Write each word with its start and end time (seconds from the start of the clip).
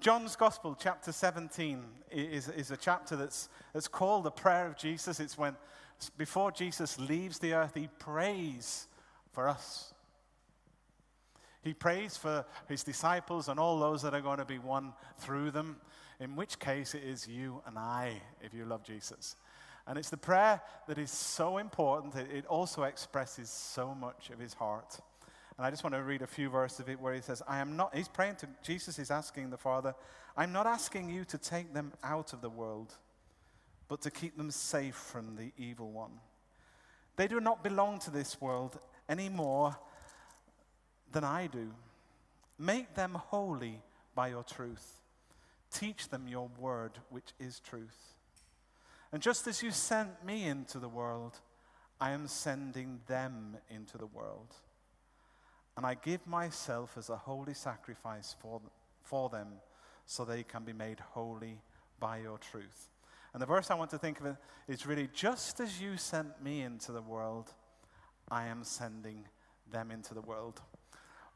John's 0.00 0.34
Gospel, 0.34 0.74
chapter 0.80 1.12
17, 1.12 1.84
is, 2.10 2.48
is 2.48 2.70
a 2.70 2.76
chapter 2.76 3.16
that's, 3.16 3.50
that's 3.74 3.86
called 3.86 4.24
the 4.24 4.30
prayer 4.30 4.66
of 4.66 4.78
Jesus. 4.78 5.20
It's 5.20 5.36
when, 5.36 5.54
before 6.16 6.50
Jesus 6.50 6.98
leaves 6.98 7.38
the 7.38 7.52
earth, 7.52 7.72
he 7.74 7.88
prays 7.98 8.88
for 9.32 9.46
us. 9.46 9.92
He 11.62 11.74
prays 11.74 12.16
for 12.16 12.46
his 12.66 12.82
disciples 12.82 13.48
and 13.48 13.60
all 13.60 13.78
those 13.78 14.00
that 14.00 14.14
are 14.14 14.22
going 14.22 14.38
to 14.38 14.46
be 14.46 14.58
one 14.58 14.94
through 15.18 15.50
them, 15.50 15.76
in 16.18 16.34
which 16.34 16.58
case 16.58 16.94
it 16.94 17.04
is 17.04 17.28
you 17.28 17.62
and 17.66 17.78
I, 17.78 18.22
if 18.40 18.54
you 18.54 18.64
love 18.64 18.82
Jesus. 18.82 19.36
And 19.86 19.98
it's 19.98 20.08
the 20.08 20.16
prayer 20.16 20.62
that 20.88 20.96
is 20.96 21.10
so 21.10 21.58
important, 21.58 22.14
it, 22.14 22.30
it 22.34 22.46
also 22.46 22.84
expresses 22.84 23.50
so 23.50 23.94
much 23.94 24.30
of 24.30 24.38
his 24.38 24.54
heart. 24.54 24.98
And 25.60 25.66
I 25.66 25.70
just 25.70 25.84
want 25.84 25.92
to 25.94 26.02
read 26.02 26.22
a 26.22 26.26
few 26.26 26.48
verses 26.48 26.80
of 26.80 26.88
it 26.88 26.98
where 26.98 27.12
he 27.12 27.20
says, 27.20 27.42
I 27.46 27.58
am 27.58 27.76
not, 27.76 27.94
he's 27.94 28.08
praying 28.08 28.36
to, 28.36 28.48
Jesus 28.62 28.98
is 28.98 29.10
asking 29.10 29.50
the 29.50 29.58
Father, 29.58 29.94
I'm 30.34 30.52
not 30.52 30.66
asking 30.66 31.10
you 31.10 31.26
to 31.26 31.36
take 31.36 31.74
them 31.74 31.92
out 32.02 32.32
of 32.32 32.40
the 32.40 32.48
world, 32.48 32.94
but 33.86 34.00
to 34.00 34.10
keep 34.10 34.38
them 34.38 34.50
safe 34.50 34.94
from 34.94 35.36
the 35.36 35.52
evil 35.62 35.90
one. 35.90 36.12
They 37.16 37.28
do 37.28 37.40
not 37.40 37.62
belong 37.62 37.98
to 37.98 38.10
this 38.10 38.40
world 38.40 38.78
any 39.06 39.28
more 39.28 39.76
than 41.12 41.24
I 41.24 41.46
do. 41.46 41.72
Make 42.58 42.94
them 42.94 43.12
holy 43.12 43.82
by 44.14 44.28
your 44.28 44.44
truth. 44.44 45.02
Teach 45.70 46.08
them 46.08 46.26
your 46.26 46.48
word, 46.58 46.92
which 47.10 47.34
is 47.38 47.60
truth. 47.60 48.14
And 49.12 49.20
just 49.20 49.46
as 49.46 49.62
you 49.62 49.72
sent 49.72 50.24
me 50.24 50.46
into 50.46 50.78
the 50.78 50.88
world, 50.88 51.36
I 52.00 52.12
am 52.12 52.28
sending 52.28 53.00
them 53.06 53.58
into 53.68 53.98
the 53.98 54.06
world. 54.06 54.54
And 55.80 55.86
I 55.86 55.94
give 55.94 56.26
myself 56.26 56.98
as 56.98 57.08
a 57.08 57.16
holy 57.16 57.54
sacrifice 57.54 58.36
for, 58.38 58.60
for 59.02 59.30
them 59.30 59.46
so 60.04 60.26
they 60.26 60.42
can 60.42 60.62
be 60.62 60.74
made 60.74 61.00
holy 61.00 61.56
by 61.98 62.18
your 62.18 62.36
truth. 62.36 62.90
And 63.32 63.40
the 63.40 63.46
verse 63.46 63.70
I 63.70 63.76
want 63.76 63.88
to 63.92 63.98
think 63.98 64.20
of 64.20 64.36
is 64.68 64.84
really 64.84 65.08
just 65.14 65.58
as 65.58 65.80
you 65.80 65.96
sent 65.96 66.44
me 66.44 66.60
into 66.60 66.92
the 66.92 67.00
world, 67.00 67.54
I 68.30 68.44
am 68.48 68.62
sending 68.62 69.24
them 69.72 69.90
into 69.90 70.12
the 70.12 70.20
world. 70.20 70.60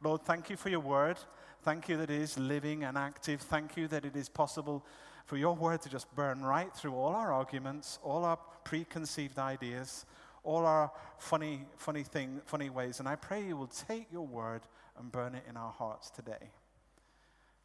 Lord, 0.02 0.20
thank 0.20 0.50
you 0.50 0.58
for 0.58 0.68
your 0.68 0.80
word. 0.80 1.16
Thank 1.62 1.88
you 1.88 1.96
that 1.96 2.10
it 2.10 2.20
is 2.20 2.38
living 2.38 2.84
and 2.84 2.98
active. 2.98 3.40
Thank 3.40 3.78
you 3.78 3.88
that 3.88 4.04
it 4.04 4.14
is 4.14 4.28
possible 4.28 4.84
for 5.24 5.38
your 5.38 5.56
word 5.56 5.80
to 5.80 5.88
just 5.88 6.14
burn 6.14 6.42
right 6.42 6.70
through 6.76 6.94
all 6.94 7.14
our 7.14 7.32
arguments, 7.32 7.98
all 8.02 8.26
our 8.26 8.38
preconceived 8.62 9.38
ideas, 9.38 10.04
all 10.44 10.66
our 10.66 10.92
funny, 11.18 11.64
funny 11.76 12.02
thing, 12.02 12.40
funny 12.44 12.70
ways. 12.70 13.00
And 13.00 13.08
I 13.08 13.16
pray 13.16 13.44
you 13.44 13.56
will 13.56 13.66
take 13.88 14.12
your 14.12 14.26
word 14.26 14.60
and 14.98 15.10
burn 15.10 15.34
it 15.34 15.44
in 15.48 15.56
our 15.56 15.72
hearts 15.72 16.10
today. 16.10 16.50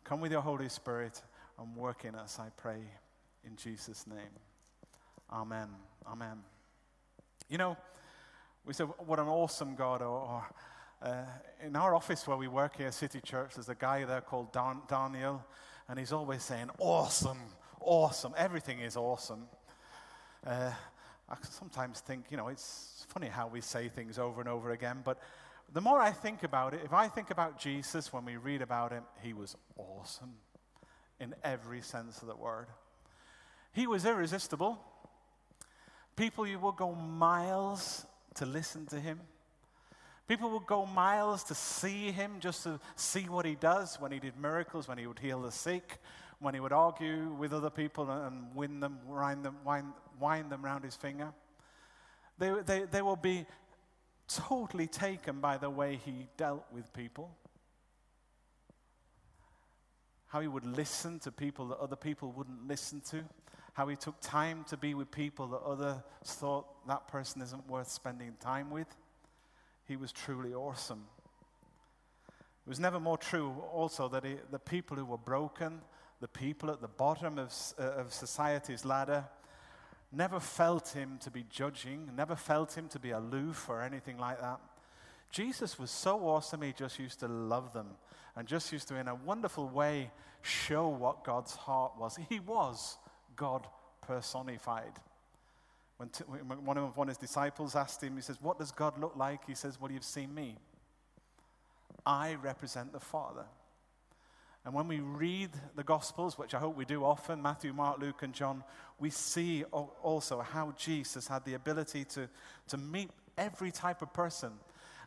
Come 0.03 0.21
with 0.21 0.31
your 0.31 0.41
Holy 0.41 0.69
Spirit 0.69 1.21
and 1.59 1.75
work 1.75 2.05
in 2.05 2.15
us, 2.15 2.39
I 2.39 2.47
pray, 2.55 2.79
in 3.45 3.55
Jesus' 3.57 4.07
name. 4.07 4.17
Amen. 5.31 5.67
Amen. 6.07 6.39
You 7.49 7.57
know, 7.57 7.77
we 8.65 8.73
say, 8.73 8.85
what 8.85 9.19
an 9.19 9.27
awesome 9.27 9.75
God. 9.75 10.01
Or, 10.01 10.07
or 10.07 10.45
uh, 11.01 11.25
in 11.65 11.75
our 11.75 11.93
office 11.93 12.25
where 12.25 12.37
we 12.37 12.47
work 12.47 12.77
here, 12.77 12.91
City 12.91 13.19
Church, 13.21 13.55
there's 13.55 13.69
a 13.69 13.75
guy 13.75 14.05
there 14.05 14.21
called 14.21 14.51
Dan- 14.51 14.81
Daniel, 14.87 15.43
and 15.87 15.99
he's 15.99 16.11
always 16.11 16.43
saying, 16.43 16.69
awesome, 16.79 17.39
awesome. 17.81 18.33
Everything 18.37 18.79
is 18.79 18.95
awesome. 18.95 19.47
Uh, 20.45 20.71
I 21.29 21.35
sometimes 21.49 21.99
think, 21.99 22.25
you 22.31 22.37
know, 22.37 22.47
it's 22.47 23.05
funny 23.09 23.27
how 23.27 23.47
we 23.47 23.61
say 23.61 23.87
things 23.87 24.17
over 24.17 24.41
and 24.41 24.49
over 24.49 24.71
again, 24.71 25.01
but 25.03 25.19
the 25.71 25.81
more 25.81 25.99
I 25.99 26.11
think 26.11 26.43
about 26.43 26.73
it, 26.73 26.81
if 26.83 26.93
I 26.93 27.07
think 27.07 27.29
about 27.29 27.59
Jesus 27.59 28.11
when 28.11 28.25
we 28.25 28.37
read 28.37 28.61
about 28.61 28.91
him, 28.91 29.03
he 29.21 29.33
was 29.33 29.55
awesome 29.77 30.33
in 31.19 31.35
every 31.43 31.81
sense 31.81 32.21
of 32.21 32.27
the 32.27 32.35
word. 32.35 32.67
He 33.73 33.85
was 33.85 34.05
irresistible. 34.05 34.79
People, 36.15 36.47
you 36.47 36.57
would 36.59 36.75
go 36.75 36.95
miles 36.95 38.05
to 38.35 38.45
listen 38.45 38.87
to 38.87 38.99
him. 38.99 39.19
People 40.27 40.49
would 40.51 40.65
go 40.65 40.85
miles 40.85 41.43
to 41.45 41.55
see 41.55 42.11
him, 42.11 42.37
just 42.39 42.63
to 42.63 42.79
see 42.95 43.23
what 43.29 43.45
he 43.45 43.55
does 43.55 43.99
when 43.99 44.11
he 44.11 44.19
did 44.19 44.37
miracles, 44.37 44.87
when 44.87 44.97
he 44.97 45.07
would 45.07 45.19
heal 45.19 45.41
the 45.41 45.51
sick, 45.51 45.99
when 46.39 46.53
he 46.53 46.59
would 46.59 46.71
argue 46.71 47.29
with 47.33 47.53
other 47.53 47.69
people 47.69 48.09
and 48.09 48.55
win 48.55 48.79
them, 48.79 48.99
wind 49.07 49.43
them, 49.43 49.57
wind, 49.65 49.93
wind 50.19 50.51
them 50.51 50.63
round 50.63 50.83
his 50.83 50.95
finger. 50.95 51.33
They, 52.37 52.53
they, 52.65 52.83
they 52.85 53.01
will 53.01 53.15
be 53.15 53.45
totally 54.27 54.87
taken 54.87 55.39
by 55.39 55.57
the 55.57 55.69
way 55.69 55.99
he 56.03 56.27
dealt 56.37 56.65
with 56.71 56.91
people. 56.93 57.35
How 60.27 60.41
he 60.41 60.47
would 60.47 60.65
listen 60.65 61.19
to 61.19 61.31
people 61.31 61.67
that 61.69 61.79
other 61.79 61.95
people 61.95 62.31
wouldn't 62.31 62.67
listen 62.67 63.01
to. 63.09 63.23
How 63.73 63.87
he 63.87 63.95
took 63.95 64.19
time 64.21 64.63
to 64.69 64.77
be 64.77 64.93
with 64.93 65.09
people 65.09 65.47
that 65.47 65.61
others 65.61 65.97
thought 66.23 66.65
that 66.87 67.07
person 67.07 67.41
isn't 67.41 67.67
worth 67.67 67.89
spending 67.89 68.33
time 68.39 68.69
with. 68.69 68.87
He 69.85 69.95
was 69.95 70.11
truly 70.11 70.53
awesome. 70.53 71.05
It 72.27 72.69
was 72.69 72.79
never 72.79 72.99
more 72.99 73.17
true 73.17 73.55
also 73.73 74.07
that 74.09 74.23
he, 74.23 74.35
the 74.51 74.59
people 74.59 74.95
who 74.95 75.05
were 75.05 75.17
broken, 75.17 75.81
the 76.21 76.27
people 76.27 76.69
at 76.69 76.81
the 76.81 76.87
bottom 76.87 77.39
of, 77.39 77.51
uh, 77.79 77.83
of 77.83 78.13
society's 78.13 78.85
ladder, 78.85 79.25
never 80.11 80.39
felt 80.39 80.89
him 80.89 81.17
to 81.21 81.31
be 81.31 81.45
judging, 81.49 82.09
never 82.15 82.35
felt 82.35 82.77
him 82.77 82.87
to 82.89 82.99
be 82.99 83.11
aloof 83.11 83.69
or 83.69 83.81
anything 83.81 84.17
like 84.17 84.39
that. 84.41 84.59
Jesus 85.31 85.77
was 85.77 85.91
so 85.91 86.27
awesome, 86.27 86.61
he 86.61 86.73
just 86.73 86.97
used 86.97 87.19
to 87.19 87.27
love 87.27 87.73
them 87.73 87.87
and 88.35 88.47
just 88.47 88.71
used 88.71 88.87
to, 88.87 88.95
in 88.95 89.07
a 89.07 89.15
wonderful 89.15 89.67
way, 89.67 90.11
show 90.41 90.87
what 90.87 91.23
God's 91.23 91.55
heart 91.55 91.93
was. 91.99 92.17
He 92.29 92.39
was 92.39 92.97
God 93.35 93.67
personified. 94.01 94.93
When, 95.97 96.09
t- 96.09 96.23
when 96.25 96.65
one 96.65 96.77
of 96.77 96.95
one 96.95 97.09
of 97.09 97.17
his 97.17 97.17
disciples 97.17 97.75
asked 97.75 98.01
him, 98.01 98.15
he 98.15 98.21
says, 98.21 98.37
What 98.41 98.57
does 98.57 98.71
God 98.71 98.97
look 98.99 99.15
like? 99.17 99.45
He 99.45 99.55
says, 99.55 99.79
Well, 99.79 99.91
you've 99.91 100.03
seen 100.05 100.33
me. 100.33 100.55
I 102.05 102.35
represent 102.35 102.93
the 102.93 102.99
Father. 102.99 103.45
And 104.65 104.73
when 104.73 104.87
we 104.87 104.99
read 104.99 105.51
the 105.75 105.83
Gospels, 105.83 106.37
which 106.37 106.53
I 106.53 106.59
hope 106.59 106.75
we 106.75 106.85
do 106.85 107.03
often 107.03 107.41
Matthew, 107.41 107.73
Mark, 107.73 107.99
Luke, 107.99 108.23
and 108.23 108.33
John 108.33 108.63
we 108.99 109.09
see 109.09 109.63
also 109.63 110.41
how 110.41 110.73
Jesus 110.77 111.27
had 111.27 111.45
the 111.45 111.53
ability 111.53 112.03
to, 112.05 112.29
to 112.67 112.77
meet 112.77 113.09
every 113.37 113.71
type 113.71 114.01
of 114.01 114.13
person. 114.13 114.51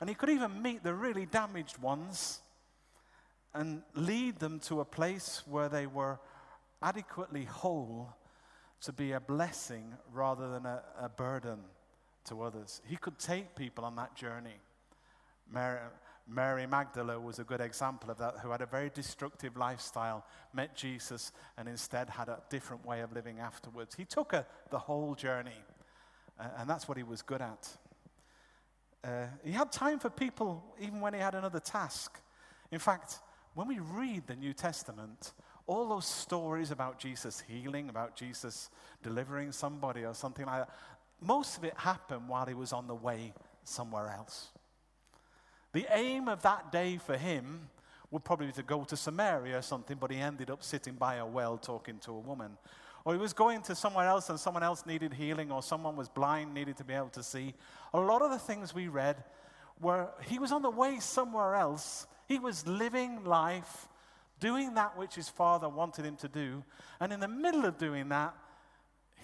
And 0.01 0.09
he 0.09 0.15
could 0.15 0.31
even 0.31 0.62
meet 0.62 0.83
the 0.83 0.95
really 0.95 1.27
damaged 1.27 1.79
ones 1.79 2.41
and 3.55 3.83
lead 3.95 4.39
them 4.39 4.59
to 4.61 4.81
a 4.81 4.85
place 4.85 5.43
where 5.47 5.69
they 5.69 5.87
were 5.87 6.19
adequately 6.83 7.45
whole 7.45 8.15
to 8.81 8.93
be 8.93 9.12
a 9.12 9.21
blessing 9.21 9.93
rather 10.12 10.51
than 10.51 10.67
a, 10.67 10.83
a 10.99 11.09
burden 11.09 11.61
to 12.25 12.43
others. 12.43 12.81
He 12.87 12.97
could 12.97 13.19
take 13.19 13.55
people 13.55 13.85
on 13.85 13.95
that 13.97 14.17
journey. 14.17 14.57
Mary, 15.53 15.79
Mary 16.28 16.66
Magdalene 16.66 17.22
was 17.25 17.38
a 17.38 17.44
good 17.44 17.60
example 17.60 18.10
of 18.10 18.19
that, 18.19 18.37
who 18.43 18.50
had 18.50 18.62
a 18.62 18.67
very 18.67 18.91
destructive 18.91 19.56
lifestyle, 19.56 20.25
met 20.52 20.76
Jesus, 20.76 21.32
and 21.58 21.69
instead 21.69 22.08
had 22.08 22.29
a 22.29 22.41
different 22.49 22.87
way 22.87 23.00
of 23.00 23.12
living 23.12 23.41
afterwards. 23.41 23.94
He 23.94 24.05
took 24.05 24.32
her 24.32 24.47
the 24.70 24.79
whole 24.79 25.14
journey, 25.14 25.64
uh, 26.38 26.49
and 26.58 26.70
that's 26.70 26.88
what 26.88 26.97
he 26.97 27.02
was 27.02 27.23
good 27.23 27.43
at. 27.43 27.69
Uh, 29.05 29.26
he 29.44 29.50
had 29.50 29.73
time 29.73 29.99
for 29.99 30.11
people 30.11 30.62
even 30.81 31.00
when 31.00 31.12
he 31.12 31.20
had 31.20 31.35
another 31.35 31.58
task. 31.58 32.20
In 32.70 32.79
fact, 32.79 33.19
when 33.55 33.67
we 33.67 33.81
read 33.81 34.26
the 34.26 34.37
New 34.37 34.52
Testament, 34.52 35.32
all 35.67 35.88
those 35.88 36.06
stories 36.06 36.70
about 36.70 36.99
Jesus 36.99 37.43
healing, 37.49 37.88
about 37.88 38.17
Jesus 38.17 38.70
delivering 39.02 39.52
somebody 39.52 40.05
or 40.05 40.14
something 40.14 40.47
like 40.47 40.67
that, 40.67 40.70
most 41.20 41.58
of 41.58 41.64
it 41.64 41.75
happened 41.76 42.29
while 42.29 42.47
he 42.47 42.55
was 42.55 42.73
on 42.73 42.87
the 42.87 42.94
way 42.94 43.32
somewhere 43.64 44.08
else. 44.17 44.50
The 45.73 45.87
aim 45.91 46.29
of 46.29 46.43
that 46.43 46.71
day 46.71 46.99
for 46.99 47.17
him 47.17 47.69
would 48.11 48.25
probably 48.25 48.47
be 48.47 48.53
to 48.53 48.63
go 48.63 48.85
to 48.85 48.97
Samaria 48.97 49.59
or 49.59 49.63
something, 49.63 49.97
but 49.99 50.11
he 50.11 50.19
ended 50.19 50.51
up 50.51 50.63
sitting 50.63 50.95
by 50.95 51.17
a 51.17 51.27
well 51.27 51.57
talking 51.57 51.99
to 52.01 52.13
a 52.13 52.19
woman. 52.19 52.59
Or 53.05 53.15
he 53.15 53.19
was 53.19 53.33
going 53.33 53.63
to 53.63 53.75
somewhere 53.75 54.07
else 54.07 54.29
and 54.29 54.39
someone 54.39 54.63
else 54.63 54.87
needed 54.87 55.15
healing, 55.15 55.51
or 55.51 55.63
someone 55.63 55.97
was 55.97 56.09
blind, 56.09 56.55
needed 56.55 56.77
to 56.77 56.85
be 56.85 56.95
able 56.95 57.09
to 57.09 57.23
see. 57.23 57.55
A 57.95 58.01
lot 58.01 58.23
of 58.23 58.31
the 58.31 58.39
things 58.39 58.75
we 58.75 58.89
read 58.89 59.25
were 59.81 60.09
he 60.27 60.39
was 60.39 60.53
on 60.53 60.63
the 60.63 60.71
way 60.71 61.01
somewhere 61.01 61.55
else, 61.55 62.07
He 62.29 62.39
was 62.39 62.67
living 62.67 63.25
life, 63.25 63.89
doing 64.39 64.75
that 64.75 64.97
which 64.97 65.15
his 65.15 65.29
father 65.29 65.69
wanted 65.69 66.05
him 66.05 66.17
to 66.17 66.29
do. 66.29 66.65
And 67.01 67.13
in 67.13 67.21
the 67.21 67.29
middle 67.29 67.65
of 67.65 67.79
doing 67.79 68.09
that, 68.11 68.35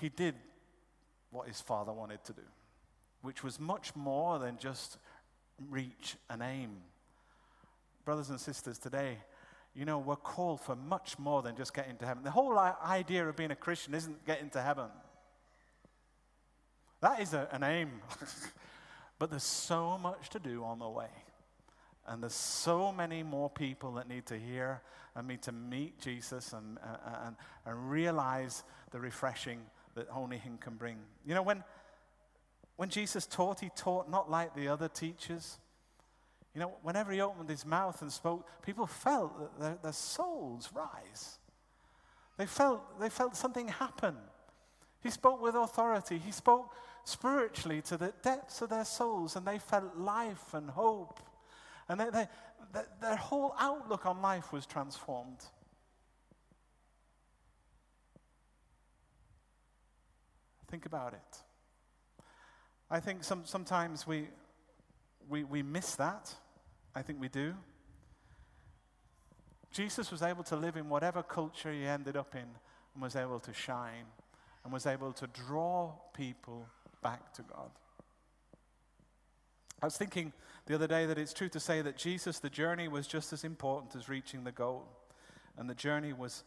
he 0.01 0.09
did 0.09 0.35
what 1.31 1.47
his 1.47 1.61
father 1.61 1.93
wanted 1.93 2.25
to 2.25 2.33
do, 2.33 2.43
which 3.23 3.45
was 3.45 3.61
much 3.61 3.95
more 3.95 4.39
than 4.39 4.59
just 4.59 4.99
reach 5.71 6.17
an 6.31 6.43
aim. 6.43 6.71
Brothers 8.05 8.31
and 8.31 8.41
sisters, 8.41 8.79
today, 8.79 9.19
you 9.75 9.85
know, 9.85 9.99
we're 9.99 10.17
called 10.17 10.61
for 10.61 10.75
much 10.75 11.19
more 11.19 11.43
than 11.43 11.57
just 11.57 11.75
getting 11.75 11.97
to 11.99 12.07
heaven. 12.07 12.25
The 12.25 12.31
whole 12.31 12.59
idea 12.59 13.29
of 13.29 13.37
being 13.37 13.51
a 13.51 13.57
Christian 13.57 13.95
isn't 13.95 14.25
getting 14.27 14.51
to 14.51 14.63
heaven. 14.63 14.89
That 17.01 17.21
is 17.21 17.35
a, 17.35 17.49
an 17.53 17.63
aim. 17.63 17.91
but 19.19 19.31
there's 19.31 19.43
so 19.45 19.99
much 19.99 20.31
to 20.31 20.39
do 20.39 20.65
on 20.65 20.79
the 20.79 20.89
way. 20.89 21.11
And 22.07 22.23
there's 22.23 22.35
so 22.35 22.91
many 22.91 23.23
more 23.23 23.51
people 23.51 23.93
that 23.95 24.09
need 24.09 24.27
to 24.27 24.39
hear 24.39 24.81
and 25.15 25.29
need 25.29 25.43
to 25.43 25.53
meet 25.53 26.01
Jesus 26.01 26.53
and, 26.53 26.79
uh, 26.79 27.27
and, 27.27 27.37
and 27.67 27.91
realize 27.91 28.65
the 28.91 28.99
refreshing 28.99 29.61
that 29.95 30.07
only 30.15 30.39
Him 30.39 30.59
can 30.59 30.75
bring. 30.75 30.97
You 31.27 31.35
know, 31.35 31.43
when, 31.43 31.63
when 32.79 32.89
Jesus 32.91 33.27
taught, 33.27 33.59
He 33.59 33.71
taught 33.75 34.09
not 34.09 34.31
like 34.31 34.55
the 34.55 34.69
other 34.69 34.87
teachers. 34.87 35.59
You 36.55 36.61
know, 36.61 36.73
whenever 36.83 37.11
He 37.11 37.21
opened 37.21 37.51
His 37.51 37.67
mouth 37.67 38.01
and 38.03 38.13
spoke, 38.13 38.49
people 38.63 38.87
felt 38.87 39.37
that 39.37 39.61
their, 39.61 39.79
their 39.83 39.93
souls 39.93 40.71
rise. 40.73 41.39
They 42.37 42.47
felt, 42.47 43.01
they 43.01 43.09
felt 43.09 43.35
something 43.35 43.67
happen. 43.67 44.15
He 45.03 45.11
spoke 45.11 45.43
with 45.43 45.57
authority. 45.57 46.19
He 46.19 46.31
spoke 46.31 46.73
spiritually 47.03 47.83
to 47.83 47.97
the 47.97 48.15
depths 48.23 48.63
of 48.63 48.71
their 48.71 48.85
souls, 48.85 49.35
and 49.35 49.45
they 49.45 49.59
felt 49.59 49.97
life 49.97 50.55
and 50.55 50.71
hope. 50.71 51.19
And 51.89 51.99
they, 51.99 52.11
they, 52.11 52.29
th- 52.73 52.87
their 53.01 53.17
whole 53.17 53.57
outlook 53.59 54.07
on 54.07 54.23
life 54.23 54.53
was 54.53 54.67
transformed. 54.67 55.43
Think 60.71 60.87
about 60.87 61.15
it. 61.15 61.43
I 62.91 63.01
think 63.01 63.23
some, 63.23 63.45
sometimes 63.45 64.07
we, 64.07 64.29
we, 65.29 65.45
we 65.45 65.63
miss 65.63 65.95
that. 65.97 66.35
I 66.95 67.03
think 67.03 67.21
we 67.21 67.29
do. 67.29 67.55
Jesus 69.71 70.11
was 70.11 70.23
able 70.23 70.43
to 70.45 70.57
live 70.57 70.77
in 70.77 70.89
whatever 70.89 71.23
culture 71.23 71.71
he 71.71 71.85
ended 71.85 72.17
up 72.17 72.35
in 72.35 72.47
and 72.95 73.03
was 73.03 73.15
able 73.15 73.39
to 73.41 73.53
shine 73.53 74.07
and 74.65 74.73
was 74.73 74.87
able 74.87 75.13
to 75.13 75.27
draw 75.27 75.93
people 76.15 76.67
back 77.03 77.33
to 77.35 77.43
God. 77.43 77.71
I 79.81 79.87
was 79.87 79.97
thinking 79.97 80.33
the 80.67 80.75
other 80.75 80.87
day 80.87 81.07
that 81.07 81.19
it's 81.19 81.33
true 81.33 81.49
to 81.51 81.61
say 81.61 81.83
that 81.83 81.97
Jesus, 81.97 82.41
the 82.41 82.51
journey 82.51 82.89
was 82.89 83.07
just 83.07 83.33
as 83.33 83.45
important 83.45 83.95
as 83.95 84.09
reaching 84.09 84.45
the 84.45 84.53
goal. 84.53 84.89
And 85.57 85.69
the 85.69 85.75
journey 85.75 86.13
was, 86.13 86.43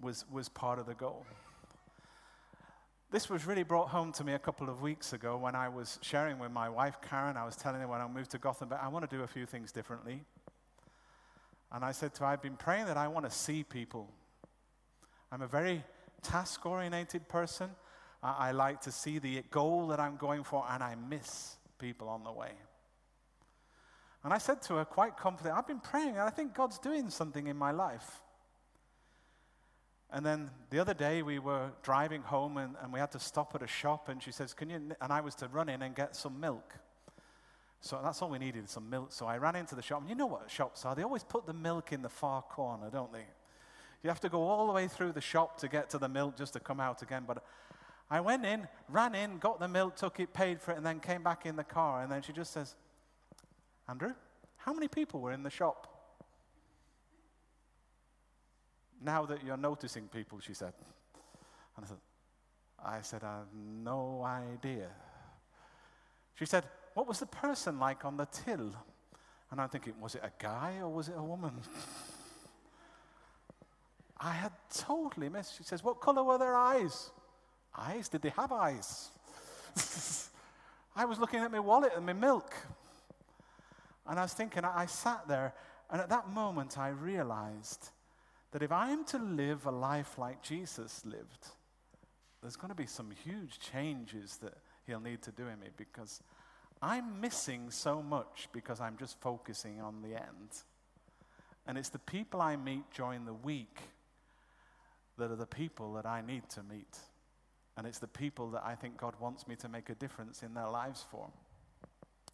was, 0.00 0.24
was 0.30 0.48
part 0.48 0.78
of 0.78 0.86
the 0.86 0.94
goal. 0.94 1.24
This 3.14 3.30
was 3.30 3.46
really 3.46 3.62
brought 3.62 3.90
home 3.90 4.10
to 4.14 4.24
me 4.24 4.32
a 4.32 4.40
couple 4.40 4.68
of 4.68 4.82
weeks 4.82 5.12
ago 5.12 5.36
when 5.36 5.54
I 5.54 5.68
was 5.68 6.00
sharing 6.02 6.40
with 6.40 6.50
my 6.50 6.68
wife, 6.68 6.96
Karen. 7.00 7.36
I 7.36 7.44
was 7.44 7.54
telling 7.54 7.80
her 7.80 7.86
when 7.86 8.00
I 8.00 8.08
moved 8.08 8.32
to 8.32 8.38
Gothenburg, 8.38 8.80
I 8.82 8.88
want 8.88 9.08
to 9.08 9.16
do 9.16 9.22
a 9.22 9.26
few 9.28 9.46
things 9.46 9.70
differently. 9.70 10.24
And 11.70 11.84
I 11.84 11.92
said 11.92 12.12
to 12.14 12.24
her, 12.24 12.26
I've 12.26 12.42
been 12.42 12.56
praying 12.56 12.86
that 12.86 12.96
I 12.96 13.06
want 13.06 13.24
to 13.24 13.30
see 13.30 13.62
people. 13.62 14.10
I'm 15.30 15.42
a 15.42 15.46
very 15.46 15.84
task 16.22 16.66
oriented 16.66 17.28
person. 17.28 17.70
I, 18.20 18.48
I 18.48 18.50
like 18.50 18.80
to 18.80 18.90
see 18.90 19.20
the 19.20 19.44
goal 19.52 19.86
that 19.86 20.00
I'm 20.00 20.16
going 20.16 20.42
for, 20.42 20.66
and 20.68 20.82
I 20.82 20.96
miss 20.96 21.54
people 21.78 22.08
on 22.08 22.24
the 22.24 22.32
way. 22.32 22.50
And 24.24 24.32
I 24.32 24.38
said 24.38 24.60
to 24.62 24.74
her 24.74 24.84
quite 24.84 25.16
confidently, 25.16 25.56
I've 25.56 25.68
been 25.68 25.78
praying, 25.78 26.16
and 26.16 26.22
I 26.22 26.30
think 26.30 26.52
God's 26.52 26.80
doing 26.80 27.08
something 27.10 27.46
in 27.46 27.56
my 27.56 27.70
life. 27.70 28.22
And 30.12 30.24
then 30.24 30.50
the 30.70 30.78
other 30.78 30.94
day 30.94 31.22
we 31.22 31.38
were 31.38 31.72
driving 31.82 32.22
home 32.22 32.56
and, 32.56 32.76
and 32.82 32.92
we 32.92 33.00
had 33.00 33.10
to 33.12 33.18
stop 33.18 33.54
at 33.54 33.62
a 33.62 33.66
shop 33.66 34.08
and 34.08 34.22
she 34.22 34.30
says, 34.30 34.54
Can 34.54 34.70
you? 34.70 34.76
And 35.00 35.12
I 35.12 35.20
was 35.20 35.34
to 35.36 35.48
run 35.48 35.68
in 35.68 35.82
and 35.82 35.94
get 35.94 36.14
some 36.14 36.38
milk. 36.38 36.74
So 37.80 38.00
that's 38.02 38.22
all 38.22 38.30
we 38.30 38.38
needed, 38.38 38.70
some 38.70 38.88
milk. 38.88 39.12
So 39.12 39.26
I 39.26 39.36
ran 39.36 39.56
into 39.56 39.74
the 39.74 39.82
shop. 39.82 40.00
And 40.00 40.08
you 40.08 40.14
know 40.14 40.26
what 40.26 40.50
shops 40.50 40.86
are? 40.86 40.94
They 40.94 41.02
always 41.02 41.24
put 41.24 41.46
the 41.46 41.52
milk 41.52 41.92
in 41.92 42.00
the 42.00 42.08
far 42.08 42.40
corner, 42.40 42.88
don't 42.90 43.12
they? 43.12 43.26
You 44.02 44.08
have 44.08 44.20
to 44.20 44.28
go 44.28 44.42
all 44.42 44.66
the 44.66 44.72
way 44.72 44.88
through 44.88 45.12
the 45.12 45.20
shop 45.20 45.58
to 45.60 45.68
get 45.68 45.90
to 45.90 45.98
the 45.98 46.08
milk 46.08 46.36
just 46.36 46.54
to 46.54 46.60
come 46.60 46.80
out 46.80 47.02
again. 47.02 47.24
But 47.26 47.44
I 48.10 48.20
went 48.20 48.46
in, 48.46 48.68
ran 48.88 49.14
in, 49.14 49.38
got 49.38 49.60
the 49.60 49.68
milk, 49.68 49.96
took 49.96 50.20
it, 50.20 50.32
paid 50.32 50.60
for 50.60 50.72
it, 50.72 50.76
and 50.76 50.86
then 50.86 51.00
came 51.00 51.22
back 51.22 51.46
in 51.46 51.56
the 51.56 51.64
car. 51.64 52.02
And 52.02 52.10
then 52.10 52.22
she 52.22 52.32
just 52.32 52.52
says, 52.52 52.74
Andrew, 53.88 54.12
how 54.56 54.72
many 54.72 54.88
people 54.88 55.20
were 55.20 55.32
in 55.32 55.42
the 55.42 55.50
shop? 55.50 55.93
Now 59.02 59.26
that 59.26 59.44
you're 59.44 59.56
noticing 59.56 60.08
people, 60.08 60.40
she 60.40 60.54
said. 60.54 60.72
And 61.76 61.84
I 61.84 61.88
said, 61.88 61.98
I 62.84 63.00
said, 63.00 63.24
I 63.24 63.38
have 63.38 63.54
no 63.54 64.22
idea. 64.24 64.88
She 66.34 66.46
said, 66.46 66.64
What 66.94 67.06
was 67.06 67.18
the 67.18 67.26
person 67.26 67.78
like 67.78 68.04
on 68.04 68.16
the 68.16 68.26
till? 68.26 68.74
And 69.50 69.60
I'm 69.60 69.68
thinking, 69.68 69.94
was 70.00 70.14
it 70.14 70.22
a 70.24 70.32
guy 70.38 70.78
or 70.80 70.88
was 70.88 71.08
it 71.08 71.14
a 71.16 71.22
woman? 71.22 71.52
I 74.18 74.32
had 74.32 74.52
totally 74.74 75.28
missed. 75.28 75.56
She 75.56 75.64
says, 75.64 75.82
What 75.84 76.00
color 76.00 76.22
were 76.22 76.38
their 76.38 76.56
eyes? 76.56 77.10
Eyes? 77.76 78.08
Did 78.08 78.22
they 78.22 78.30
have 78.30 78.52
eyes? 78.52 79.10
I 80.96 81.04
was 81.04 81.18
looking 81.18 81.40
at 81.40 81.50
my 81.50 81.58
wallet 81.58 81.92
and 81.96 82.06
my 82.06 82.12
milk. 82.12 82.54
And 84.06 84.18
I 84.18 84.22
was 84.22 84.32
thinking, 84.32 84.64
I 84.64 84.82
I 84.82 84.86
sat 84.86 85.26
there, 85.26 85.54
and 85.90 86.00
at 86.00 86.08
that 86.10 86.28
moment 86.28 86.78
I 86.78 86.88
realized 86.88 87.90
that 88.54 88.62
if 88.62 88.70
I 88.70 88.90
am 88.90 89.02
to 89.06 89.18
live 89.18 89.66
a 89.66 89.70
life 89.72 90.16
like 90.16 90.40
Jesus 90.40 91.02
lived, 91.04 91.48
there's 92.40 92.54
going 92.54 92.68
to 92.68 92.76
be 92.76 92.86
some 92.86 93.10
huge 93.10 93.58
changes 93.58 94.36
that 94.36 94.54
he'll 94.86 95.00
need 95.00 95.22
to 95.22 95.32
do 95.32 95.48
in 95.48 95.58
me 95.58 95.66
because 95.76 96.22
I'm 96.80 97.20
missing 97.20 97.72
so 97.72 98.00
much 98.00 98.48
because 98.52 98.80
I'm 98.80 98.96
just 98.96 99.20
focusing 99.20 99.80
on 99.80 100.02
the 100.02 100.10
end. 100.10 100.62
And 101.66 101.76
it's 101.76 101.88
the 101.88 101.98
people 101.98 102.40
I 102.40 102.54
meet 102.54 102.84
during 102.94 103.24
the 103.24 103.34
week 103.34 103.76
that 105.18 105.32
are 105.32 105.36
the 105.36 105.46
people 105.46 105.94
that 105.94 106.06
I 106.06 106.20
need 106.20 106.48
to 106.50 106.62
meet. 106.62 106.96
And 107.76 107.88
it's 107.88 107.98
the 107.98 108.06
people 108.06 108.50
that 108.50 108.62
I 108.64 108.76
think 108.76 108.96
God 108.96 109.14
wants 109.18 109.48
me 109.48 109.56
to 109.56 109.68
make 109.68 109.90
a 109.90 109.96
difference 109.96 110.44
in 110.44 110.54
their 110.54 110.68
lives 110.68 111.04
for. 111.10 111.28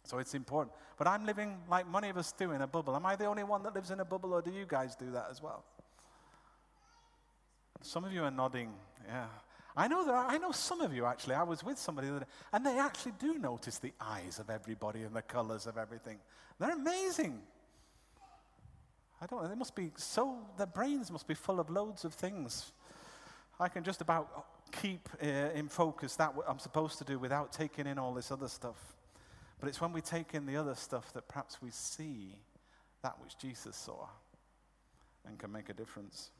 So 0.03 0.19
it's 0.19 0.35
important. 0.35 0.75
But 0.99 1.07
I'm 1.07 1.25
living 1.25 1.57
like 1.67 1.91
many 1.91 2.09
of 2.09 2.17
us 2.17 2.31
do 2.31 2.51
in 2.51 2.61
a 2.61 2.67
bubble. 2.67 2.95
Am 2.95 3.07
I 3.07 3.15
the 3.15 3.25
only 3.25 3.43
one 3.43 3.63
that 3.63 3.73
lives 3.73 3.89
in 3.89 3.99
a 4.01 4.05
bubble, 4.05 4.33
or 4.33 4.43
do 4.43 4.51
you 4.51 4.65
guys 4.67 4.95
do 4.95 5.09
that 5.11 5.27
as 5.31 5.41
well? 5.41 5.63
Some 7.81 8.05
of 8.05 8.13
you 8.13 8.23
are 8.23 8.31
nodding. 8.31 8.71
Yeah. 9.07 9.25
I 9.75 9.87
know 9.87 10.05
there 10.05 10.15
are, 10.15 10.27
I 10.27 10.37
know 10.37 10.51
some 10.51 10.81
of 10.81 10.93
you 10.93 11.05
actually. 11.05 11.35
I 11.35 11.43
was 11.43 11.63
with 11.63 11.77
somebody 11.77 12.07
day, 12.07 12.25
and 12.51 12.65
they 12.65 12.77
actually 12.77 13.13
do 13.19 13.37
notice 13.37 13.77
the 13.79 13.93
eyes 13.99 14.39
of 14.39 14.49
everybody 14.49 15.03
and 15.03 15.15
the 15.15 15.21
colors 15.21 15.65
of 15.65 15.77
everything. 15.77 16.17
They're 16.59 16.73
amazing. 16.73 17.41
I 19.21 19.25
don't. 19.27 19.47
They 19.47 19.55
must 19.55 19.75
be 19.75 19.91
so. 19.95 20.39
Their 20.57 20.67
brains 20.67 21.11
must 21.11 21.27
be 21.27 21.35
full 21.35 21.59
of 21.59 21.69
loads 21.69 22.05
of 22.05 22.13
things. 22.13 22.71
I 23.59 23.69
can 23.69 23.83
just 23.83 24.01
about 24.01 24.45
keep 24.71 25.07
uh, 25.21 25.25
in 25.53 25.67
focus 25.67 26.15
that 26.15 26.35
what 26.35 26.49
I'm 26.49 26.59
supposed 26.59 26.97
to 26.99 27.03
do 27.03 27.19
without 27.19 27.51
taking 27.51 27.87
in 27.87 27.99
all 27.99 28.13
this 28.13 28.31
other 28.31 28.47
stuff. 28.47 28.95
But 29.59 29.69
it's 29.69 29.79
when 29.79 29.93
we 29.93 30.01
take 30.01 30.33
in 30.33 30.45
the 30.45 30.57
other 30.57 30.75
stuff 30.75 31.13
that 31.13 31.27
perhaps 31.27 31.61
we 31.61 31.69
see 31.69 32.35
that 33.03 33.21
which 33.21 33.37
Jesus 33.37 33.75
saw 33.75 34.07
and 35.27 35.37
can 35.37 35.51
make 35.51 35.69
a 35.69 35.73
difference. 35.73 36.31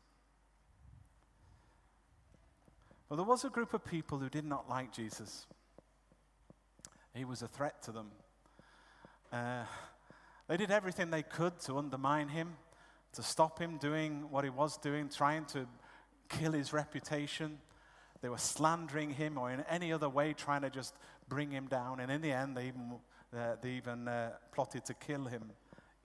Well, 3.11 3.17
there 3.17 3.25
was 3.25 3.43
a 3.43 3.49
group 3.49 3.73
of 3.73 3.83
people 3.83 4.19
who 4.19 4.29
did 4.29 4.45
not 4.45 4.69
like 4.69 4.93
Jesus. 4.93 5.45
He 7.13 7.25
was 7.25 7.41
a 7.41 7.47
threat 7.49 7.83
to 7.83 7.91
them. 7.91 8.07
Uh, 9.33 9.65
they 10.47 10.55
did 10.55 10.71
everything 10.71 11.09
they 11.09 11.21
could 11.21 11.59
to 11.65 11.77
undermine 11.77 12.29
him, 12.29 12.53
to 13.11 13.21
stop 13.21 13.59
him 13.59 13.77
doing 13.79 14.27
what 14.31 14.45
he 14.45 14.49
was 14.49 14.77
doing, 14.77 15.09
trying 15.09 15.43
to 15.47 15.67
kill 16.29 16.53
his 16.53 16.71
reputation. 16.71 17.57
They 18.21 18.29
were 18.29 18.37
slandering 18.37 19.09
him 19.09 19.37
or 19.37 19.51
in 19.51 19.65
any 19.69 19.91
other 19.91 20.07
way 20.07 20.31
trying 20.31 20.61
to 20.61 20.69
just 20.69 20.95
bring 21.27 21.51
him 21.51 21.67
down. 21.67 21.99
And 21.99 22.09
in 22.09 22.21
the 22.21 22.31
end, 22.31 22.55
they 22.55 22.67
even, 22.67 22.93
uh, 23.35 23.55
they 23.61 23.71
even 23.71 24.07
uh, 24.07 24.29
plotted 24.53 24.85
to 24.85 24.93
kill 24.93 25.25
him. 25.25 25.51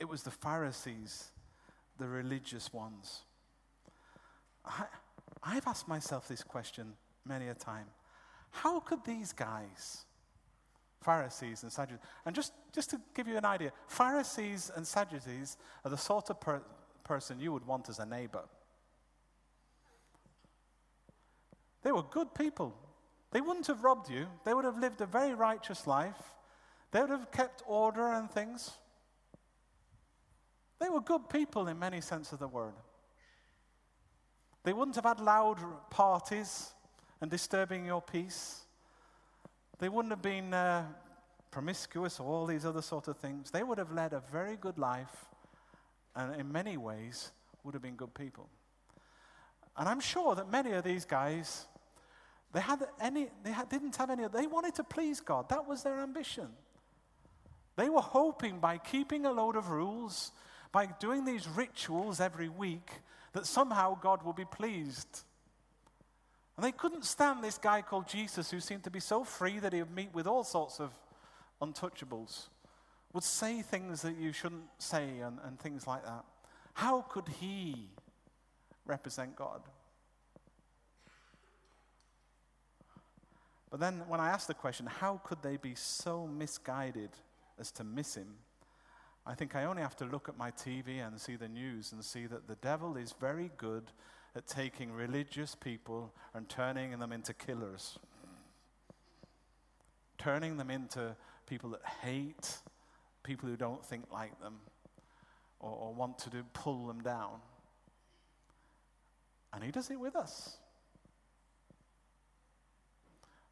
It 0.01 0.09
was 0.09 0.25
the 0.25 0.33
Pharisees, 0.33 1.31
the 1.99 2.09
religious 2.09 2.73
ones. 2.73 3.23
I, 4.65 4.87
I've 5.47 5.67
asked 5.67 5.87
myself 5.87 6.27
this 6.27 6.43
question 6.43 6.95
many 7.25 7.49
a 7.49 7.55
time. 7.55 7.87
How 8.51 8.81
could 8.81 9.05
these 9.05 9.33
guys, 9.33 10.05
Pharisees 11.03 11.63
and 11.63 11.73
Sadducees, 11.73 12.03
and 12.25 12.35
just, 12.35 12.53
just 12.75 12.91
to 12.91 13.01
give 13.15 13.29
you 13.29 13.37
an 13.37 13.45
idea, 13.45 13.71
Pharisees 13.87 14.73
and 14.75 14.85
Sadducees 14.85 15.57
are 15.85 15.91
the 15.91 15.97
sort 15.97 16.31
of 16.31 16.41
per- 16.41 16.63
person 17.05 17.39
you 17.39 17.53
would 17.53 17.67
want 17.67 17.89
as 17.89 18.01
a 18.01 18.07
neighbor. 18.07 18.43
They 21.83 21.93
were 21.93 22.03
good 22.03 22.35
people. 22.35 22.75
They 23.31 23.41
wouldn't 23.41 23.69
have 23.69 23.85
robbed 23.85 24.11
you. 24.11 24.27
They 24.45 24.53
would 24.53 24.65
have 24.65 24.79
lived 24.79 25.01
a 25.01 25.07
very 25.07 25.35
righteous 25.35 25.87
life. 25.87 26.35
They 26.91 27.01
would 27.01 27.11
have 27.11 27.31
kept 27.31 27.63
order 27.67 28.09
and 28.09 28.29
things. 28.29 28.73
They 30.81 30.89
were 30.89 31.01
good 31.01 31.29
people 31.29 31.69
in 31.69 31.79
many 31.79 32.01
sense 32.01 32.33
of 32.33 32.41
the 32.41 32.49
word. 32.49 32.75
They 34.67 34.73
wouldn't 34.73 34.97
have 34.97 35.05
had 35.05 35.21
loud 35.21 35.59
parties 35.91 36.73
and 37.21 37.31
disturbing 37.31 37.87
your 37.87 38.03
peace. 38.03 38.63
They 39.79 39.89
wouldn't 39.89 40.11
have 40.11 40.23
been 40.23 40.53
uh, 40.53 40.87
promiscuous 41.53 42.19
or 42.19 42.27
all 42.27 42.47
these 42.47 42.67
other 42.67 42.83
sort 42.83 43.07
of 43.07 43.17
things. 43.17 43.53
They 43.53 43.63
would 43.63 43.79
have 43.79 43.93
led 43.93 44.13
a 44.13 44.19
very 44.33 44.57
good 44.57 44.77
life 44.77 45.27
and 46.17 46.35
in 46.41 46.51
many 46.51 46.77
ways 46.77 47.31
would 47.63 47.75
have 47.75 47.83
been 47.83 47.95
good 47.95 48.13
people. 48.13 48.49
And 49.77 49.89
I'm 49.89 50.01
sure 50.01 50.35
that 50.35 50.51
many 50.51 50.73
of 50.73 50.83
these 50.83 51.05
guys, 51.05 51.67
they, 52.53 52.61
had 52.61 52.89
any, 53.01 53.29
they 53.45 53.53
had, 53.53 53.69
didn't 53.69 53.95
have 53.95 54.11
any, 54.11 54.27
they 54.27 54.49
wanted 54.49 54.75
to 54.75 54.83
please 54.83 55.21
God. 55.21 55.49
That 55.49 55.69
was 55.69 55.85
their 55.85 56.01
ambition. 56.01 56.49
They 57.77 57.89
were 57.89 58.03
hoping 58.03 58.59
by 58.59 58.79
keeping 58.79 59.27
a 59.27 59.31
load 59.31 59.55
of 59.55 59.71
rules, 59.71 60.33
by 60.73 60.87
doing 60.99 61.25
these 61.25 61.47
rituals 61.47 62.19
every 62.19 62.49
week, 62.49 62.91
that 63.37 63.47
somehow 63.47 63.95
God 64.01 64.23
will 64.23 64.33
be 64.33 64.47
pleased. 64.47 65.21
And 66.57 66.65
they 66.65 66.73
couldn't 66.73 67.05
stand 67.05 67.45
this 67.45 67.59
guy 67.59 67.83
called 67.83 68.09
Jesus 68.09 68.51
who 68.51 68.61
seemed 68.61 68.83
to 68.85 68.91
be 68.91 68.99
so 68.99 69.25
free 69.25 69.59
that 69.59 69.75
he 69.75 69.83
would 69.83 69.95
meet 69.95 70.15
with 70.15 70.27
all 70.27 70.43
sorts 70.43 70.81
of 70.81 70.91
untouchables, 71.61 72.49
would 73.13 73.23
say 73.23 73.61
things 73.61 74.01
that 74.01 74.17
you 74.17 74.33
shouldn't 74.33 74.65
say 74.79 75.19
and, 75.19 75.39
and 75.45 75.61
things 75.61 75.87
like 75.87 76.03
that. 76.07 76.25
How 76.73 77.03
could 77.03 77.29
he 77.29 77.91
represent 78.87 79.37
God? 79.37 79.61
But 83.71 83.81
then 83.81 84.01
when 84.09 84.19
I 84.19 84.31
asked 84.31 84.49
the 84.49 84.55
question, 84.55 84.87
how 84.87 85.21
could 85.23 85.43
they 85.43 85.59
be 85.59 85.75
so 85.75 86.27
misguided 86.27 87.11
as 87.59 87.71
to 87.73 87.85
miss 87.85 88.15
him? 88.15 88.29
I 89.27 89.35
think 89.35 89.57
I 89.57 89.65
only 89.65 89.83
have 89.83 89.97
to 89.97 90.05
look 90.05 90.29
at 90.29 90.39
my 90.39 90.53
TV 90.53 91.05
and 91.05 91.21
see 91.21 91.35
the 91.35 91.49
news 91.49 91.93
and 91.93 92.05
see 92.05 92.27
that 92.27 92.47
the 92.47 92.55
devil 92.57 92.97
is 92.97 93.13
very 93.19 93.51
good 93.57 93.91
at 94.37 94.47
taking 94.47 94.93
religious 94.93 95.55
people 95.57 96.15
and 96.33 96.49
turning 96.49 96.97
them 96.99 97.11
into 97.11 97.35
killers, 97.35 97.99
turning 100.17 100.57
them 100.57 100.71
into 100.71 101.17
people 101.47 101.71
that 101.71 101.85
hate 102.03 102.59
people 103.25 103.49
who 103.49 103.57
don't 103.57 103.85
think 103.85 104.05
like 104.13 104.41
them 104.41 104.59
or, 105.59 105.71
or 105.71 105.95
want 105.95 106.19
to 106.19 106.31
do, 106.31 106.45
pull 106.53 106.87
them 106.87 107.03
down. 107.03 107.41
And 109.53 109.65
he 109.65 109.73
does 109.73 109.91
it 109.91 109.99
with 109.99 110.15
us. 110.15 110.59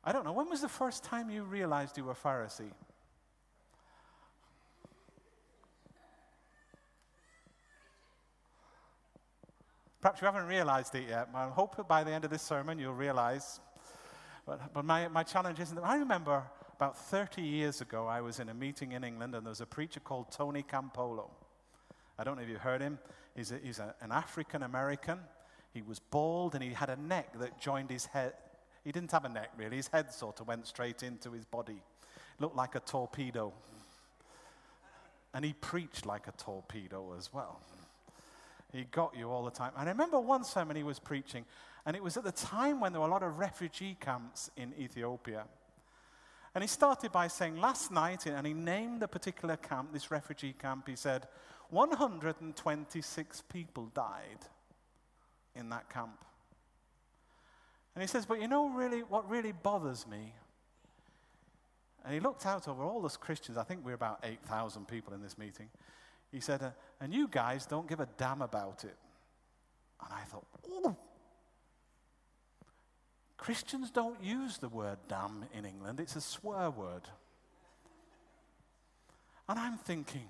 I 0.05 0.13
don't 0.13 0.25
know, 0.25 0.33
when 0.33 0.51
was 0.51 0.61
the 0.61 0.69
first 0.69 1.03
time 1.03 1.31
you 1.31 1.43
realized 1.43 1.97
you 1.97 2.05
were 2.05 2.13
a 2.13 2.15
Pharisee? 2.15 2.71
Perhaps 10.05 10.21
you 10.21 10.27
haven't 10.27 10.49
realized 10.49 10.95
it 10.97 11.05
yet. 11.09 11.31
I 11.35 11.49
hope 11.49 11.77
that 11.77 11.89
by 11.89 12.05
the 12.05 12.11
end 12.11 12.27
of 12.27 12.31
this 12.31 12.43
sermon 12.43 12.79
you'll 12.79 12.93
realize. 12.93 13.59
But, 14.45 14.75
but 14.75 14.85
my, 14.85 15.09
my 15.09 15.23
challenge 15.23 15.59
isn't 15.61 15.75
that. 15.77 15.83
I 15.83 15.97
remember 15.97 16.43
about 16.77 16.99
30 16.99 17.41
years 17.41 17.81
ago, 17.81 18.07
I 18.07 18.21
was 18.21 18.39
in 18.39 18.51
a 18.51 18.53
meeting 18.53 18.93
in 18.93 19.03
England 19.03 19.35
and 19.35 19.47
there 19.47 19.51
was 19.51 19.63
a 19.63 19.67
preacher 19.67 20.01
called 20.01 20.31
Tony 20.31 20.63
Campolo. 20.63 21.31
I 22.19 22.25
don't 22.25 22.37
know 22.37 22.43
if 22.43 22.51
you've 22.51 22.61
heard 22.61 22.83
him. 22.83 22.99
He's, 23.35 23.51
a, 23.51 23.59
he's 23.65 23.79
a, 23.79 23.95
an 24.03 24.13
African 24.13 24.63
American. 24.63 25.21
He 25.73 25.81
was 25.81 26.01
bald 26.01 26.55
and 26.55 26.63
he 26.63 26.75
had 26.75 26.91
a 26.91 26.97
neck 26.97 27.39
that 27.39 27.59
joined 27.59 27.89
his 27.89 28.05
head. 28.05 28.35
He 28.85 28.93
didn't 28.93 29.11
have 29.11 29.25
a 29.25 29.31
neck 29.31 29.53
really, 29.57 29.77
his 29.77 29.89
head 29.89 30.13
sort 30.13 30.39
of 30.39 30.49
went 30.49 30.67
straight 30.67 31.03
into 31.03 31.33
his 31.33 31.47
body. 31.47 31.81
Looked 32.39 32.57
like 32.57 32.75
a 32.75 32.81
torpedo. 32.81 33.55
And 35.33 35.47
he 35.47 35.55
preached 35.55 36.05
like 36.05 36.29
a 36.29 36.33
torpedo 36.33 37.15
as 37.17 37.33
well. 37.33 37.63
He 38.75 38.85
got 38.91 39.17
you 39.17 39.31
all 39.31 39.45
the 39.45 39.53
time. 39.53 39.71
And 39.79 39.89
I 39.89 39.93
remember 39.93 40.19
one 40.19 40.43
sermon 40.43 40.75
he 40.77 40.83
was 40.83 40.99
preaching, 40.99 41.45
and 41.87 41.95
it 41.95 42.03
was 42.03 42.17
at 42.17 42.25
the 42.25 42.33
time 42.33 42.81
when 42.81 42.93
there 42.93 43.01
were 43.01 43.07
a 43.07 43.11
lot 43.11 43.23
of 43.23 43.39
refugee 43.39 43.97
camps 44.01 44.51
in 44.57 44.75
Ethiopia. 44.77 45.45
And 46.55 46.63
he 46.63 46.69
started 46.69 47.13
by 47.13 47.29
saying, 47.29 47.57
Last 47.57 47.93
night, 47.93 48.27
and 48.27 48.45
he 48.45 48.53
named 48.53 49.01
the 49.01 49.07
particular 49.07 49.57
camp, 49.57 49.93
this 49.93 50.11
refugee 50.11 50.55
camp, 50.59 50.89
he 50.89 50.97
said, 50.97 51.29
126 51.71 53.43
people 53.43 53.91
died 53.95 54.39
in 55.55 55.69
that 55.69 55.89
camp. 55.89 56.25
And 57.95 58.03
he 58.03 58.09
says, 58.09 58.27
But 58.27 58.41
you 58.41 58.49
know, 58.49 58.69
really, 58.71 59.01
what 59.01 59.31
really 59.31 59.53
bothers 59.53 60.05
me? 60.05 60.35
And 62.05 62.13
he 62.13 62.19
looked 62.19 62.45
out 62.45 62.67
over 62.67 62.83
all 62.83 63.01
those 63.01 63.17
Christians. 63.17 63.57
I 63.57 63.63
think 63.63 63.85
we're 63.85 63.95
about 63.95 64.19
8,000 64.25 64.89
people 64.89 65.15
in 65.15 65.23
this 65.23 65.39
meeting. 65.39 65.69
He 66.35 66.41
said, 66.41 66.63
uh, 66.63 66.71
And 67.01 67.15
you 67.15 67.29
guys 67.29 67.65
don't 67.65 67.89
give 67.89 68.01
a 68.01 68.09
damn 68.19 68.43
about 68.43 68.83
it. 68.83 68.97
And 70.03 70.13
I 70.13 70.23
thought, 70.25 70.45
Oh, 70.69 70.97
Christians 73.37 73.91
don't 73.93 74.21
use 74.21 74.59
the 74.59 74.69
word 74.69 74.99
damn 75.09 75.45
in 75.57 75.65
England, 75.65 76.01
it's 76.01 76.17
a 76.17 76.21
swear 76.21 76.71
word. 76.71 77.03
And 79.49 79.59
I'm 79.59 79.79
thinking, 79.79 80.27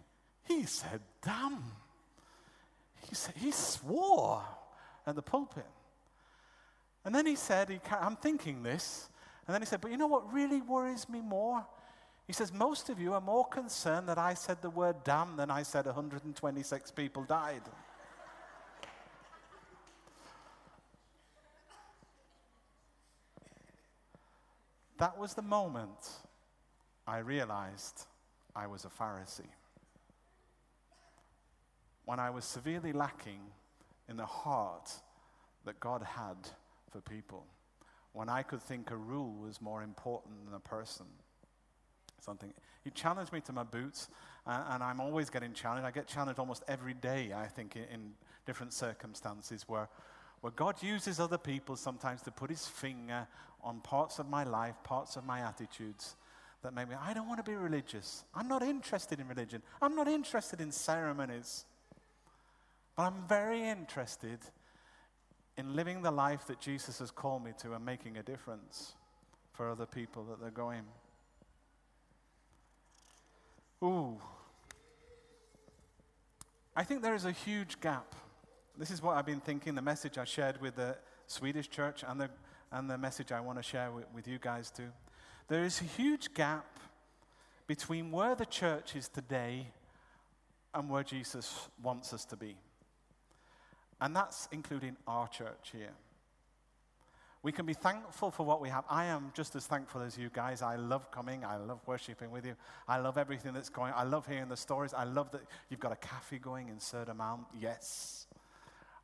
he 0.47 0.65
said 0.65 1.01
damn. 1.23 1.63
He, 3.09 3.15
said, 3.15 3.35
he 3.37 3.51
swore 3.51 4.43
at 5.07 5.15
the 5.15 5.23
pulpit. 5.23 5.65
And 7.05 7.15
then 7.15 7.25
he 7.25 7.37
said, 7.37 7.71
he, 7.71 7.81
I'm 7.91 8.17
thinking 8.17 8.63
this. 8.63 9.09
And 9.47 9.55
then 9.55 9.63
he 9.63 9.67
said, 9.67 9.81
But 9.81 9.91
you 9.91 9.97
know 9.97 10.07
what 10.07 10.33
really 10.33 10.61
worries 10.61 11.09
me 11.09 11.21
more? 11.21 11.65
He 12.27 12.33
says, 12.33 12.53
Most 12.53 12.89
of 12.89 12.99
you 12.99 13.13
are 13.13 13.21
more 13.21 13.47
concerned 13.47 14.09
that 14.09 14.19
I 14.19 14.35
said 14.35 14.63
the 14.63 14.71
word 14.71 14.97
damn 15.05 15.37
than 15.37 15.51
I 15.51 15.63
said 15.63 15.87
126 15.87 16.91
people 16.93 17.25
died. 17.25 17.63
That 24.99 25.19
was 25.19 25.35
the 25.35 25.43
moment 25.43 26.09
I 27.07 27.19
realized 27.19 28.07
I 28.55 28.67
was 28.69 28.85
a 28.85 28.89
Pharisee. 28.89 29.51
When 32.05 32.21
I 32.21 32.31
was 32.31 32.45
severely 32.45 32.93
lacking 32.93 33.41
in 34.09 34.17
the 34.17 34.27
heart 34.27 34.91
that 35.65 35.81
God 35.81 36.03
had 36.03 36.37
for 36.91 37.01
people. 37.01 37.47
When 38.13 38.29
I 38.29 38.43
could 38.43 38.63
think 38.63 38.91
a 38.91 38.97
rule 38.97 39.35
was 39.35 39.61
more 39.61 39.83
important 39.83 40.45
than 40.45 40.55
a 40.55 40.61
person. 40.61 41.07
Something. 42.25 42.55
He 42.83 42.91
challenged 42.91 43.35
me 43.35 43.41
to 43.43 43.53
my 43.53 43.65
boots, 43.65 44.09
uh, 44.47 44.65
and 44.71 44.83
I'm 44.83 44.99
always 44.99 45.29
getting 45.29 45.53
challenged. 45.53 45.85
I 45.87 45.91
get 45.91 46.07
challenged 46.07 46.39
almost 46.39 46.63
every 46.67 46.95
day, 46.95 47.33
I 47.37 47.49
think, 47.49 47.77
in, 47.77 47.83
in 47.93 48.13
different 48.47 48.73
circumstances 48.73 49.65
where, 49.67 49.91
where 50.41 50.53
God 50.53 50.83
uses 50.83 51.21
other 51.21 51.37
people 51.37 51.77
sometimes 51.77 52.23
to 52.23 52.31
put 52.31 52.49
his 52.49 52.67
finger 52.67 53.27
on 53.63 53.81
parts 53.81 54.19
of 54.19 54.27
my 54.27 54.43
life, 54.43 54.75
parts 54.85 55.17
of 55.17 55.27
my 55.27 55.41
attitudes 55.41 56.17
that 56.63 56.73
make 56.73 56.89
me, 56.89 56.95
I 56.99 57.13
don't 57.13 57.29
want 57.29 57.45
to 57.45 57.51
be 57.51 57.57
religious. 57.57 58.25
I'm 58.35 58.49
not 58.49 58.63
interested 58.63 59.21
in 59.21 59.29
religion. 59.29 59.61
I'm 59.83 59.95
not 59.95 60.09
interested 60.09 60.63
in 60.63 60.73
ceremonies. 60.73 61.67
But 62.97 63.03
I'm 63.03 63.29
very 63.29 63.69
interested 63.69 64.39
in 65.59 65.77
living 65.77 66.01
the 66.01 66.11
life 66.11 66.47
that 66.47 66.59
Jesus 66.59 67.01
has 67.01 67.11
called 67.11 67.45
me 67.45 67.53
to 67.59 67.75
and 67.75 67.85
making 67.85 68.17
a 68.17 68.23
difference 68.23 68.95
for 69.53 69.69
other 69.69 69.85
people 69.85 70.25
that 70.25 70.41
they're 70.41 70.51
going. 70.51 70.85
Ooh. 73.85 74.17
I 76.75 76.85
think 76.85 77.03
there 77.03 77.15
is 77.15 77.27
a 77.27 77.33
huge 77.33 77.81
gap. 77.81 78.15
This 78.79 78.91
is 78.91 79.03
what 79.03 79.17
I've 79.17 79.27
been 79.27 79.41
thinking, 79.41 79.75
the 79.75 79.83
message 79.83 80.17
I 80.17 80.25
shared 80.25 80.59
with 80.61 80.77
the 80.77 80.97
Swedish 81.27 81.69
church 81.69 82.03
and 82.07 82.19
the, 82.19 82.31
and 82.73 82.89
the 82.89 82.97
message 82.97 83.31
I 83.31 83.41
want 83.41 83.59
to 83.59 83.63
share 83.63 83.93
with, 83.93 84.07
with 84.15 84.27
you 84.27 84.39
guys 84.39 84.71
too. 84.71 84.89
There 85.49 85.65
is 85.65 85.83
a 85.83 85.85
huge 85.85 86.33
gap 86.33 86.79
between 87.67 88.11
where 88.11 88.35
the 88.35 88.47
church 88.47 88.97
is 88.97 89.07
today 89.07 89.67
and 90.73 90.89
where 90.89 91.03
Jesus 91.03 91.69
wants 91.83 92.15
us 92.15 92.25
to 92.27 92.37
be. 92.37 92.57
And 94.01 94.17
that's 94.17 94.49
including 94.51 94.97
our 95.07 95.29
church 95.29 95.73
here. 95.73 95.93
We 97.45 97.53
can 97.53 97.67
be 97.67 97.75
thankful 97.75 98.31
for 98.31 98.47
what 98.47 98.63
we 98.63 98.71
have. 98.71 98.85
I 98.89 99.05
am 99.05 99.31
just 99.35 99.55
as 99.55 99.67
thankful 99.67 100.01
as 100.01 100.17
you 100.17 100.31
guys. 100.33 100.63
I 100.63 100.77
love 100.77 101.11
coming. 101.11 101.45
I 101.45 101.57
love 101.57 101.79
worshiping 101.87 102.31
with 102.31 102.47
you. 102.47 102.57
I 102.89 102.99
love 102.99 103.19
everything 103.19 103.53
that's 103.53 103.69
going. 103.69 103.93
I 103.95 104.05
love 104.05 104.27
hearing 104.27 104.49
the 104.49 104.57
stories. 104.57 104.95
I 104.95 105.05
love 105.05 105.31
that 105.33 105.43
you've 105.69 105.79
got 105.79 105.93
a 105.93 105.97
cafe 105.97 106.39
going 106.39 106.69
in 106.69 106.77
Södermalm. 106.77 107.45
Yes. 107.61 108.29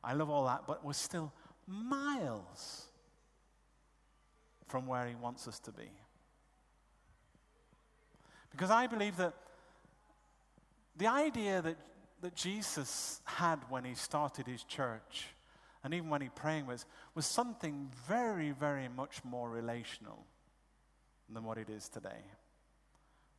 I 0.03 0.13
love 0.13 0.31
all 0.31 0.47
that, 0.47 0.63
but 0.65 0.83
we're 0.83 0.93
still 0.93 1.31
miles 1.67 2.87
from 4.67 4.87
where 4.87 5.05
he 5.07 5.13
wants 5.13 5.47
us 5.47 5.59
to 5.59 5.71
be. 5.71 5.91
Because 8.49 8.71
I 8.71 8.87
believe 8.87 9.17
that 9.17 9.35
the 10.97 11.05
idea 11.05 11.61
that, 11.61 11.77
that 12.21 12.35
Jesus 12.35 13.21
had 13.23 13.59
when 13.69 13.85
he 13.85 13.93
started 13.93 14.47
his 14.47 14.63
church, 14.63 15.27
and 15.83 15.93
even 15.93 16.09
when 16.09 16.21
he 16.21 16.29
praying 16.29 16.67
was, 16.67 16.85
was 17.15 17.25
something 17.25 17.89
very, 18.07 18.51
very 18.51 18.87
much 18.87 19.23
more 19.23 19.49
relational 19.49 20.25
than 21.29 21.43
what 21.43 21.57
it 21.57 21.69
is 21.69 21.89
today. 21.89 22.23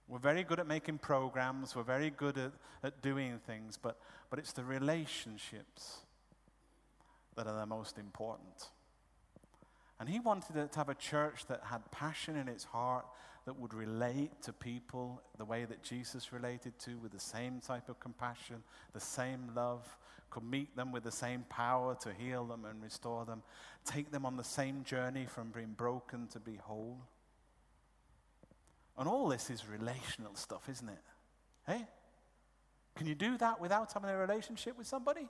We're 0.08 0.18
very 0.18 0.42
good 0.42 0.58
at 0.58 0.66
making 0.66 0.98
programs, 0.98 1.76
we're 1.76 1.84
very 1.84 2.10
good 2.10 2.36
at, 2.36 2.52
at 2.82 3.00
doing 3.02 3.38
things, 3.46 3.78
but, 3.80 3.98
but 4.30 4.38
it's 4.38 4.52
the 4.52 4.64
relationships 4.64 5.98
that 7.36 7.46
are 7.46 7.56
the 7.56 7.66
most 7.66 7.98
important. 7.98 8.70
And 10.00 10.08
he 10.08 10.18
wanted 10.18 10.54
to 10.54 10.68
have 10.76 10.88
a 10.88 10.94
church 10.94 11.46
that 11.46 11.62
had 11.64 11.88
passion 11.92 12.36
in 12.36 12.48
its 12.48 12.64
heart, 12.64 13.06
that 13.44 13.58
would 13.58 13.74
relate 13.74 14.42
to 14.42 14.52
people 14.52 15.20
the 15.38 15.44
way 15.44 15.64
that 15.64 15.82
Jesus 15.82 16.32
related 16.32 16.78
to, 16.80 16.96
with 16.98 17.12
the 17.12 17.20
same 17.20 17.60
type 17.60 17.88
of 17.88 17.98
compassion, 17.98 18.62
the 18.92 19.00
same 19.00 19.50
love, 19.54 19.96
could 20.32 20.42
meet 20.42 20.74
them 20.74 20.92
with 20.92 21.04
the 21.04 21.12
same 21.12 21.44
power 21.48 21.94
to 22.00 22.12
heal 22.12 22.44
them 22.44 22.64
and 22.64 22.82
restore 22.82 23.24
them, 23.24 23.42
take 23.84 24.10
them 24.10 24.24
on 24.24 24.36
the 24.36 24.44
same 24.44 24.82
journey 24.82 25.26
from 25.26 25.50
being 25.50 25.74
broken 25.76 26.26
to 26.28 26.40
be 26.40 26.56
whole. 26.56 26.98
And 28.96 29.06
all 29.06 29.28
this 29.28 29.50
is 29.50 29.68
relational 29.68 30.34
stuff, 30.34 30.68
isn't 30.70 30.88
it? 30.88 31.02
Hey? 31.66 31.86
Can 32.94 33.06
you 33.06 33.14
do 33.14 33.36
that 33.38 33.60
without 33.60 33.92
having 33.92 34.10
a 34.10 34.16
relationship 34.16 34.76
with 34.78 34.86
somebody? 34.86 35.28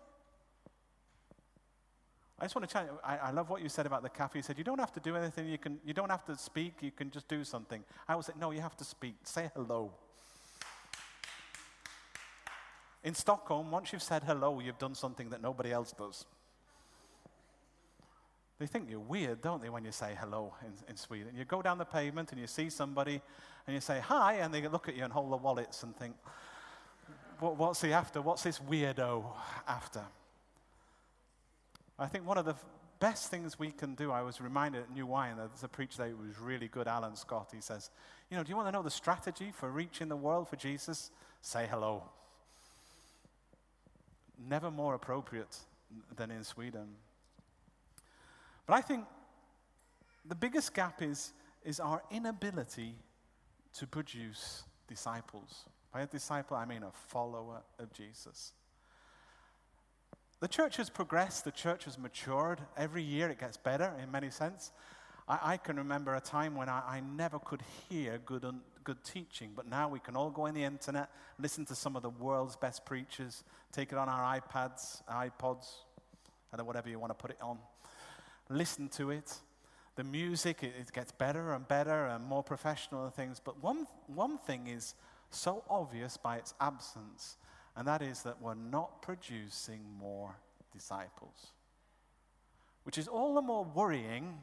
I 2.38 2.44
just 2.44 2.54
want 2.54 2.68
to 2.68 2.78
you, 2.80 2.98
I, 3.04 3.16
I 3.18 3.30
love 3.30 3.50
what 3.50 3.62
you 3.62 3.68
said 3.68 3.86
about 3.86 4.02
the 4.02 4.08
cafe. 4.08 4.38
You 4.38 4.42
said 4.42 4.58
you 4.58 4.64
don't 4.64 4.80
have 4.80 4.92
to 4.92 5.00
do 5.00 5.16
anything, 5.16 5.48
you, 5.48 5.58
can, 5.58 5.78
you 5.84 5.94
don't 5.94 6.10
have 6.10 6.24
to 6.26 6.36
speak, 6.36 6.74
you 6.80 6.90
can 6.90 7.10
just 7.10 7.28
do 7.28 7.44
something. 7.44 7.84
I 8.08 8.16
was 8.16 8.28
like, 8.28 8.38
no, 8.38 8.50
you 8.50 8.60
have 8.60 8.76
to 8.78 8.84
speak. 8.84 9.14
Say 9.24 9.50
hello. 9.54 9.92
In 13.04 13.14
Stockholm, 13.14 13.70
once 13.70 13.92
you've 13.92 14.02
said 14.02 14.22
hello, 14.24 14.60
you've 14.60 14.78
done 14.78 14.94
something 14.94 15.30
that 15.30 15.42
nobody 15.42 15.72
else 15.72 15.92
does. 15.92 16.24
They 18.58 18.66
think 18.66 18.88
you're 18.88 19.00
weird, 19.00 19.40
don't 19.40 19.60
they, 19.60 19.68
when 19.68 19.84
you 19.84 19.90
say 19.90 20.16
hello 20.18 20.54
in, 20.64 20.72
in 20.88 20.96
Sweden? 20.96 21.32
You 21.36 21.44
go 21.44 21.62
down 21.62 21.78
the 21.78 21.84
pavement 21.84 22.30
and 22.30 22.40
you 22.40 22.46
see 22.46 22.70
somebody 22.70 23.20
and 23.66 23.74
you 23.74 23.80
say 23.80 23.98
hi, 23.98 24.34
and 24.34 24.54
they 24.54 24.66
look 24.68 24.88
at 24.88 24.96
you 24.96 25.02
and 25.02 25.12
hold 25.12 25.32
their 25.32 25.38
wallets 25.38 25.82
and 25.82 25.96
think, 25.96 26.14
what, 27.40 27.56
what's 27.56 27.82
he 27.82 27.92
after? 27.92 28.22
What's 28.22 28.44
this 28.44 28.60
weirdo 28.60 29.24
after? 29.66 30.02
I 31.98 32.06
think 32.06 32.24
one 32.24 32.38
of 32.38 32.44
the 32.44 32.54
best 33.00 33.32
things 33.32 33.58
we 33.58 33.72
can 33.72 33.96
do, 33.96 34.12
I 34.12 34.22
was 34.22 34.40
reminded 34.40 34.82
at 34.82 34.92
New 34.92 35.06
Wine, 35.06 35.40
uh, 35.40 35.48
there's 35.48 35.64
a 35.64 35.68
preacher 35.68 35.98
there 35.98 36.10
who 36.10 36.18
was 36.18 36.38
really 36.38 36.68
good, 36.68 36.86
Alan 36.86 37.16
Scott. 37.16 37.50
He 37.52 37.60
says, 37.60 37.90
You 38.30 38.36
know, 38.36 38.44
do 38.44 38.50
you 38.50 38.56
want 38.56 38.68
to 38.68 38.72
know 38.72 38.82
the 38.82 38.90
strategy 38.90 39.50
for 39.52 39.70
reaching 39.70 40.08
the 40.08 40.14
world 40.14 40.48
for 40.48 40.54
Jesus? 40.54 41.10
Say 41.40 41.66
hello. 41.68 42.04
Never 44.38 44.70
more 44.70 44.94
appropriate 44.94 45.56
than 46.16 46.30
in 46.30 46.44
Sweden. 46.44 46.88
But 48.66 48.74
I 48.74 48.80
think 48.80 49.04
the 50.24 50.34
biggest 50.34 50.74
gap 50.74 51.02
is, 51.02 51.32
is 51.64 51.80
our 51.80 52.02
inability 52.10 52.94
to 53.78 53.86
produce 53.86 54.64
disciples. 54.88 55.64
By 55.92 56.02
a 56.02 56.06
disciple, 56.06 56.56
I 56.56 56.64
mean 56.64 56.82
a 56.82 56.92
follower 57.08 57.62
of 57.78 57.92
Jesus. 57.92 58.52
The 60.40 60.48
church 60.48 60.76
has 60.78 60.90
progressed, 60.90 61.44
the 61.44 61.52
church 61.52 61.84
has 61.84 61.98
matured. 61.98 62.60
Every 62.76 63.02
year 63.02 63.30
it 63.30 63.38
gets 63.38 63.56
better 63.56 63.92
in 64.02 64.10
many 64.10 64.30
sense. 64.30 64.72
I, 65.28 65.38
I 65.52 65.56
can 65.56 65.76
remember 65.76 66.14
a 66.14 66.20
time 66.20 66.56
when 66.56 66.68
I, 66.68 66.82
I 66.86 67.00
never 67.00 67.38
could 67.38 67.62
hear 67.88 68.18
good, 68.24 68.44
un, 68.44 68.60
good 68.84 69.02
teaching, 69.04 69.52
but 69.54 69.66
now 69.66 69.88
we 69.88 69.98
can 69.98 70.16
all 70.16 70.30
go 70.30 70.46
on 70.46 70.54
the 70.54 70.64
internet, 70.64 71.10
listen 71.38 71.64
to 71.66 71.74
some 71.74 71.96
of 71.96 72.02
the 72.02 72.10
world's 72.10 72.56
best 72.56 72.84
preachers, 72.84 73.44
take 73.72 73.92
it 73.92 73.98
on 73.98 74.08
our 74.08 74.40
iPads, 74.40 75.02
iPods, 75.08 75.68
and 76.52 76.66
whatever 76.66 76.88
you 76.88 76.98
want 76.98 77.10
to 77.10 77.14
put 77.14 77.30
it 77.30 77.40
on. 77.40 77.58
Listen 78.48 78.88
to 78.90 79.10
it. 79.10 79.34
The 79.96 80.04
music, 80.04 80.62
it, 80.62 80.74
it 80.78 80.92
gets 80.92 81.12
better 81.12 81.52
and 81.52 81.66
better 81.66 82.06
and 82.06 82.24
more 82.24 82.42
professional 82.42 83.04
and 83.04 83.14
things. 83.14 83.40
But 83.42 83.62
one, 83.62 83.86
one 84.06 84.38
thing 84.38 84.66
is 84.66 84.94
so 85.30 85.64
obvious 85.68 86.16
by 86.16 86.36
its 86.36 86.54
absence, 86.60 87.36
and 87.76 87.86
that 87.86 88.02
is 88.02 88.22
that 88.22 88.40
we're 88.40 88.54
not 88.54 89.02
producing 89.02 89.80
more 89.98 90.36
disciples. 90.72 91.52
Which 92.84 92.98
is 92.98 93.08
all 93.08 93.34
the 93.34 93.42
more 93.42 93.64
worrying 93.64 94.38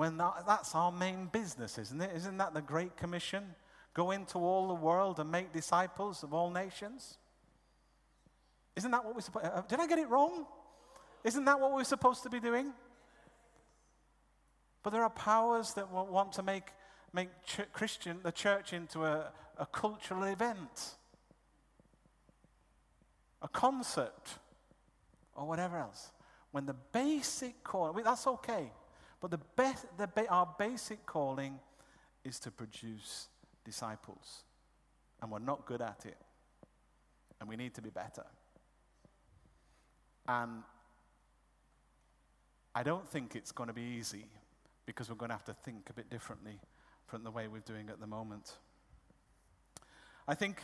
when 0.00 0.16
that, 0.16 0.46
that's 0.46 0.74
our 0.74 0.90
main 0.90 1.26
business, 1.26 1.76
isn't 1.76 2.00
it? 2.00 2.10
Isn't 2.16 2.38
that 2.38 2.54
the 2.54 2.62
Great 2.62 2.96
Commission? 2.96 3.44
Go 3.92 4.12
into 4.12 4.38
all 4.38 4.68
the 4.68 4.74
world 4.74 5.20
and 5.20 5.30
make 5.30 5.52
disciples 5.52 6.22
of 6.22 6.32
all 6.32 6.50
nations? 6.50 7.18
Isn't 8.76 8.92
that 8.92 9.04
what 9.04 9.14
we're 9.14 9.20
supposed 9.20 9.44
uh, 9.44 9.60
Did 9.68 9.78
I 9.78 9.86
get 9.86 9.98
it 9.98 10.08
wrong? 10.08 10.46
Isn't 11.22 11.44
that 11.44 11.60
what 11.60 11.74
we're 11.74 11.84
supposed 11.84 12.22
to 12.22 12.30
be 12.30 12.40
doing? 12.40 12.72
But 14.82 14.94
there 14.94 15.02
are 15.02 15.10
powers 15.10 15.74
that 15.74 15.92
wa- 15.92 16.04
want 16.04 16.32
to 16.32 16.42
make, 16.42 16.68
make 17.12 17.28
ch- 17.44 17.70
Christian, 17.74 18.20
the 18.22 18.32
church 18.32 18.72
into 18.72 19.04
a, 19.04 19.30
a 19.58 19.66
cultural 19.66 20.22
event, 20.22 20.94
a 23.42 23.48
concert, 23.48 24.38
or 25.34 25.46
whatever 25.46 25.76
else. 25.76 26.10
When 26.52 26.64
the 26.64 26.76
basic 26.90 27.62
call, 27.62 27.92
I 27.92 27.92
mean, 27.94 28.04
that's 28.06 28.26
okay, 28.26 28.72
but 29.20 29.30
the 29.30 29.38
be- 29.38 29.88
the 29.98 30.28
our 30.28 30.54
basic 30.58 31.04
calling 31.06 31.58
is 32.24 32.38
to 32.40 32.50
produce 32.50 33.28
disciples. 33.64 34.44
And 35.22 35.30
we're 35.30 35.38
not 35.38 35.66
good 35.66 35.82
at 35.82 36.06
it. 36.06 36.16
And 37.40 37.48
we 37.48 37.56
need 37.56 37.74
to 37.74 37.82
be 37.82 37.90
better. 37.90 38.24
And 40.28 40.62
I 42.74 42.82
don't 42.82 43.08
think 43.08 43.34
it's 43.34 43.52
going 43.52 43.68
to 43.68 43.74
be 43.74 43.82
easy 43.82 44.26
because 44.86 45.08
we're 45.08 45.16
going 45.16 45.30
to 45.30 45.34
have 45.34 45.44
to 45.44 45.54
think 45.54 45.90
a 45.90 45.92
bit 45.92 46.08
differently 46.10 46.60
from 47.06 47.24
the 47.24 47.30
way 47.30 47.48
we're 47.48 47.60
doing 47.60 47.90
at 47.90 48.00
the 48.00 48.06
moment. 48.06 48.56
I 50.28 50.34
think, 50.34 50.62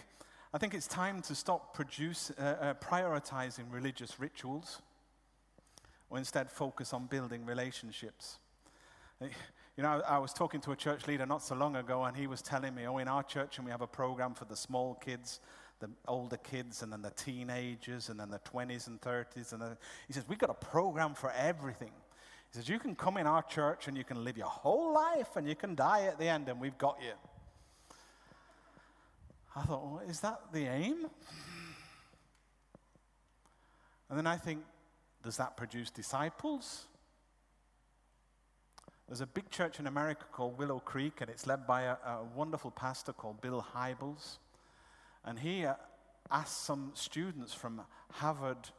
I 0.54 0.58
think 0.58 0.74
it's 0.74 0.86
time 0.86 1.20
to 1.22 1.34
stop 1.34 1.74
produce, 1.74 2.30
uh, 2.38 2.42
uh, 2.42 2.74
prioritizing 2.74 3.64
religious 3.70 4.20
rituals 4.20 4.80
or 6.08 6.18
instead 6.18 6.50
focus 6.50 6.92
on 6.92 7.06
building 7.06 7.44
relationships. 7.44 8.38
You 9.20 9.82
know, 9.82 10.02
I, 10.06 10.16
I 10.16 10.18
was 10.18 10.32
talking 10.32 10.60
to 10.62 10.72
a 10.72 10.76
church 10.76 11.06
leader 11.06 11.26
not 11.26 11.42
so 11.42 11.54
long 11.54 11.76
ago, 11.76 12.04
and 12.04 12.16
he 12.16 12.26
was 12.26 12.42
telling 12.42 12.74
me, 12.74 12.86
oh, 12.86 12.98
in 12.98 13.08
our 13.08 13.22
church, 13.22 13.58
and 13.58 13.64
we 13.64 13.70
have 13.70 13.82
a 13.82 13.86
program 13.86 14.34
for 14.34 14.44
the 14.44 14.56
small 14.56 14.94
kids, 14.94 15.40
the 15.80 15.90
older 16.08 16.38
kids, 16.38 16.82
and 16.82 16.92
then 16.92 17.02
the 17.02 17.10
teenagers, 17.10 18.08
and 18.08 18.18
then 18.18 18.30
the 18.30 18.40
20s 18.40 18.86
and 18.86 19.00
30s. 19.00 19.52
And 19.52 19.62
the, 19.62 19.76
he 20.06 20.12
says, 20.12 20.24
we've 20.28 20.38
got 20.38 20.50
a 20.50 20.54
program 20.54 21.14
for 21.14 21.30
everything. 21.32 21.92
He 22.50 22.58
says, 22.58 22.68
you 22.68 22.78
can 22.78 22.94
come 22.94 23.16
in 23.16 23.26
our 23.26 23.42
church 23.42 23.88
and 23.88 23.96
you 23.96 24.04
can 24.04 24.22
live 24.22 24.36
your 24.36 24.46
whole 24.46 24.94
life 24.94 25.36
and 25.36 25.48
you 25.48 25.54
can 25.54 25.74
die 25.74 26.04
at 26.04 26.18
the 26.18 26.28
end, 26.28 26.48
and 26.48 26.60
we've 26.60 26.78
got 26.78 26.98
you. 27.02 27.12
I 29.54 29.62
thought, 29.62 29.84
well, 29.84 30.02
is 30.08 30.20
that 30.20 30.40
the 30.52 30.66
aim? 30.66 31.06
And 34.08 34.18
then 34.18 34.26
I 34.26 34.36
think, 34.36 34.60
does 35.22 35.38
that 35.38 35.56
produce 35.56 35.90
disciples? 35.90 36.86
There's 39.08 39.20
a 39.20 39.26
big 39.26 39.50
church 39.50 39.78
in 39.78 39.86
America 39.86 40.24
called 40.32 40.58
Willow 40.58 40.80
Creek, 40.80 41.20
and 41.20 41.30
it's 41.30 41.46
led 41.46 41.64
by 41.64 41.82
a, 41.82 41.92
a 41.92 42.24
wonderful 42.34 42.72
pastor 42.72 43.12
called 43.12 43.40
Bill 43.40 43.64
Hybels. 43.74 44.38
And 45.24 45.38
he 45.38 45.64
uh, 45.64 45.74
asked 46.30 46.64
some 46.64 46.90
students 46.94 47.54
from 47.54 47.82
Harvard 48.10 48.70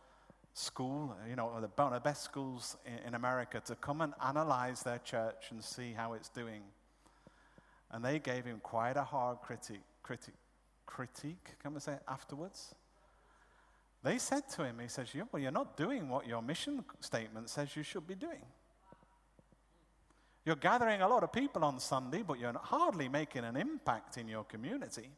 School, 0.53 1.15
you 1.29 1.37
know, 1.37 1.45
one 1.45 1.63
of 1.63 1.93
the- 1.93 1.99
best 2.01 2.23
schools 2.23 2.75
in, 2.85 3.07
in 3.07 3.13
America, 3.15 3.61
to 3.67 3.75
come 3.75 4.01
and 4.01 4.13
analyze 4.21 4.83
their 4.83 4.97
church 4.97 5.51
and 5.51 5.63
see 5.63 5.93
how 5.93 6.11
it's 6.11 6.27
doing. 6.27 6.61
And 7.91 8.03
they 8.03 8.19
gave 8.19 8.43
him 8.43 8.59
quite 8.61 8.97
a 8.97 9.03
hard 9.03 9.37
critique, 9.41 9.79
critique, 10.03 10.35
critique, 10.85 11.55
can 11.61 11.73
we 11.73 11.79
say, 11.79 11.99
afterwards. 12.05 12.75
They 14.03 14.17
said 14.17 14.49
to 14.55 14.65
him, 14.65 14.79
he 14.81 14.89
says, 14.89 15.07
yeah, 15.15 15.23
well, 15.31 15.41
you're 15.41 15.51
not 15.51 15.77
doing 15.77 16.09
what 16.09 16.27
your 16.27 16.41
mission 16.41 16.83
statement 16.99 17.49
says 17.49 17.77
you 17.77 17.83
should 17.83 18.05
be 18.05 18.15
doing. 18.15 18.43
You're 20.47 20.55
gathering 20.55 21.01
a 21.01 21.10
lot 21.10 21.23
of 21.23 21.33
people 21.33 21.65
on 21.65 21.77
Sunday, 21.77 22.23
but 22.25 22.39
you're 22.39 22.57
hardly 22.57 23.10
making 23.10 23.43
an 23.43 23.57
impact 23.57 24.15
in 24.17 24.29
your 24.29 24.45
community. 24.45 25.10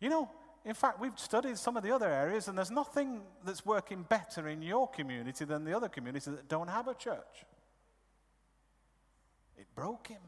You 0.00 0.10
know, 0.10 0.30
in 0.66 0.74
fact, 0.74 1.00
we've 1.00 1.18
studied 1.18 1.56
some 1.56 1.78
of 1.78 1.82
the 1.82 1.92
other 1.92 2.10
areas, 2.10 2.46
and 2.46 2.58
there's 2.58 2.70
nothing 2.70 3.22
that's 3.42 3.64
working 3.64 4.02
better 4.02 4.48
in 4.48 4.60
your 4.60 4.86
community 4.86 5.46
than 5.46 5.64
the 5.64 5.74
other 5.74 5.88
communities 5.88 6.26
that 6.26 6.46
don't 6.46 6.68
have 6.68 6.88
a 6.88 6.94
church. 6.94 7.46
It 9.56 9.66
broke 9.74 10.08
him. 10.08 10.20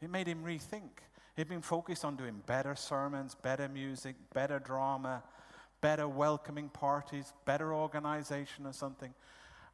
It 0.00 0.08
made 0.08 0.26
him 0.26 0.42
rethink. 0.42 1.02
He'd 1.36 1.50
been 1.50 1.60
focused 1.60 2.02
on 2.02 2.16
doing 2.16 2.42
better 2.46 2.74
sermons, 2.76 3.34
better 3.34 3.68
music, 3.68 4.16
better 4.32 4.58
drama, 4.58 5.22
better 5.82 6.08
welcoming 6.08 6.70
parties, 6.70 7.34
better 7.44 7.74
organization 7.74 8.64
or 8.64 8.72
something. 8.72 9.12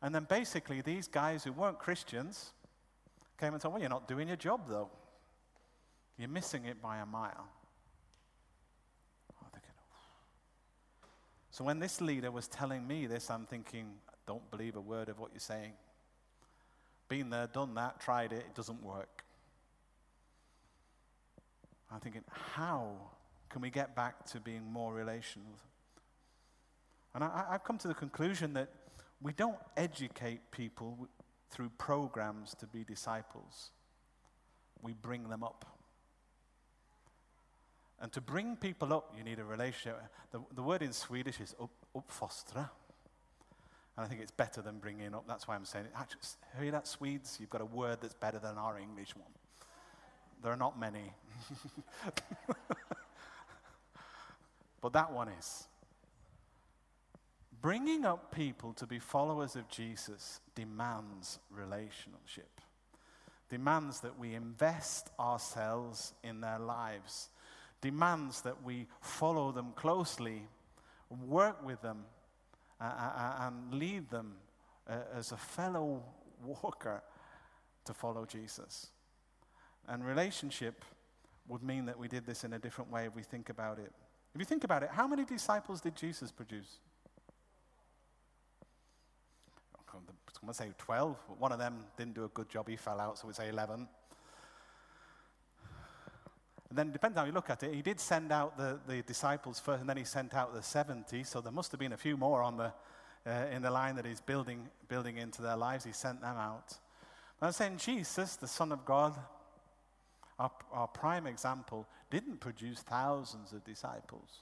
And 0.03 0.15
then 0.15 0.27
basically, 0.29 0.81
these 0.81 1.07
guys 1.07 1.45
who 1.45 1.53
weren't 1.53 1.79
Christians 1.79 2.53
came 3.39 3.53
and 3.53 3.63
said, 3.63 3.71
Well, 3.71 3.81
you're 3.81 3.89
not 3.89 4.09
doing 4.09 4.29
your 4.29 4.37
job, 4.37 4.63
though. 4.69 4.91
You're 6.19 6.29
missing 6.29 6.65
it 6.65 6.83
by 6.83 6.99
a 6.99 7.07
mile. 7.07 7.49
Oh, 9.41 9.47
they're 9.53 9.63
oh. 9.65 9.97
So 11.51 11.65
when 11.65 11.79
this 11.79 12.01
leader 12.01 12.31
was 12.31 12.49
telling 12.49 12.87
me 12.87 13.07
this, 13.07 13.31
I'm 13.31 13.47
thinking, 13.47 13.87
Don't 14.27 14.51
believe 14.51 14.75
a 14.75 14.81
word 14.81 15.09
of 15.09 15.21
what 15.21 15.31
you're 15.33 15.41
saying. 15.41 15.73
Been 17.09 17.31
there, 17.31 17.47
done 17.47 17.75
that, 17.75 18.01
tried 18.01 18.33
it, 18.33 18.45
it 18.49 18.55
doesn't 18.55 18.83
work. 18.83 19.23
I'm 21.93 22.01
thinking, 22.01 22.25
how 22.55 22.93
can 23.51 23.61
we 23.61 23.69
get 23.69 23.95
back 23.95 24.25
to 24.31 24.41
being 24.41 24.65
more 24.65 24.95
relational? 24.95 25.53
And 27.15 27.23
I, 27.23 27.45
I've 27.51 27.65
come 27.65 27.77
to 27.79 27.89
the 27.89 27.95
conclusion 27.95 28.55
that 28.55 28.71
we 29.23 29.33
don't 29.33 29.59
educate 29.77 30.51
people 30.51 31.09
through 31.51 31.71
programs 31.79 32.55
to 32.57 32.67
be 32.67 32.83
disciples, 32.85 33.71
we 34.83 34.93
bring 34.95 35.29
them 35.29 35.45
up. 35.45 35.67
And 38.01 38.11
to 38.13 38.21
bring 38.21 38.57
people 38.57 38.93
up, 38.93 39.15
you 39.17 39.23
need 39.23 39.39
a 39.39 39.45
relationship. 39.45 40.03
The, 40.33 40.41
the 40.57 40.63
word 40.63 40.83
in 40.83 40.93
Swedish 40.93 41.39
is 41.41 41.55
up, 41.61 41.71
uppfostra. 41.97 42.69
And 43.97 44.05
I 44.05 44.07
think 44.07 44.21
it's 44.21 44.33
better 44.33 44.61
than 44.61 44.79
bringing 44.79 45.15
up. 45.15 45.25
That's 45.29 45.47
why 45.47 45.55
I'm 45.55 45.65
saying 45.65 45.85
it. 45.85 45.93
Actually, 45.97 46.21
hear 46.61 46.73
that, 46.73 46.89
Swedes? 46.89 47.37
You've 47.39 47.51
got 47.51 47.61
a 47.61 47.67
word 47.67 47.99
that's 48.01 48.15
better 48.15 48.41
than 48.41 48.59
our 48.59 48.77
English 48.79 49.15
one. 49.15 49.31
There 50.43 50.51
are 50.51 50.57
not 50.57 50.81
many. 50.81 51.13
but 54.81 54.93
that 54.95 55.13
one 55.13 55.29
is. 55.29 55.69
Bringing 57.63 58.05
up 58.05 58.35
people 58.35 58.73
to 58.73 58.89
be 58.89 58.99
followers 58.99 59.55
of 59.55 59.69
Jesus 59.69 60.41
demands 60.57 61.39
relationship, 61.49 62.61
demands 63.49 64.01
that 64.01 64.19
we 64.19 64.35
invest 64.35 65.11
ourselves 65.21 66.13
in 66.25 66.41
their 66.41 66.59
lives, 66.59 67.29
demands 67.81 68.41
that 68.41 68.65
we 68.65 68.89
follow 69.01 69.53
them 69.53 69.73
closely, 69.77 70.43
work 71.29 71.65
with 71.65 71.81
them, 71.83 72.05
uh, 72.81 72.85
uh, 72.85 73.37
and 73.43 73.73
lead 73.79 74.11
them 74.11 74.35
uh, 74.89 74.97
as 75.15 75.31
a 75.31 75.37
fellow 75.37 76.03
walker 76.45 77.01
to 77.85 77.95
follow 77.95 78.27
Jesus. 78.27 78.89
And 79.87 80.05
relationship 80.05 80.85
would 81.47 81.63
mean 81.63 81.87
that 81.87 81.97
we 81.97 82.09
did 82.09 82.27
this 82.27 82.43
in 82.43 82.55
a 82.55 82.59
different 82.59 82.91
way 82.91 83.07
if 83.07 83.15
we 83.15 83.23
think 83.23 83.51
about 83.51 83.79
it. 83.79 83.93
If 84.35 84.41
you 84.41 84.47
think 84.47 84.65
about 84.65 84.83
it, 84.83 84.91
how 84.91 85.07
many 85.07 85.25
disciples 85.25 85.81
did 85.81 85.95
Jesus 85.95 86.33
produce? 86.33 86.79
I'm 90.43 90.47
going 90.47 90.55
to 90.55 90.63
say 90.65 90.71
12. 90.77 91.17
but 91.29 91.41
One 91.41 91.53
of 91.53 91.61
them 91.61 91.85
didn't 91.97 92.15
do 92.15 92.25
a 92.25 92.29
good 92.29 92.49
job. 92.49 92.69
He 92.69 92.75
fell 92.75 92.99
out, 92.99 93.17
so 93.17 93.29
we 93.29 93.33
say 93.33 93.49
11. 93.49 93.87
And 96.69 96.79
then, 96.79 96.91
depends 96.91 97.17
how 97.17 97.25
you 97.25 97.33
look 97.33 97.49
at 97.49 97.63
it, 97.63 97.73
he 97.73 97.83
did 97.83 98.01
send 98.01 98.33
out 98.33 98.59
the, 98.59 98.81
the 98.89 99.03
disciples 99.03 99.61
first, 99.61 99.83
and 99.83 99.89
then 99.89 99.99
he 99.99 100.05
sent 100.05 100.35
out 100.35 100.53
the 100.53 100.63
70. 100.63 101.23
So 101.23 101.41
there 101.41 101.53
must 101.53 101.71
have 101.71 101.79
been 101.79 101.93
a 101.93 101.97
few 101.97 102.17
more 102.17 102.43
on 102.43 102.57
the, 102.57 102.73
uh, 103.25 103.47
in 103.53 103.63
the 103.63 103.71
line 103.71 103.95
that 103.95 104.05
he's 104.05 104.21
building, 104.21 104.69
building 104.89 105.19
into 105.19 105.43
their 105.43 105.57
lives. 105.57 105.85
He 105.85 105.93
sent 105.93 106.21
them 106.23 106.37
out. 106.37 106.77
But 107.39 107.47
I'm 107.47 107.53
saying 107.53 107.77
Jesus, 107.77 108.35
the 108.35 108.49
Son 108.49 108.73
of 108.73 108.85
God, 108.85 109.17
our, 110.41 110.51
our 110.73 110.89
prime 110.89 111.29
example, 111.29 111.87
didn't 112.11 112.41
produce 112.41 112.81
thousands 112.81 113.53
of 113.53 113.63
disciples. 113.63 114.41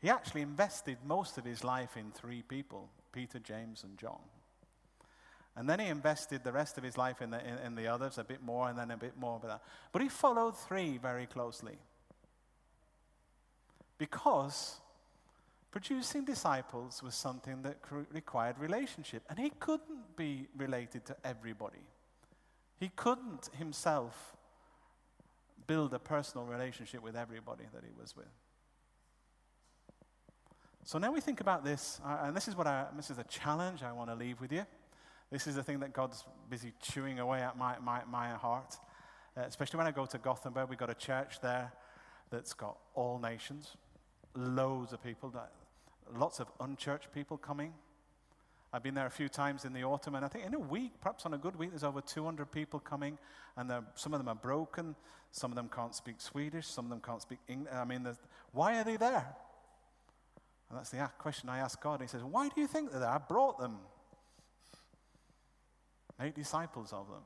He 0.00 0.10
actually 0.10 0.42
invested 0.42 0.98
most 1.04 1.38
of 1.38 1.44
his 1.44 1.62
life 1.62 1.96
in 1.96 2.10
three 2.10 2.42
people 2.42 2.90
Peter, 3.12 3.38
James, 3.38 3.84
and 3.84 3.96
John. 3.96 4.20
And 5.56 5.68
then 5.68 5.80
he 5.80 5.86
invested 5.86 6.44
the 6.44 6.52
rest 6.52 6.76
of 6.76 6.84
his 6.84 6.98
life 6.98 7.22
in 7.22 7.30
the, 7.30 7.40
in, 7.40 7.58
in 7.58 7.74
the 7.74 7.86
others, 7.86 8.18
a 8.18 8.24
bit 8.24 8.42
more, 8.42 8.68
and 8.68 8.78
then 8.78 8.90
a 8.90 8.96
bit 8.96 9.16
more. 9.16 9.38
But, 9.40 9.48
that. 9.48 9.62
but 9.90 10.02
he 10.02 10.08
followed 10.08 10.56
three 10.56 10.98
very 10.98 11.26
closely. 11.26 11.78
Because 13.96 14.80
producing 15.70 16.24
disciples 16.24 17.02
was 17.02 17.14
something 17.14 17.62
that 17.62 17.78
required 18.12 18.58
relationship. 18.58 19.22
And 19.30 19.38
he 19.38 19.50
couldn't 19.58 20.16
be 20.16 20.46
related 20.56 21.06
to 21.06 21.16
everybody. 21.24 21.86
He 22.78 22.90
couldn't 22.94 23.48
himself 23.58 24.36
build 25.66 25.94
a 25.94 25.98
personal 25.98 26.46
relationship 26.46 27.02
with 27.02 27.16
everybody 27.16 27.64
that 27.72 27.82
he 27.82 27.90
was 27.98 28.14
with. 28.14 28.26
So 30.84 30.98
now 30.98 31.12
we 31.12 31.20
think 31.20 31.40
about 31.40 31.64
this, 31.64 32.00
uh, 32.04 32.18
and 32.24 32.36
this 32.36 32.46
is 32.46 32.54
what 32.54 32.66
I, 32.66 32.86
this 32.94 33.10
is 33.10 33.18
a 33.18 33.24
challenge 33.24 33.82
I 33.82 33.90
want 33.92 34.08
to 34.10 34.14
leave 34.14 34.40
with 34.40 34.52
you. 34.52 34.64
This 35.30 35.46
is 35.46 35.56
the 35.56 35.62
thing 35.62 35.80
that 35.80 35.92
God's 35.92 36.24
busy 36.48 36.72
chewing 36.80 37.18
away 37.18 37.40
at 37.40 37.58
my, 37.58 37.76
my, 37.80 38.02
my 38.10 38.30
heart. 38.30 38.76
Uh, 39.36 39.42
especially 39.42 39.78
when 39.78 39.86
I 39.86 39.90
go 39.90 40.06
to 40.06 40.18
Gothenburg, 40.18 40.68
we've 40.68 40.78
got 40.78 40.90
a 40.90 40.94
church 40.94 41.40
there 41.40 41.72
that's 42.30 42.54
got 42.54 42.78
all 42.94 43.18
nations, 43.18 43.76
loads 44.34 44.92
of 44.92 45.02
people, 45.02 45.30
that, 45.30 45.52
lots 46.16 46.38
of 46.38 46.46
unchurched 46.60 47.12
people 47.12 47.36
coming. 47.36 47.72
I've 48.72 48.82
been 48.82 48.94
there 48.94 49.06
a 49.06 49.10
few 49.10 49.28
times 49.28 49.64
in 49.64 49.72
the 49.72 49.84
autumn, 49.84 50.14
and 50.14 50.24
I 50.24 50.28
think 50.28 50.46
in 50.46 50.54
a 50.54 50.60
week, 50.60 50.92
perhaps 51.00 51.26
on 51.26 51.34
a 51.34 51.38
good 51.38 51.56
week, 51.56 51.70
there's 51.70 51.84
over 51.84 52.00
200 52.00 52.50
people 52.50 52.78
coming, 52.78 53.18
and 53.56 53.72
some 53.94 54.14
of 54.14 54.20
them 54.20 54.28
are 54.28 54.34
broken, 54.34 54.94
some 55.32 55.50
of 55.50 55.56
them 55.56 55.68
can't 55.74 55.94
speak 55.94 56.20
Swedish, 56.20 56.66
some 56.66 56.86
of 56.86 56.90
them 56.90 57.00
can't 57.00 57.22
speak 57.22 57.38
English. 57.48 57.72
I 57.72 57.84
mean, 57.84 58.06
why 58.52 58.78
are 58.78 58.84
they 58.84 58.96
there? 58.96 59.34
And 60.68 60.78
that's 60.78 60.90
the 60.90 61.10
question 61.18 61.48
I 61.48 61.58
ask 61.58 61.80
God. 61.80 62.00
He 62.00 62.08
says, 62.08 62.22
Why 62.22 62.48
do 62.48 62.60
you 62.60 62.66
think 62.66 62.90
they're 62.90 63.00
there? 63.00 63.10
I 63.10 63.18
brought 63.18 63.58
them. 63.58 63.78
Make 66.18 66.34
disciples 66.34 66.92
of 66.92 67.08
them. 67.08 67.22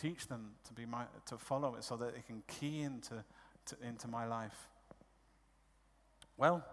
Teach 0.00 0.26
them 0.26 0.52
to, 0.66 0.74
be 0.74 0.84
my, 0.84 1.04
to 1.26 1.38
follow 1.38 1.76
it 1.76 1.84
so 1.84 1.96
that 1.96 2.14
they 2.14 2.22
can 2.22 2.42
key 2.46 2.82
into, 2.82 3.24
to, 3.66 3.76
into 3.82 4.08
my 4.08 4.26
life. 4.26 4.68
Well, 6.36 6.64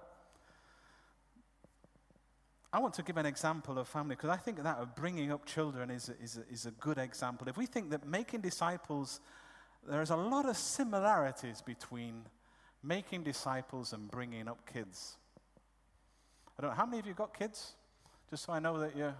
I 2.74 2.80
want 2.80 2.96
to 2.96 3.04
give 3.04 3.17
an 3.17 3.28
example 3.28 3.78
of 3.78 3.88
family 3.88 4.15
because 4.15 4.32
I 4.32 4.38
think 4.38 4.63
that 4.63 4.78
of 4.78 4.96
bringing 4.96 5.32
up 5.32 5.46
children 5.46 5.91
is 5.91 6.10
is, 6.22 6.39
is 6.52 6.65
a 6.65 6.72
good 6.72 6.98
example. 6.98 7.48
If 7.48 7.56
we 7.56 7.67
think 7.67 7.91
that 7.91 8.06
making 8.06 8.41
disciples, 8.41 9.22
there's 9.88 10.10
a 10.10 10.15
lot 10.15 10.50
of 10.50 10.58
similarities 10.58 11.62
between 11.62 12.24
making 12.82 13.24
disciples 13.24 13.93
and 13.93 14.10
bringing 14.10 14.48
up 14.48 14.67
kids. 14.72 15.17
I 16.58 16.63
don't 16.63 16.72
know, 16.72 16.76
how 16.76 16.88
many 16.88 16.98
of 16.98 17.06
you 17.06 17.13
got 17.13 17.38
kids? 17.38 17.74
Just 18.30 18.46
so 18.46 18.54
I 18.54 18.60
know 18.60 18.80
that 18.80 18.98
you're. 18.98 19.15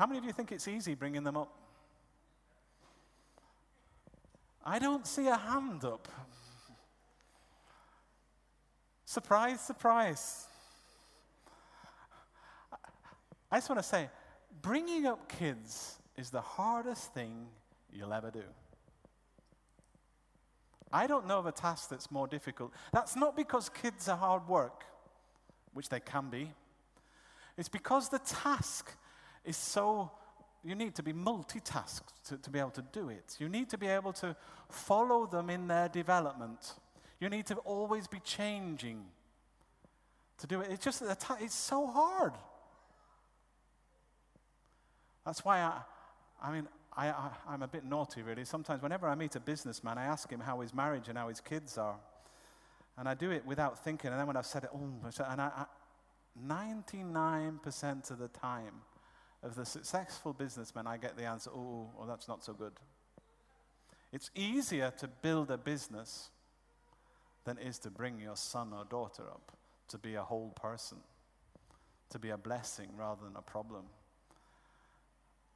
How 0.00 0.06
many 0.06 0.18
of 0.18 0.24
you 0.24 0.32
think 0.32 0.50
it's 0.50 0.66
easy 0.66 0.94
bringing 0.94 1.24
them 1.24 1.36
up? 1.36 1.54
I 4.64 4.78
don't 4.78 5.06
see 5.06 5.26
a 5.26 5.36
hand 5.36 5.84
up. 5.84 6.08
Surprise, 9.04 9.60
surprise. 9.60 10.46
I 13.52 13.58
just 13.58 13.68
want 13.68 13.78
to 13.82 13.86
say, 13.86 14.08
bringing 14.62 15.04
up 15.04 15.28
kids 15.28 15.98
is 16.16 16.30
the 16.30 16.40
hardest 16.40 17.12
thing 17.12 17.48
you'll 17.92 18.14
ever 18.14 18.30
do. 18.30 18.44
I 20.90 21.08
don't 21.08 21.26
know 21.26 21.40
of 21.40 21.44
a 21.44 21.52
task 21.52 21.90
that's 21.90 22.10
more 22.10 22.26
difficult. 22.26 22.72
That's 22.90 23.16
not 23.16 23.36
because 23.36 23.68
kids 23.68 24.08
are 24.08 24.16
hard 24.16 24.48
work, 24.48 24.82
which 25.74 25.90
they 25.90 26.00
can 26.00 26.30
be. 26.30 26.52
It's 27.58 27.68
because 27.68 28.08
the 28.08 28.20
task 28.20 28.96
is 29.44 29.56
so, 29.56 30.10
you 30.62 30.74
need 30.74 30.94
to 30.96 31.02
be 31.02 31.12
multitasked 31.12 32.12
to, 32.28 32.36
to 32.38 32.50
be 32.50 32.58
able 32.58 32.70
to 32.70 32.84
do 32.92 33.08
it. 33.08 33.36
You 33.38 33.48
need 33.48 33.70
to 33.70 33.78
be 33.78 33.86
able 33.86 34.12
to 34.14 34.36
follow 34.68 35.26
them 35.26 35.50
in 35.50 35.68
their 35.68 35.88
development. 35.88 36.74
You 37.20 37.28
need 37.28 37.46
to 37.46 37.56
always 37.56 38.06
be 38.06 38.20
changing 38.20 39.04
to 40.38 40.46
do 40.46 40.60
it. 40.60 40.70
It's 40.70 40.84
just, 40.84 41.02
it's 41.40 41.54
so 41.54 41.86
hard. 41.86 42.32
That's 45.24 45.44
why 45.44 45.60
I, 45.60 45.82
I 46.42 46.52
mean, 46.52 46.68
I, 46.96 47.08
I, 47.08 47.30
I'm 47.48 47.62
a 47.62 47.68
bit 47.68 47.84
naughty, 47.84 48.22
really. 48.22 48.44
Sometimes, 48.44 48.82
whenever 48.82 49.06
I 49.08 49.14
meet 49.14 49.36
a 49.36 49.40
businessman, 49.40 49.98
I 49.98 50.04
ask 50.04 50.30
him 50.30 50.40
how 50.40 50.60
his 50.60 50.74
marriage 50.74 51.08
and 51.08 51.16
how 51.16 51.28
his 51.28 51.40
kids 51.40 51.78
are. 51.78 51.96
And 52.98 53.08
I 53.08 53.14
do 53.14 53.30
it 53.30 53.46
without 53.46 53.82
thinking. 53.84 54.10
And 54.10 54.18
then 54.18 54.26
when 54.26 54.36
I've 54.36 54.46
said 54.46 54.64
it, 54.64 54.70
oh, 54.74 54.90
and 55.28 55.40
I, 55.40 55.50
I, 55.56 55.64
99% 56.46 58.10
of 58.10 58.18
the 58.18 58.28
time, 58.28 58.72
of 59.42 59.54
the 59.54 59.64
successful 59.64 60.32
businessman, 60.32 60.86
I 60.86 60.96
get 60.96 61.16
the 61.16 61.24
answer, 61.24 61.50
oh, 61.50 61.90
well, 61.96 62.06
that's 62.06 62.28
not 62.28 62.44
so 62.44 62.52
good. 62.52 62.72
It's 64.12 64.30
easier 64.34 64.92
to 64.98 65.08
build 65.08 65.50
a 65.50 65.58
business 65.58 66.30
than 67.44 67.58
it 67.58 67.66
is 67.66 67.78
to 67.80 67.90
bring 67.90 68.20
your 68.20 68.36
son 68.36 68.72
or 68.72 68.84
daughter 68.84 69.22
up 69.22 69.56
to 69.88 69.98
be 69.98 70.14
a 70.14 70.22
whole 70.22 70.50
person, 70.50 70.98
to 72.10 72.18
be 72.18 72.30
a 72.30 72.36
blessing 72.36 72.88
rather 72.96 73.24
than 73.24 73.36
a 73.36 73.42
problem. 73.42 73.84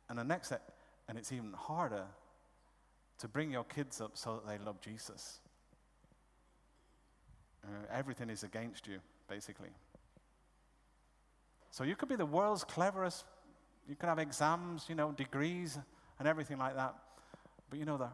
And 0.09 0.19
the 0.19 0.25
next 0.25 0.49
step, 0.49 0.73
and 1.09 1.17
it's 1.17 1.33
even 1.33 1.53
harder 1.53 2.05
to 3.19 3.29
bring 3.29 3.51
your 3.51 3.65
kids 3.65 4.01
up 4.01 4.13
so 4.15 4.35
that 4.35 4.47
they 4.47 4.65
love 4.65 4.81
Jesus. 4.81 5.41
Uh, 7.65 7.69
everything 7.93 8.29
is 8.29 8.43
against 8.43 8.87
you, 8.87 8.99
basically. 9.29 9.71
So 11.71 11.85
you 11.85 11.97
could 11.97 12.09
be 12.09 12.17
the 12.17 12.27
world's 12.27 12.65
cleverest, 12.65 13.25
you 13.89 13.95
can 13.97 14.09
have 14.09 14.19
exams, 14.19 14.87
you 14.89 14.95
know, 14.95 15.13
degrees, 15.13 15.79
and 16.19 16.29
everything 16.29 16.59
like 16.59 16.75
that. 16.77 16.95
But 17.69 17.79
you 17.79 17.85
know, 17.85 17.97
the, 17.99 18.09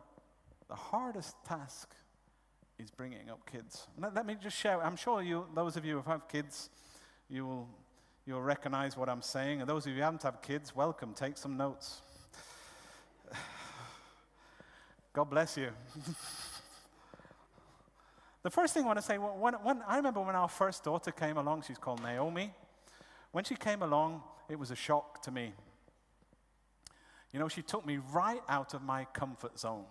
the 0.69 0.75
hardest 0.75 1.37
task 1.45 1.95
is 2.79 2.91
bringing 2.91 3.31
up 3.31 3.49
kids. 3.51 3.87
Let, 3.99 4.15
let 4.15 4.27
me 4.27 4.37
just 4.41 4.57
share, 4.57 4.83
I'm 4.83 4.97
sure 4.97 5.23
you, 5.23 5.47
those 5.55 5.77
of 5.77 5.85
you 5.85 6.01
who 6.01 6.11
have 6.11 6.29
kids, 6.29 6.71
you 7.29 7.47
will, 7.47 7.69
you'll 8.27 8.43
recognize 8.43 8.97
what 8.97 9.09
I'm 9.09 9.23
saying. 9.23 9.61
And 9.61 9.69
those 9.69 9.87
of 9.87 9.93
you 9.93 9.99
who 9.99 10.03
haven't 10.03 10.23
had 10.23 10.41
kids, 10.43 10.75
welcome, 10.75 11.13
take 11.15 11.37
some 11.37 11.57
notes. 11.57 12.01
God 15.13 15.25
bless 15.25 15.57
you. 15.57 15.71
the 18.43 18.51
first 18.51 18.75
thing 18.75 18.85
I 18.85 18.87
want 18.87 18.99
to 18.99 19.05
say, 19.05 19.19
when, 19.19 19.55
when, 19.55 19.83
I 19.87 19.97
remember 19.97 20.21
when 20.21 20.35
our 20.35 20.49
first 20.49 20.85
daughter 20.85 21.11
came 21.11 21.37
along, 21.37 21.63
she's 21.67 21.79
called 21.79 22.03
Naomi. 22.03 22.53
When 23.33 23.45
she 23.45 23.55
came 23.55 23.83
along, 23.83 24.23
it 24.51 24.59
was 24.59 24.71
a 24.71 24.77
shock 24.77 25.23
to 25.23 25.31
me. 25.31 25.53
You 27.33 27.39
know, 27.39 27.49
she 27.49 27.63
took 27.63 27.87
me 27.87 27.99
right 28.13 28.43
out 28.49 28.75
of 28.75 28.83
my 28.83 29.05
comfort 29.13 29.59
zone. 29.59 29.85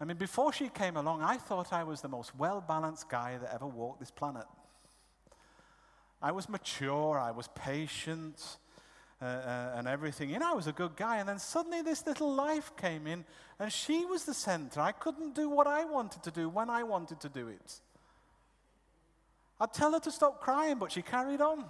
I 0.00 0.04
mean, 0.04 0.18
before 0.18 0.52
she 0.52 0.68
came 0.68 0.96
along, 0.96 1.22
I 1.22 1.36
thought 1.36 1.72
I 1.72 1.84
was 1.84 2.00
the 2.00 2.08
most 2.08 2.36
well 2.36 2.62
balanced 2.66 3.08
guy 3.08 3.38
that 3.38 3.52
ever 3.54 3.66
walked 3.66 4.00
this 4.00 4.10
planet. 4.10 4.44
I 6.22 6.32
was 6.32 6.48
mature, 6.48 7.18
I 7.18 7.30
was 7.30 7.48
patient, 7.54 8.58
uh, 9.22 9.24
uh, 9.24 9.72
and 9.76 9.88
everything. 9.88 10.30
You 10.30 10.38
know, 10.38 10.52
I 10.52 10.54
was 10.54 10.66
a 10.66 10.72
good 10.72 10.96
guy. 10.96 11.18
And 11.18 11.28
then 11.28 11.38
suddenly 11.38 11.82
this 11.82 12.06
little 12.06 12.32
life 12.32 12.72
came 12.76 13.06
in, 13.06 13.24
and 13.58 13.72
she 13.72 14.04
was 14.04 14.24
the 14.24 14.34
center. 14.34 14.80
I 14.80 14.92
couldn't 14.92 15.34
do 15.34 15.48
what 15.48 15.66
I 15.66 15.84
wanted 15.84 16.22
to 16.24 16.30
do 16.30 16.48
when 16.48 16.68
I 16.68 16.82
wanted 16.82 17.20
to 17.20 17.28
do 17.28 17.48
it. 17.48 17.80
I'd 19.58 19.72
tell 19.72 19.92
her 19.92 20.00
to 20.00 20.10
stop 20.10 20.40
crying, 20.40 20.78
but 20.78 20.92
she 20.92 21.02
carried 21.02 21.40
on. 21.40 21.64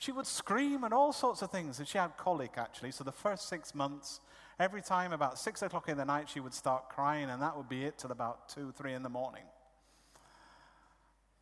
She 0.00 0.12
would 0.12 0.26
scream 0.26 0.82
and 0.84 0.94
all 0.94 1.12
sorts 1.12 1.42
of 1.42 1.50
things. 1.50 1.78
And 1.78 1.86
she 1.86 1.98
had 1.98 2.16
colic, 2.16 2.52
actually. 2.56 2.90
So 2.90 3.04
the 3.04 3.12
first 3.12 3.50
six 3.50 3.74
months, 3.74 4.20
every 4.58 4.80
time 4.80 5.12
about 5.12 5.38
six 5.38 5.60
o'clock 5.60 5.90
in 5.90 5.98
the 5.98 6.06
night, 6.06 6.26
she 6.26 6.40
would 6.40 6.54
start 6.54 6.88
crying, 6.88 7.28
and 7.28 7.42
that 7.42 7.54
would 7.54 7.68
be 7.68 7.84
it 7.84 7.98
till 7.98 8.10
about 8.10 8.48
two, 8.48 8.72
three 8.72 8.94
in 8.94 9.02
the 9.02 9.10
morning. 9.10 9.42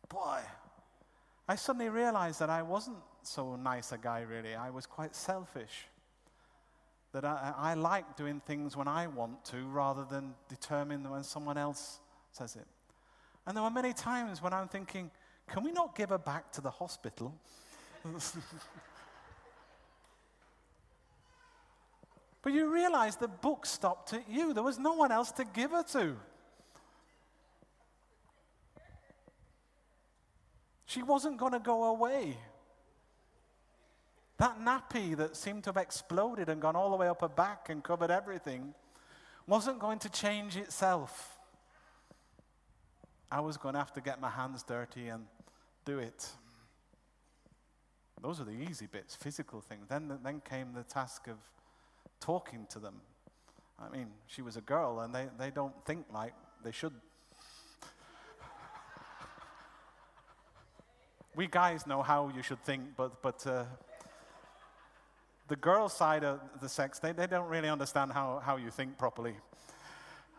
Boy, 0.09 0.39
I 1.47 1.55
suddenly 1.55 1.87
realized 1.87 2.41
that 2.41 2.49
I 2.49 2.61
wasn't 2.61 2.97
so 3.23 3.55
nice 3.55 3.93
a 3.93 3.97
guy, 3.97 4.21
really. 4.23 4.55
I 4.55 4.71
was 4.71 4.85
quite 4.85 5.15
selfish. 5.15 5.85
That 7.13 7.23
I, 7.23 7.53
I 7.57 7.73
like 7.75 8.17
doing 8.17 8.41
things 8.45 8.75
when 8.75 8.89
I 8.89 9.07
want 9.07 9.45
to 9.45 9.65
rather 9.67 10.03
than 10.03 10.33
determine 10.49 11.09
when 11.09 11.23
someone 11.23 11.57
else 11.57 12.01
says 12.33 12.57
it. 12.57 12.67
And 13.47 13.55
there 13.55 13.63
were 13.63 13.71
many 13.71 13.93
times 13.93 14.41
when 14.41 14.51
I'm 14.51 14.67
thinking, 14.67 15.11
can 15.47 15.63
we 15.63 15.71
not 15.71 15.95
give 15.95 16.09
her 16.09 16.17
back 16.17 16.51
to 16.51 16.61
the 16.61 16.71
hospital? 16.71 17.33
but 22.41 22.53
you 22.53 22.73
realize 22.73 23.15
the 23.15 23.27
book 23.27 23.65
stopped 23.65 24.13
at 24.13 24.29
you. 24.29 24.53
There 24.53 24.63
was 24.63 24.79
no 24.79 24.93
one 24.93 25.11
else 25.11 25.31
to 25.33 25.45
give 25.45 25.71
her 25.71 25.83
to. 25.83 26.15
She 30.85 31.03
wasn't 31.03 31.37
going 31.37 31.53
to 31.53 31.59
go 31.59 31.83
away. 31.85 32.37
That 34.37 34.59
nappy 34.59 35.15
that 35.17 35.35
seemed 35.35 35.65
to 35.65 35.69
have 35.69 35.77
exploded 35.77 36.49
and 36.49 36.61
gone 36.61 36.75
all 36.75 36.89
the 36.89 36.95
way 36.95 37.07
up 37.07 37.21
her 37.21 37.27
back 37.27 37.67
and 37.69 37.83
covered 37.83 38.09
everything 38.09 38.73
wasn't 39.45 39.79
going 39.79 39.99
to 39.99 40.09
change 40.09 40.55
itself. 40.55 41.37
I 43.31 43.41
was 43.41 43.57
going 43.57 43.73
to 43.73 43.79
have 43.79 43.93
to 43.93 44.01
get 44.01 44.21
my 44.21 44.29
hands 44.29 44.63
dirty 44.63 45.07
and 45.09 45.25
do 45.85 45.99
it. 45.99 46.27
Those 48.21 48.41
are 48.41 48.43
the 48.43 48.51
easy 48.69 48.85
bits, 48.85 49.15
physical 49.15 49.61
things. 49.61 49.87
Then, 49.87 50.19
then 50.23 50.41
came 50.41 50.73
the 50.73 50.83
task 50.83 51.27
of 51.27 51.37
talking 52.19 52.67
to 52.71 52.79
them. 52.79 52.95
I 53.79 53.87
mean, 53.89 54.07
she 54.27 54.41
was 54.41 54.57
a 54.57 54.61
girl, 54.61 54.99
and 54.99 55.15
they, 55.15 55.27
they 55.37 55.51
don't 55.51 55.73
think 55.85 56.05
like 56.13 56.33
they 56.63 56.71
should. 56.71 56.93
we 61.35 61.47
guys 61.47 61.87
know 61.87 62.01
how 62.01 62.29
you 62.35 62.43
should 62.43 62.61
think, 62.65 62.83
but, 62.97 63.21
but 63.21 63.47
uh, 63.47 63.63
the 65.47 65.55
girl 65.55 65.87
side 65.87 66.25
of 66.25 66.41
the 66.59 66.67
sex, 66.67 66.99
they, 66.99 67.13
they 67.13 67.27
don't 67.27 67.47
really 67.47 67.69
understand 67.69 68.11
how, 68.11 68.41
how 68.43 68.57
you 68.57 68.69
think 68.69 68.97
properly. 68.97 69.35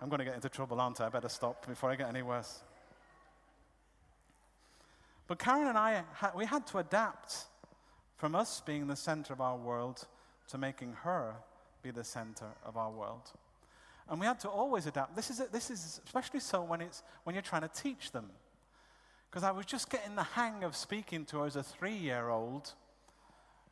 I'm 0.03 0.11
going 0.11 0.19
to 0.19 0.25
get 0.27 0.35
into 0.35 0.51
trouble, 0.51 0.81
aren't 0.81 1.01
I? 1.01 1.07
I 1.07 1.09
better 1.09 1.31
stop 1.31 1.67
before 1.67 1.91
I 1.91 1.97
get 1.97 2.09
any 2.09 2.23
worse. 2.23 2.61
But 5.27 5.39
Karen 5.39 5.69
and 5.69 5.79
I, 5.79 6.03
we 6.37 6.45
had 6.45 6.67
to 6.69 6.79
adapt 6.79 7.47
from 8.21 8.35
us 8.35 8.61
being 8.61 8.87
the 8.87 8.97
center 8.97 9.33
of 9.33 9.41
our 9.41 9.57
world 9.57 10.07
to 10.47 10.59
making 10.59 10.93
her 11.05 11.33
be 11.83 11.91
the 11.91 12.05
center 12.05 12.49
of 12.67 12.77
our 12.77 12.91
world. 12.91 13.33
And 14.11 14.21
we 14.21 14.27
had 14.27 14.39
to 14.41 14.49
always 14.51 14.85
adapt. 14.85 15.17
This 15.17 15.31
is, 15.31 15.39
this 15.51 15.71
is 15.71 16.03
especially 16.05 16.41
so 16.41 16.63
when, 16.63 16.83
it's, 16.83 17.03
when 17.25 17.35
you're 17.35 17.43
trying 17.43 17.63
to 17.63 17.69
teach 17.69 18.13
them. 18.13 18.27
Because 19.31 19.43
I 19.43 19.53
was 19.53 19.65
just 19.65 19.89
getting 19.89 20.17
the 20.17 20.23
hang 20.23 20.65
of 20.65 20.77
speaking 20.77 21.25
to 21.27 21.39
her 21.39 21.47
as 21.47 21.57
a 21.57 21.63
three 21.63 21.97
year 21.97 22.29
old. 22.29 22.75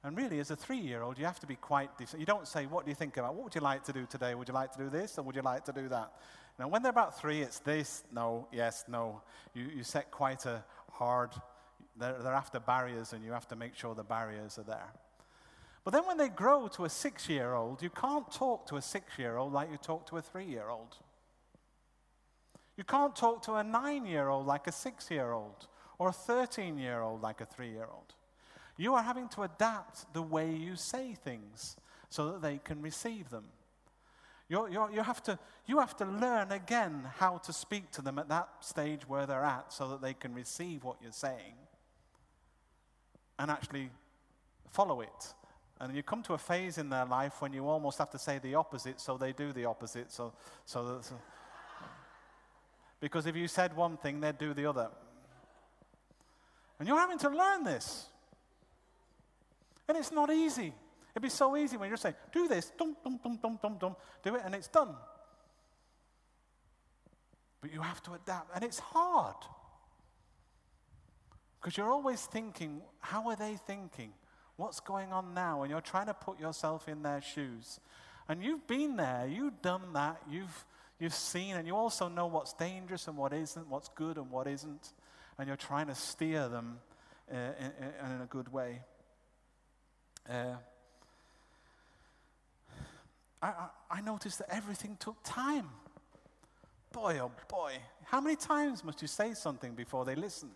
And 0.02 0.16
really, 0.16 0.38
as 0.38 0.50
a 0.50 0.56
three 0.56 0.78
year 0.78 1.02
old, 1.02 1.18
you 1.18 1.26
have 1.26 1.40
to 1.40 1.46
be 1.46 1.56
quite 1.56 1.98
decent. 1.98 2.18
You 2.18 2.26
don't 2.26 2.48
say, 2.48 2.64
What 2.64 2.86
do 2.86 2.90
you 2.90 2.94
think 2.94 3.18
about? 3.18 3.34
What 3.34 3.44
would 3.44 3.54
you 3.54 3.60
like 3.60 3.84
to 3.84 3.92
do 3.92 4.06
today? 4.08 4.34
Would 4.34 4.48
you 4.48 4.54
like 4.54 4.72
to 4.72 4.78
do 4.78 4.88
this 4.88 5.18
or 5.18 5.22
would 5.24 5.36
you 5.36 5.42
like 5.42 5.66
to 5.66 5.72
do 5.72 5.88
that? 5.88 6.12
Now, 6.58 6.68
when 6.68 6.82
they're 6.82 6.90
about 6.90 7.20
three, 7.20 7.42
it's 7.42 7.58
this, 7.58 8.04
no, 8.12 8.48
yes, 8.50 8.84
no. 8.88 9.20
You, 9.52 9.66
you 9.76 9.82
set 9.82 10.10
quite 10.10 10.46
a 10.46 10.64
hard, 10.90 11.32
they're, 11.98 12.16
they're 12.22 12.34
after 12.34 12.60
barriers, 12.60 13.12
and 13.12 13.24
you 13.24 13.32
have 13.32 13.48
to 13.48 13.56
make 13.56 13.74
sure 13.74 13.94
the 13.94 14.02
barriers 14.02 14.58
are 14.58 14.64
there. 14.64 14.92
But 15.84 15.92
then 15.92 16.06
when 16.06 16.18
they 16.18 16.28
grow 16.28 16.68
to 16.68 16.84
a 16.84 16.88
six 16.90 17.28
year 17.28 17.54
old, 17.54 17.82
you 17.82 17.90
can't 17.90 18.30
talk 18.30 18.66
to 18.66 18.76
a 18.76 18.82
six 18.82 19.18
year 19.18 19.36
old 19.36 19.52
like 19.52 19.70
you 19.70 19.78
talk 19.78 20.06
to 20.08 20.18
a 20.18 20.22
three 20.22 20.44
year 20.44 20.68
old. 20.68 20.96
You 22.76 22.84
can't 22.84 23.16
talk 23.16 23.42
to 23.44 23.54
a 23.54 23.64
nine 23.64 24.04
year 24.04 24.28
old 24.28 24.46
like 24.46 24.66
a 24.66 24.72
six 24.72 25.10
year 25.10 25.32
old, 25.32 25.66
or 25.98 26.10
a 26.10 26.12
13 26.12 26.78
year 26.78 27.00
old 27.00 27.22
like 27.22 27.40
a 27.40 27.46
three 27.46 27.70
year 27.70 27.88
old. 27.92 28.14
You 28.76 28.94
are 28.94 29.02
having 29.02 29.28
to 29.30 29.42
adapt 29.42 30.12
the 30.12 30.22
way 30.22 30.52
you 30.52 30.76
say 30.76 31.14
things 31.14 31.76
so 32.10 32.32
that 32.32 32.42
they 32.42 32.58
can 32.58 32.80
receive 32.80 33.30
them. 33.30 33.44
You're, 34.48 34.68
you're, 34.68 34.90
you, 34.90 35.02
have 35.02 35.22
to, 35.24 35.38
you 35.66 35.78
have 35.78 35.96
to 35.96 36.06
learn 36.06 36.52
again 36.52 37.02
how 37.16 37.38
to 37.38 37.52
speak 37.52 37.90
to 37.92 38.02
them 38.02 38.18
at 38.18 38.28
that 38.28 38.48
stage 38.60 39.08
where 39.08 39.26
they're 39.26 39.44
at 39.44 39.72
so 39.72 39.88
that 39.88 40.00
they 40.00 40.14
can 40.14 40.32
receive 40.32 40.84
what 40.84 40.96
you're 41.02 41.12
saying 41.12 41.54
and 43.38 43.50
actually 43.50 43.90
follow 44.70 45.00
it. 45.00 45.34
And 45.80 45.94
you 45.94 46.02
come 46.02 46.22
to 46.24 46.34
a 46.34 46.38
phase 46.38 46.78
in 46.78 46.90
their 46.90 47.04
life 47.04 47.40
when 47.40 47.52
you 47.52 47.68
almost 47.68 47.98
have 47.98 48.10
to 48.10 48.18
say 48.18 48.38
the 48.38 48.56
opposite 48.56 49.00
so 49.00 49.16
they 49.16 49.32
do 49.32 49.52
the 49.52 49.64
opposite. 49.64 50.10
So, 50.10 50.32
so, 50.64 51.00
because 53.00 53.26
if 53.26 53.36
you 53.36 53.46
said 53.46 53.76
one 53.76 53.96
thing, 53.96 54.20
they'd 54.20 54.38
do 54.38 54.54
the 54.54 54.66
other. 54.66 54.88
And 56.78 56.88
you're 56.88 56.98
having 56.98 57.18
to 57.18 57.28
learn 57.28 57.64
this. 57.64 58.06
And 59.88 59.96
it's 59.96 60.12
not 60.12 60.30
easy. 60.30 60.74
It'd 61.12 61.22
be 61.22 61.28
so 61.28 61.56
easy 61.56 61.76
when 61.76 61.88
you're 61.88 61.96
saying, 61.96 62.16
do 62.32 62.48
this, 62.48 62.72
dum, 62.76 62.96
dum, 63.02 63.18
dum, 63.22 63.38
dum, 63.42 63.58
dum, 63.62 63.76
dum, 63.78 63.96
do 64.22 64.34
it, 64.34 64.42
and 64.44 64.54
it's 64.54 64.68
done. 64.68 64.94
But 67.60 67.72
you 67.72 67.80
have 67.80 68.02
to 68.04 68.14
adapt, 68.14 68.54
and 68.54 68.62
it's 68.62 68.78
hard. 68.78 69.36
Because 71.60 71.76
you're 71.76 71.90
always 71.90 72.24
thinking, 72.24 72.80
how 73.00 73.28
are 73.28 73.36
they 73.36 73.56
thinking? 73.66 74.12
What's 74.56 74.80
going 74.80 75.12
on 75.12 75.34
now? 75.34 75.62
And 75.62 75.70
you're 75.70 75.80
trying 75.80 76.06
to 76.06 76.14
put 76.14 76.38
yourself 76.38 76.88
in 76.88 77.02
their 77.02 77.20
shoes. 77.20 77.80
And 78.28 78.42
you've 78.42 78.66
been 78.66 78.96
there, 78.96 79.26
you've 79.28 79.62
done 79.62 79.92
that, 79.94 80.20
you've, 80.30 80.64
you've 81.00 81.14
seen, 81.14 81.56
and 81.56 81.66
you 81.66 81.74
also 81.74 82.08
know 82.08 82.26
what's 82.26 82.52
dangerous 82.52 83.08
and 83.08 83.16
what 83.16 83.32
isn't, 83.32 83.68
what's 83.68 83.88
good 83.88 84.16
and 84.18 84.30
what 84.30 84.46
isn't. 84.46 84.92
And 85.38 85.46
you're 85.46 85.56
trying 85.56 85.86
to 85.86 85.94
steer 85.94 86.48
them 86.48 86.78
uh, 87.32 87.36
in, 87.36 88.10
in, 88.12 88.20
a 88.22 88.26
good 88.28 88.52
way. 88.52 88.80
Uh, 90.28 90.56
I, 93.40 93.46
I, 93.48 93.68
I 93.90 94.00
noticed 94.00 94.38
that 94.38 94.54
everything 94.54 94.96
took 94.98 95.16
time. 95.24 95.68
Boy, 96.92 97.18
oh 97.20 97.30
boy. 97.48 97.74
How 98.04 98.20
many 98.20 98.36
times 98.36 98.84
must 98.84 99.02
you 99.02 99.08
say 99.08 99.34
something 99.34 99.74
before 99.74 100.04
they 100.04 100.14
listen? 100.14 100.50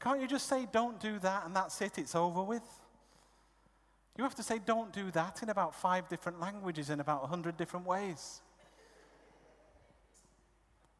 Can't 0.00 0.20
you 0.20 0.26
just 0.26 0.48
say, 0.48 0.66
don't 0.72 0.98
do 0.98 1.18
that, 1.18 1.44
and 1.44 1.54
that's 1.54 1.80
it, 1.82 1.98
it's 1.98 2.14
over 2.14 2.42
with? 2.42 2.62
You 4.16 4.24
have 4.24 4.34
to 4.36 4.42
say, 4.42 4.58
don't 4.58 4.92
do 4.92 5.10
that 5.12 5.42
in 5.42 5.50
about 5.50 5.74
five 5.74 6.08
different 6.08 6.40
languages 6.40 6.90
in 6.90 7.00
about 7.00 7.24
a 7.24 7.26
hundred 7.26 7.56
different 7.56 7.86
ways. 7.86 8.40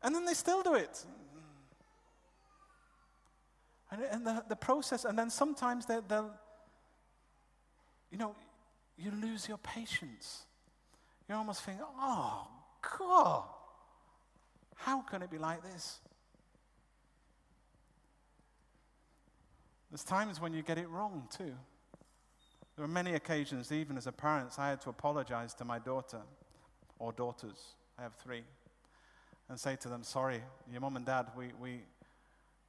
And 0.02 0.14
then 0.14 0.24
they 0.24 0.34
still 0.34 0.62
do 0.62 0.74
it. 0.74 1.04
And, 3.90 4.02
and 4.02 4.26
the, 4.26 4.44
the 4.48 4.56
process, 4.56 5.04
and 5.04 5.18
then 5.18 5.30
sometimes 5.30 5.86
they, 5.86 5.98
they'll, 6.06 6.30
you 8.10 8.18
know, 8.18 8.34
you 8.96 9.10
lose 9.10 9.48
your 9.48 9.58
patience. 9.58 10.44
You 11.28 11.34
almost 11.34 11.62
think, 11.62 11.78
oh, 11.82 12.46
God, 12.98 13.44
how 14.76 15.00
can 15.02 15.22
it 15.22 15.30
be 15.30 15.38
like 15.38 15.62
this? 15.62 16.00
There's 19.90 20.04
times 20.04 20.40
when 20.40 20.52
you 20.52 20.62
get 20.62 20.78
it 20.78 20.88
wrong 20.88 21.28
too. 21.36 21.54
There 22.76 22.84
are 22.84 22.88
many 22.88 23.14
occasions, 23.14 23.72
even 23.72 23.96
as 23.96 24.06
a 24.06 24.12
parent, 24.12 24.52
I 24.58 24.68
had 24.70 24.80
to 24.82 24.90
apologize 24.90 25.52
to 25.54 25.64
my 25.64 25.78
daughter 25.78 26.20
or 26.98 27.12
daughters. 27.12 27.74
I 27.98 28.02
have 28.02 28.14
three. 28.14 28.42
And 29.48 29.58
say 29.58 29.76
to 29.76 29.88
them, 29.88 30.02
sorry, 30.02 30.40
your 30.70 30.80
mum 30.80 30.96
and 30.96 31.04
dad, 31.04 31.26
we, 31.36 31.48
we, 31.60 31.80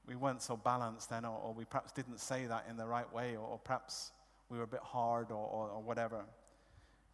we 0.07 0.15
weren't 0.15 0.41
so 0.41 0.57
balanced 0.57 1.11
then, 1.11 1.25
or, 1.25 1.39
or 1.39 1.53
we 1.53 1.63
perhaps 1.63 1.91
didn't 1.91 2.19
say 2.19 2.47
that 2.47 2.65
in 2.69 2.75
the 2.75 2.87
right 2.87 3.11
way, 3.13 3.35
or, 3.35 3.47
or 3.47 3.59
perhaps 3.59 4.11
we 4.49 4.57
were 4.57 4.63
a 4.63 4.67
bit 4.67 4.81
hard 4.81 5.31
or, 5.31 5.47
or, 5.47 5.69
or 5.69 5.81
whatever. 5.81 6.25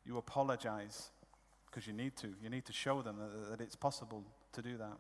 You 0.06 0.17
apologize. 0.17 1.12
because 1.70 1.86
you 1.86 1.93
need 1.93 2.15
to. 2.17 2.34
You 2.41 2.50
need 2.50 2.65
to 2.65 2.74
show 2.74 3.04
them 3.04 3.17
that, 3.20 3.52
that 3.52 3.63
it's 3.63 3.76
possible 3.76 4.24
to 4.54 4.62
do 4.63 4.78
that. 4.78 4.98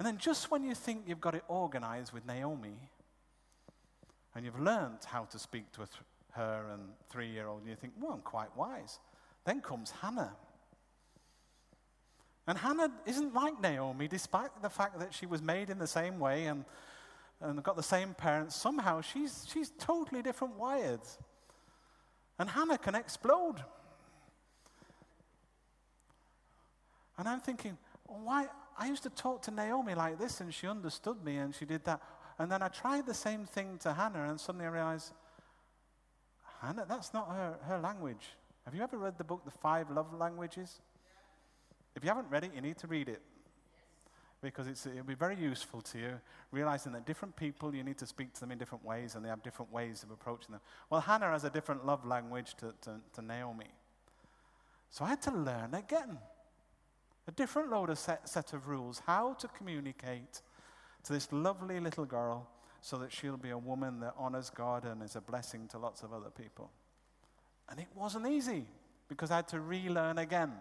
And 0.00 0.06
then, 0.06 0.16
just 0.16 0.50
when 0.50 0.64
you 0.64 0.74
think 0.74 1.02
you've 1.06 1.20
got 1.20 1.34
it 1.34 1.44
organized 1.46 2.14
with 2.14 2.24
Naomi, 2.24 2.88
and 4.34 4.46
you've 4.46 4.58
learned 4.58 4.96
how 5.04 5.24
to 5.24 5.38
speak 5.38 5.70
to 5.72 5.82
her 6.32 6.64
and 6.72 6.80
three 7.10 7.28
year 7.28 7.46
old, 7.46 7.60
and 7.60 7.68
you 7.68 7.76
think, 7.76 7.92
well, 8.00 8.12
I'm 8.12 8.22
quite 8.22 8.48
wise. 8.56 8.98
Then 9.44 9.60
comes 9.60 9.90
Hannah. 9.90 10.32
And 12.46 12.56
Hannah 12.56 12.90
isn't 13.04 13.34
like 13.34 13.60
Naomi, 13.60 14.08
despite 14.08 14.62
the 14.62 14.70
fact 14.70 14.98
that 15.00 15.12
she 15.12 15.26
was 15.26 15.42
made 15.42 15.68
in 15.68 15.78
the 15.78 15.86
same 15.86 16.18
way 16.18 16.46
and, 16.46 16.64
and 17.42 17.62
got 17.62 17.76
the 17.76 17.82
same 17.82 18.14
parents. 18.14 18.56
Somehow 18.56 19.02
she's, 19.02 19.46
she's 19.52 19.70
totally 19.78 20.22
different 20.22 20.56
wired. 20.56 21.02
And 22.38 22.48
Hannah 22.48 22.78
can 22.78 22.94
explode. 22.94 23.56
And 27.18 27.28
I'm 27.28 27.40
thinking, 27.40 27.76
why? 28.06 28.46
I 28.78 28.86
used 28.86 29.02
to 29.02 29.10
talk 29.10 29.42
to 29.42 29.50
Naomi 29.50 29.94
like 29.94 30.18
this 30.18 30.40
and 30.40 30.52
she 30.52 30.66
understood 30.66 31.22
me 31.24 31.36
and 31.36 31.54
she 31.54 31.64
did 31.64 31.84
that. 31.84 32.00
And 32.38 32.50
then 32.50 32.62
I 32.62 32.68
tried 32.68 33.06
the 33.06 33.14
same 33.14 33.44
thing 33.44 33.78
to 33.78 33.92
Hannah 33.92 34.28
and 34.28 34.40
suddenly 34.40 34.66
I 34.66 34.70
realized, 34.70 35.12
Hannah, 36.60 36.86
that's 36.88 37.12
not 37.12 37.28
her, 37.28 37.58
her 37.66 37.78
language. 37.78 38.26
Have 38.64 38.74
you 38.74 38.82
ever 38.82 38.98
read 38.98 39.18
the 39.18 39.24
book, 39.24 39.44
The 39.44 39.50
Five 39.50 39.90
Love 39.90 40.12
Languages? 40.14 40.80
If 41.96 42.04
you 42.04 42.08
haven't 42.08 42.30
read 42.30 42.44
it, 42.44 42.52
you 42.54 42.60
need 42.60 42.78
to 42.78 42.86
read 42.86 43.08
it. 43.08 43.20
Because 44.42 44.68
it'll 44.86 45.04
be 45.04 45.14
very 45.14 45.36
useful 45.36 45.82
to 45.82 45.98
you, 45.98 46.20
realizing 46.50 46.92
that 46.92 47.04
different 47.04 47.36
people, 47.36 47.74
you 47.74 47.82
need 47.82 47.98
to 47.98 48.06
speak 48.06 48.32
to 48.34 48.40
them 48.40 48.52
in 48.52 48.58
different 48.58 48.84
ways, 48.84 49.14
and 49.14 49.24
they 49.24 49.28
have 49.28 49.42
different 49.42 49.70
ways 49.70 50.02
of 50.02 50.10
approaching 50.10 50.52
them. 50.52 50.60
Well, 50.88 51.02
Hannah 51.02 51.30
has 51.30 51.44
a 51.44 51.50
different 51.50 51.84
love 51.84 52.06
language 52.06 52.54
to, 52.58 52.72
to, 52.82 53.00
to 53.14 53.22
Naomi. 53.22 53.66
So 54.88 55.04
I 55.04 55.08
had 55.10 55.22
to 55.22 55.30
learn 55.30 55.74
again 55.74 56.18
a 57.30 57.32
different 57.32 57.70
load 57.70 57.90
of 57.90 57.98
set, 57.98 58.28
set 58.28 58.52
of 58.54 58.66
rules 58.66 59.02
how 59.06 59.34
to 59.34 59.46
communicate 59.46 60.42
to 61.04 61.12
this 61.12 61.28
lovely 61.30 61.78
little 61.78 62.04
girl 62.04 62.48
so 62.80 62.96
that 62.98 63.12
she'll 63.12 63.36
be 63.36 63.50
a 63.50 63.58
woman 63.58 64.00
that 64.00 64.14
honors 64.18 64.50
God 64.50 64.84
and 64.84 65.00
is 65.00 65.14
a 65.14 65.20
blessing 65.20 65.68
to 65.68 65.78
lots 65.78 66.02
of 66.02 66.12
other 66.12 66.30
people. 66.30 66.72
And 67.68 67.78
it 67.78 67.86
wasn't 67.94 68.26
easy 68.26 68.66
because 69.08 69.30
I 69.30 69.36
had 69.36 69.48
to 69.48 69.60
relearn 69.60 70.18
again. 70.18 70.52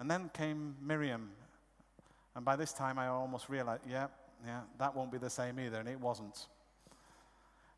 And 0.00 0.10
then 0.10 0.28
came 0.34 0.74
Miriam. 0.82 1.30
And 2.34 2.44
by 2.44 2.56
this 2.56 2.72
time, 2.72 2.98
I 2.98 3.06
almost 3.06 3.48
realized, 3.48 3.82
yeah, 3.88 4.08
yeah, 4.44 4.62
that 4.78 4.96
won't 4.96 5.12
be 5.12 5.18
the 5.18 5.30
same 5.30 5.60
either. 5.60 5.78
And 5.78 5.88
it 5.88 6.00
wasn't. 6.00 6.48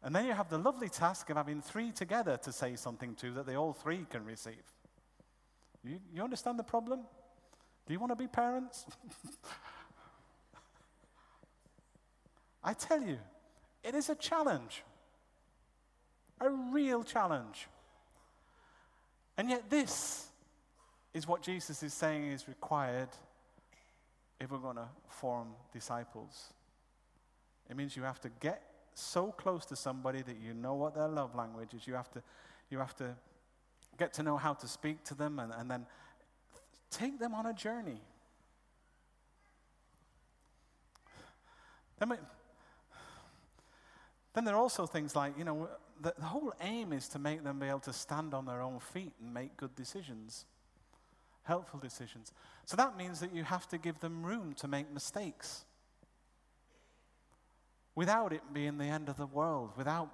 And 0.03 0.17
then 0.17 0.25
you 0.25 0.33
have 0.33 0.49
the 0.49 0.57
lovely 0.57 0.89
task 0.89 1.29
of 1.29 1.37
having 1.37 1.61
three 1.61 1.93
together 1.93 2.39
to 2.39 2.53
say 2.53 2.75
something 2.75 3.15
to 3.17 3.33
that 3.33 3.45
they 3.45 3.55
all 3.55 3.75
three 3.75 4.07
can 4.09 4.25
receive. 4.25 4.74
You, 5.85 6.01
you 6.15 6.23
understand 6.23 6.59
the 6.59 6.65
problem? 6.65 7.01
Do 7.87 7.93
you 7.93 8.01
want 8.01 8.13
to 8.13 8.17
be 8.17 8.27
parents? 8.27 8.87
I 12.65 12.73
tell 12.73 13.03
you, 13.03 13.19
it 13.83 13.95
is 13.95 14.09
a 14.09 14.15
challenge, 14.15 14.83
a 16.41 16.49
real 16.49 17.05
challenge. 17.05 17.69
And 19.37 19.51
yet, 19.51 19.69
this 19.69 20.29
is 21.13 21.29
what 21.29 21.43
Jesus 21.43 21.83
is 21.83 21.93
saying 21.93 22.25
is 22.33 22.49
required 22.49 23.11
if 24.41 24.51
we're 24.51 24.59
going 24.59 24.77
to 24.77 24.89
form 25.09 25.49
disciples. 25.73 26.55
It 27.69 27.77
means 27.77 27.97
you 27.97 28.05
have 28.05 28.21
to 28.23 28.31
get 28.41 28.63
so 28.95 29.33
close 29.33 29.67
to 29.67 29.77
somebody 29.77 30.23
that 30.23 30.37
you 30.41 30.55
know 30.55 30.75
what 30.75 30.95
their 30.95 31.09
love 31.09 31.35
language 31.35 31.75
is. 31.75 31.87
You 31.87 31.95
have 31.95 32.11
to, 32.13 32.23
you 32.71 32.79
have 32.79 32.97
to 32.97 33.15
get 33.99 34.13
to 34.15 34.23
know 34.23 34.37
how 34.37 34.55
to 34.55 34.69
speak 34.69 35.05
to 35.05 35.15
them 35.15 35.39
and, 35.39 35.53
and 35.53 35.71
then 35.71 35.87
take 36.91 37.19
them 37.19 37.35
on 37.35 37.47
a 37.47 37.53
journey. 37.53 38.01
Then, 41.99 42.09
we, 42.09 42.17
then 44.35 44.45
there 44.45 44.55
are 44.55 44.61
also 44.61 44.87
things 44.87 45.15
like, 45.15 45.39
you 45.39 45.45
know, 45.45 45.69
the, 46.01 46.13
the 46.19 46.25
whole 46.25 46.53
aim 46.61 46.93
is 46.93 47.09
to 47.11 47.19
make 47.19 47.45
them 47.45 47.59
be 47.59 47.67
able 47.67 47.81
to 47.81 47.93
stand 47.93 48.35
on 48.35 48.47
their 48.47 48.61
own 48.61 48.81
feet 48.81 49.13
and 49.21 49.33
make 49.33 49.57
good 49.57 49.75
decisions, 49.77 50.45
helpful 51.45 51.79
decisions. 51.79 52.33
So 52.67 52.77
that 52.77 52.97
means 52.97 53.21
that 53.21 53.35
you 53.35 53.45
have 53.45 53.69
to 53.69 53.79
give 53.79 54.01
them 54.01 54.25
room 54.25 54.55
to 54.55 54.69
make 54.69 54.93
mistakes 54.93 55.65
without 57.95 58.33
it 58.33 58.43
being 58.53 58.79
the 58.79 58.87
end 58.87 59.09
of 59.09 59.17
the 59.17 59.27
world, 59.27 59.71
without 59.77 60.11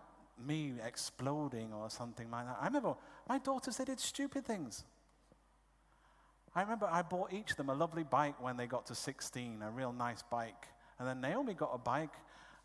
me 0.47 0.75
exploding 0.85 1.73
or 1.73 1.91
something 1.91 2.31
like 2.31 2.47
that. 2.47 2.59
I 2.61 2.67
remember 2.67 2.95
my 3.29 3.39
daughters, 3.39 3.77
they 3.77 3.85
did 3.85 4.01
stupid 4.01 4.45
things. 4.45 4.85
I 6.55 6.63
remember 6.63 6.89
I 6.91 7.03
bought 7.03 7.33
each 7.33 7.53
of 7.53 7.57
them 7.57 7.71
a 7.71 7.75
lovely 7.75 8.03
bike 8.03 8.43
when 8.43 8.57
they 8.57 8.67
got 8.67 8.87
to 8.87 8.95
16, 8.95 9.63
a 9.63 9.71
real 9.71 9.93
nice 9.93 10.23
bike. 10.23 10.67
And 10.99 11.07
then 11.07 11.21
Naomi 11.21 11.55
got 11.55 11.71
a 11.73 11.79
bike, 11.79 12.15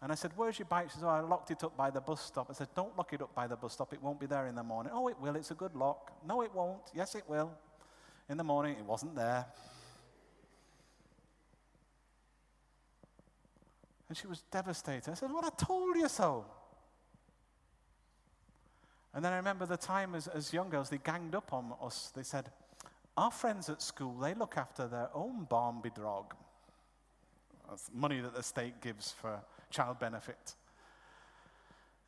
and 0.01 0.11
I 0.11 0.15
said, 0.15 0.31
Where's 0.35 0.59
your 0.59 0.65
bike? 0.65 0.89
She 0.89 0.95
said, 0.97 1.05
Oh, 1.05 1.09
I 1.09 1.19
locked 1.21 1.51
it 1.51 1.63
up 1.63 1.77
by 1.77 1.89
the 1.89 2.01
bus 2.01 2.21
stop. 2.21 2.47
I 2.49 2.53
said, 2.53 2.67
Don't 2.75 2.97
lock 2.97 3.13
it 3.13 3.21
up 3.21 3.33
by 3.35 3.47
the 3.47 3.55
bus 3.55 3.73
stop, 3.73 3.93
it 3.93 4.01
won't 4.01 4.19
be 4.19 4.25
there 4.25 4.47
in 4.47 4.55
the 4.55 4.63
morning. 4.63 4.91
Oh, 4.93 5.07
it 5.07 5.19
will, 5.19 5.35
it's 5.35 5.51
a 5.51 5.55
good 5.55 5.75
lock. 5.75 6.11
No, 6.27 6.41
it 6.41 6.53
won't. 6.53 6.81
Yes, 6.93 7.15
it 7.15 7.23
will. 7.27 7.51
In 8.27 8.37
the 8.37 8.43
morning, 8.43 8.75
it 8.77 8.85
wasn't 8.85 9.15
there. 9.15 9.45
And 14.07 14.17
she 14.17 14.27
was 14.27 14.41
devastated. 14.51 15.11
I 15.11 15.13
said, 15.13 15.31
Well, 15.31 15.45
I 15.45 15.49
told 15.63 15.95
you 15.95 16.09
so. 16.09 16.45
And 19.15 19.23
then 19.23 19.31
I 19.31 19.37
remember 19.37 19.65
the 19.65 19.77
time 19.77 20.13
as, 20.13 20.27
as 20.27 20.51
young 20.51 20.69
girls, 20.69 20.89
they 20.89 20.97
ganged 20.97 21.35
up 21.35 21.53
on 21.53 21.73
us. 21.81 22.11
They 22.13 22.23
said, 22.23 22.51
Our 23.15 23.31
friends 23.31 23.69
at 23.69 23.81
school, 23.81 24.13
they 24.19 24.33
look 24.33 24.57
after 24.57 24.87
their 24.87 25.09
own 25.13 25.47
barnbidrag. 25.49 26.25
That's 27.69 27.89
money 27.93 28.19
that 28.19 28.35
the 28.35 28.43
state 28.43 28.81
gives 28.81 29.13
for 29.13 29.39
child 29.71 29.99
benefit. 29.99 30.55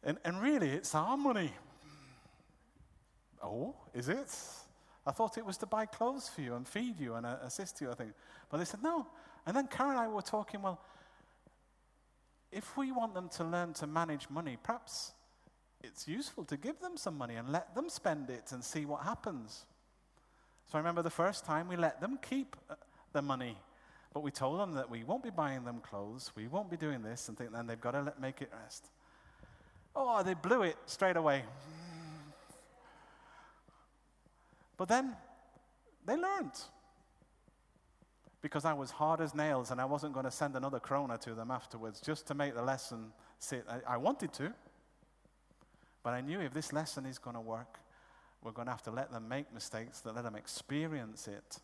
And, 0.04 0.18
and 0.26 0.42
really, 0.42 0.70
it's 0.70 0.94
our 0.94 1.16
money. 1.16 1.54
Oh, 3.42 3.74
is 3.94 4.10
it? 4.10 4.36
I 5.06 5.12
thought 5.12 5.38
it 5.38 5.46
was 5.46 5.58
to 5.60 5.66
buy 5.66 5.86
clothes 5.86 6.28
for 6.28 6.42
you 6.42 6.56
and 6.56 6.68
feed 6.68 7.00
you 7.00 7.16
and 7.16 7.26
uh, 7.26 7.38
assist 7.42 7.80
you, 7.80 7.90
I 7.90 7.94
think. 7.94 8.12
But 8.50 8.58
they 8.58 8.66
said, 8.66 8.84
no. 8.84 9.08
And 9.46 9.56
then 9.56 9.68
Karen 9.68 9.92
and 9.92 10.00
I 10.00 10.08
were 10.10 10.22
talking, 10.22 10.62
well, 10.62 10.82
if 12.52 12.76
we 12.76 12.92
want 12.92 13.14
them 13.14 13.30
to 13.30 13.46
learn 13.46 13.74
to 13.76 13.88
manage 13.88 14.30
money, 14.30 14.58
perhaps 14.62 15.14
it's 15.88 16.08
useful 16.08 16.44
to 16.46 16.58
give 16.58 16.80
them 16.80 16.98
some 16.98 17.18
money 17.18 17.36
and 17.36 17.50
let 17.50 17.74
them 17.74 17.90
spend 17.90 18.30
it 18.30 18.52
and 18.52 18.64
see 18.64 18.86
what 18.86 19.04
happens. 19.04 19.66
So 20.68 20.78
I 20.78 20.80
remember 20.80 21.02
the 21.02 21.10
first 21.10 21.46
time 21.46 21.68
we 21.68 21.78
let 21.78 22.02
them 22.02 22.20
keep 22.22 22.56
uh, 22.70 22.76
the 23.14 23.22
money, 23.22 23.58
but 24.14 24.22
we 24.22 24.32
told 24.32 24.60
them 24.60 24.74
that 24.74 24.90
we 24.90 25.04
won't 25.04 25.24
be 25.24 25.30
buying 25.30 25.64
them 25.64 25.80
clothes, 25.80 26.32
we 26.36 26.48
won't 26.48 26.70
be 26.70 26.78
doing 26.78 27.02
this, 27.02 27.30
and 27.30 27.38
think 27.38 27.54
then 27.54 27.68
they've 27.68 27.80
got 27.80 27.92
to 27.92 28.02
let, 28.02 28.20
make 28.20 28.42
it 28.42 28.52
rest. 28.62 28.90
Oh, 29.96 30.22
they 30.24 30.34
blew 30.34 30.64
it 30.64 30.76
straight 30.86 31.18
away. 31.18 31.44
But 34.76 34.90
then 34.90 35.16
they 36.06 36.16
learned. 36.16 36.52
Because 38.42 38.66
I 38.66 38.74
was 38.74 38.92
hard 38.92 39.22
as 39.22 39.34
nails 39.34 39.72
and 39.72 39.82
I 39.82 39.86
wasn't 39.86 40.14
going 40.14 40.26
to 40.26 40.32
send 40.32 40.56
another 40.56 40.80
krona 40.80 41.20
to 41.22 41.34
them 41.34 41.50
afterwards 41.50 42.00
just 42.00 42.28
to 42.28 42.36
make 42.36 42.54
the 42.54 42.62
lesson 42.62 43.12
sit. 43.40 43.66
I, 43.68 43.96
I 43.96 43.98
wanted 43.98 44.32
to. 44.34 44.54
But 46.08 46.14
I 46.14 46.22
knew 46.22 46.40
if 46.40 46.54
this 46.54 46.72
lesson 46.72 47.06
is 47.06 47.18
going 47.18 47.34
to 47.34 47.42
work, 47.42 47.80
we're 48.42 48.54
going 48.54 48.68
to 48.68 48.72
have 48.72 48.84
to 48.84 48.92
let 48.92 49.12
them 49.12 49.28
make 49.28 49.54
mistakes, 49.54 50.00
that 50.00 50.16
let 50.16 50.24
them 50.24 50.38
experience 50.38 51.28
it, 51.28 51.60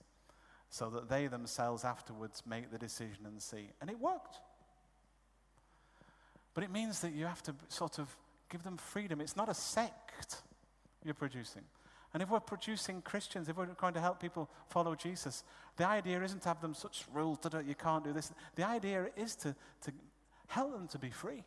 so 0.70 0.90
that 0.90 1.08
they 1.08 1.28
themselves 1.28 1.86
afterwards 1.86 2.44
make 2.46 2.70
the 2.70 2.78
decision 2.78 3.26
and 3.26 3.42
see. 3.42 3.70
And 3.80 3.90
it 3.90 3.98
worked. 3.98 4.42
But 6.54 6.66
it 6.66 6.72
means 6.74 7.00
that 7.00 7.14
you 7.14 7.26
have 7.26 7.42
to 7.44 7.56
sort 7.70 8.00
of 8.00 8.14
give 8.50 8.64
them 8.64 8.76
freedom. 8.76 9.22
It's 9.22 9.38
not 9.38 9.48
a 9.48 9.54
sect 9.54 10.42
you're 11.06 11.14
producing. 11.14 11.64
And 12.14 12.22
if 12.22 12.30
we're 12.30 12.42
producing 12.42 13.02
Christians, 13.02 13.48
if 13.48 13.56
we're 13.56 13.68
going 13.68 13.94
to 13.94 14.02
help 14.02 14.20
people 14.20 14.50
follow 14.68 14.94
Jesus, 14.94 15.46
the 15.78 15.88
idea 15.88 16.22
isn't 16.22 16.42
to 16.42 16.50
have 16.50 16.60
them 16.60 16.74
such 16.74 17.06
rules 17.14 17.38
that 17.44 17.66
you 17.66 17.76
can't 17.76 18.04
do 18.04 18.12
this. 18.12 18.30
The 18.56 18.68
idea 18.68 19.08
is 19.16 19.38
to, 19.38 19.56
to 19.84 19.94
help 20.48 20.74
them 20.74 20.90
to 20.90 21.00
be 21.00 21.12
free 21.12 21.46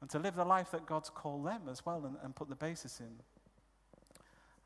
and 0.00 0.08
to 0.10 0.18
live 0.18 0.34
the 0.34 0.44
life 0.44 0.70
that 0.70 0.86
God's 0.86 1.10
called 1.10 1.46
them 1.46 1.62
as 1.70 1.84
well 1.84 2.04
and, 2.06 2.16
and 2.22 2.34
put 2.34 2.48
the 2.48 2.56
basis 2.56 3.00
in. 3.00 3.10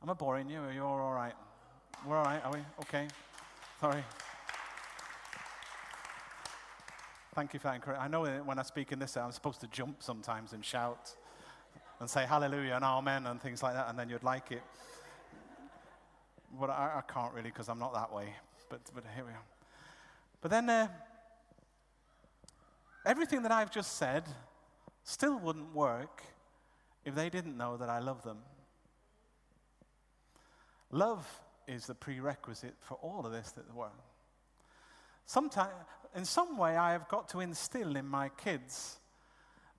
Am 0.03 0.11
I 0.11 0.15
boring 0.15 0.49
you? 0.49 0.61
Are 0.61 0.73
you 0.73 0.85
all 0.85 1.13
right? 1.13 1.35
We're 2.07 2.17
all 2.17 2.25
right, 2.25 2.45
are 2.45 2.53
we? 2.53 2.59
Okay. 2.83 3.09
Sorry. 3.81 4.05
Thank 7.35 7.53
you 7.53 7.59
for 7.59 7.69
that 7.69 7.75
encouragement. 7.77 8.05
I 8.05 8.09
know 8.09 8.43
when 8.45 8.59
I 8.59 8.63
speak 8.63 8.93
in 8.93 8.99
this, 8.99 9.17
I'm 9.17 9.33
supposed 9.33 9.61
to 9.63 9.67
jump 9.69 10.03
sometimes 10.03 10.53
and 10.53 10.65
shout 10.65 11.17
and 11.99 12.09
say 12.09 12.27
hallelujah 12.27 12.75
and 12.75 12.85
amen 12.85 13.27
and 13.27 13.41
things 13.41 13.63
like 13.63 13.75
that, 13.75 13.89
and 13.89 13.99
then 13.99 14.09
you'd 14.09 14.23
like 14.23 14.53
it. 14.53 14.63
But 16.61 16.71
I, 16.71 16.99
I 16.99 17.13
can't 17.13 17.33
really 17.35 17.51
because 17.51 17.69
I'm 17.69 17.79
not 17.79 17.93
that 17.95 18.13
way. 18.13 18.35
But, 18.69 18.83
but 18.95 19.05
here 19.15 19.25
we 19.25 19.33
are. 19.33 19.43
But 20.41 20.51
then 20.51 20.69
uh, 20.69 20.89
everything 23.05 23.43
that 23.43 23.51
I've 23.51 23.71
just 23.71 23.97
said 23.97 24.25
still 25.05 25.39
wouldn't 25.39 25.75
work 25.75 26.23
if 27.05 27.15
they 27.15 27.31
didn't 27.31 27.57
know 27.57 27.77
that 27.77 27.89
I 27.89 28.01
love 28.01 28.23
them. 28.23 28.39
Love 30.91 31.27
is 31.69 31.87
the 31.87 31.95
prerequisite 31.95 32.75
for 32.81 32.95
all 32.95 33.25
of 33.25 33.33
this 33.33 33.53
that 33.53 33.67
the 33.69 33.75
world. 33.75 33.93
Sometime, 35.27 35.73
in 36.15 36.25
some 36.25 36.57
way, 36.57 36.77
I 36.77 36.93
have 36.93 37.09
got 37.09 37.29
to 37.31 37.41
instill 37.41 37.97
in 37.97 38.07
my 38.07 38.29
kids 38.29 38.99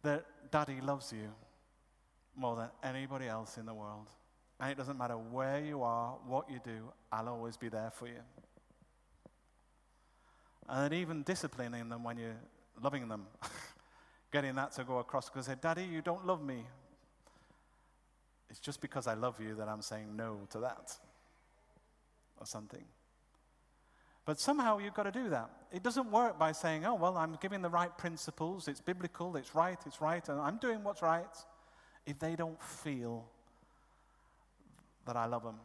that 0.04 0.26
daddy 0.52 0.82
loves 0.82 1.12
you 1.12 1.32
more 2.36 2.56
than 2.56 2.70
anybody 2.84 3.28
else 3.28 3.58
in 3.58 3.66
the 3.66 3.74
world. 3.74 4.10
And 4.60 4.72
it 4.72 4.78
doesn't 4.78 4.98
matter 4.98 5.16
where 5.16 5.64
you 5.64 5.82
are, 5.82 6.18
what 6.28 6.50
you 6.50 6.60
do, 6.64 6.92
I'll 7.12 7.30
always 7.30 7.58
be 7.58 7.70
there 7.70 7.92
for 7.92 8.08
you. 8.08 8.22
And 10.68 10.84
then 10.92 11.00
even 11.00 11.24
disciplining 11.24 11.90
them 11.90 12.04
when 12.04 12.18
you're 12.18 12.40
loving 12.82 13.08
them, 13.08 13.28
getting 14.36 14.56
that 14.56 14.74
to 14.74 14.84
go 14.84 14.98
across 14.98 15.30
because 15.30 15.46
say, 15.46 15.56
Daddy, 15.62 15.86
you 15.86 16.02
don't 16.02 16.28
love 16.28 16.44
me. 16.44 16.66
It's 18.50 18.60
just 18.60 18.82
because 18.82 19.08
I 19.08 19.14
love 19.14 19.40
you 19.40 19.56
that 19.56 19.70
I'm 19.70 19.82
saying 19.82 20.14
no 20.14 20.40
to 20.50 20.60
that 20.60 20.92
or 22.38 22.46
something. 22.46 22.84
But 24.26 24.38
somehow 24.38 24.80
you've 24.80 24.94
got 24.94 25.04
to 25.04 25.12
do 25.12 25.30
that. 25.30 25.50
It 25.72 25.84
doesn't 25.84 26.12
work 26.12 26.38
by 26.38 26.52
saying, 26.52 26.86
oh, 26.86 26.96
well, 26.96 27.16
I'm 27.16 27.38
giving 27.40 27.62
the 27.62 27.70
right 27.70 27.98
principles, 27.98 28.68
it's 28.68 28.82
biblical, 28.82 29.38
it's 29.38 29.56
right, 29.56 29.80
it's 29.86 30.02
right, 30.02 30.28
and 30.28 30.42
I'm 30.42 30.58
doing 30.58 30.84
what's 30.84 31.02
right, 31.02 31.38
if 32.06 32.20
they 32.20 32.36
don't 32.36 32.62
feel 32.62 33.24
that 35.06 35.16
I 35.16 35.28
love 35.28 35.44
them. 35.44 35.62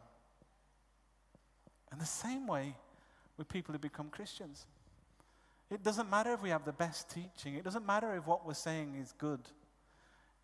And 1.91 1.99
the 1.99 2.05
same 2.05 2.47
way 2.47 2.73
with 3.35 3.49
people 3.49 3.73
who 3.73 3.79
become 3.79 4.07
Christians. 4.07 4.65
It 5.71 5.83
doesn't 5.83 6.09
matter 6.09 6.33
if 6.33 6.41
we 6.41 6.49
have 6.49 6.65
the 6.65 6.73
best 6.73 7.09
teaching, 7.09 7.55
it 7.55 7.63
doesn't 7.63 7.85
matter 7.85 8.13
if 8.15 8.27
what 8.27 8.45
we're 8.45 8.53
saying 8.53 8.95
is 9.01 9.13
good. 9.17 9.39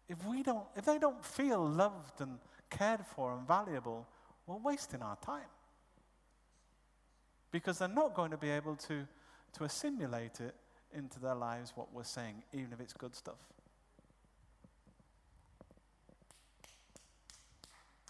If, 0.08 0.26
we 0.26 0.42
don't, 0.42 0.64
if 0.78 0.86
they 0.86 0.98
don't 0.98 1.24
feel 1.24 1.68
loved 1.68 2.22
and 2.22 2.40
cared 2.70 3.06
for 3.06 3.34
and 3.34 3.46
valuable, 3.46 4.08
we're 4.46 4.56
wasting 4.56 5.02
our 5.02 5.18
time 5.18 5.50
because 7.52 7.80
they're 7.80 7.90
not 7.90 8.14
going 8.14 8.32
to 8.32 8.38
be 8.38 8.50
able 8.50 8.78
to, 8.78 9.06
to 9.54 9.64
assimilate 9.66 10.40
it 10.40 10.56
into 10.94 11.20
their 11.20 11.36
lives, 11.36 11.74
what 11.76 11.94
we're 11.94 12.04
saying, 12.04 12.42
even 12.54 12.72
if 12.72 12.80
it's 12.80 12.94
good 12.94 13.14
stuff. 13.14 13.40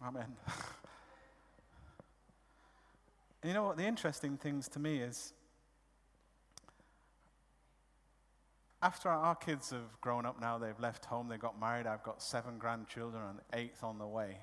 Amen. 0.05 0.35
You 3.43 3.53
know 3.53 3.63
what? 3.63 3.77
The 3.77 3.85
interesting 3.85 4.35
things 4.35 4.67
to 4.69 4.79
me 4.79 4.97
is 4.97 5.31
after 8.81 9.09
our 9.09 9.35
kids 9.35 9.71
have 9.71 9.99
grown 10.01 10.25
up 10.25 10.39
now, 10.39 10.57
they've 10.57 10.79
left 10.79 11.05
home, 11.05 11.27
they 11.29 11.37
got 11.37 11.59
married, 11.59 11.87
I've 11.87 12.03
got 12.03 12.21
seven 12.21 12.57
grandchildren 12.57 13.23
and 13.29 13.39
eighth 13.53 13.83
on 13.83 13.97
the 13.97 14.05
way. 14.05 14.37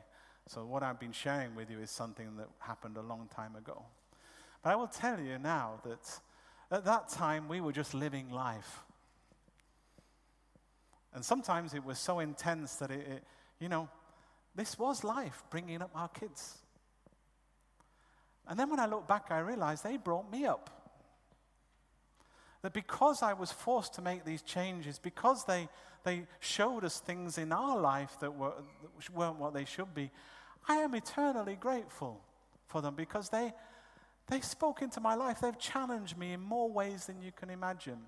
So, 0.49 0.65
what 0.67 0.83
I've 0.83 1.01
been 1.01 1.13
sharing 1.13 1.55
with 1.55 1.71
you 1.71 1.81
is 1.81 1.91
something 1.91 2.37
that 2.37 2.49
happened 2.59 2.97
a 2.97 3.03
long 3.03 3.29
time 3.35 3.57
ago. 3.57 3.83
But 4.63 4.71
I 4.71 4.77
will 4.77 4.89
tell 4.89 5.21
you 5.21 5.39
now 5.39 5.81
that 5.85 6.21
at 6.71 6.85
that 6.85 7.09
time 7.09 7.49
we 7.49 7.61
were 7.61 7.73
just 7.73 7.95
living 7.95 8.31
life. 8.31 8.83
And 11.15 11.25
sometimes 11.25 11.73
it 11.73 11.85
was 11.85 11.99
so 11.99 12.19
intense 12.19 12.75
that 12.77 12.91
it, 12.91 13.07
it 13.07 13.25
you 13.61 13.69
know, 13.69 13.89
this 14.55 14.79
was 14.79 15.05
life, 15.05 15.45
bringing 15.49 15.81
up 15.81 15.91
our 15.95 16.09
kids. 16.09 16.59
And 18.47 18.59
then 18.59 18.69
when 18.69 18.81
I 18.81 18.87
look 18.87 19.07
back, 19.07 19.27
I 19.31 19.39
realized 19.39 19.85
they 19.85 19.97
brought 19.97 20.31
me 20.31 20.45
up. 20.45 20.84
That 22.65 22.73
because 22.73 23.23
I 23.23 23.35
was 23.35 23.53
forced 23.53 23.93
to 23.97 24.01
make 24.01 24.25
these 24.25 24.41
changes, 24.41 24.99
because 24.99 25.45
they, 25.45 25.69
they 26.03 26.23
showed 26.41 26.83
us 26.83 26.99
things 26.99 27.37
in 27.37 27.53
our 27.53 27.79
life 27.79 28.17
that, 28.21 28.35
were, 28.35 28.55
that 28.81 29.15
weren't 29.15 29.39
what 29.39 29.53
they 29.53 29.67
should 29.67 29.95
be, 29.95 30.11
I 30.67 30.77
am 30.77 30.95
eternally 30.95 31.57
grateful 31.57 32.23
for 32.67 32.81
them 32.81 32.95
because 32.95 33.29
they, 33.29 33.53
they 34.29 34.41
spoke 34.41 34.81
into 34.81 34.99
my 35.03 35.15
life. 35.15 35.43
They've 35.43 35.59
challenged 35.59 36.17
me 36.17 36.33
in 36.33 36.41
more 36.41 36.71
ways 36.71 37.05
than 37.05 37.21
you 37.21 37.33
can 37.33 37.51
imagine. 37.51 37.99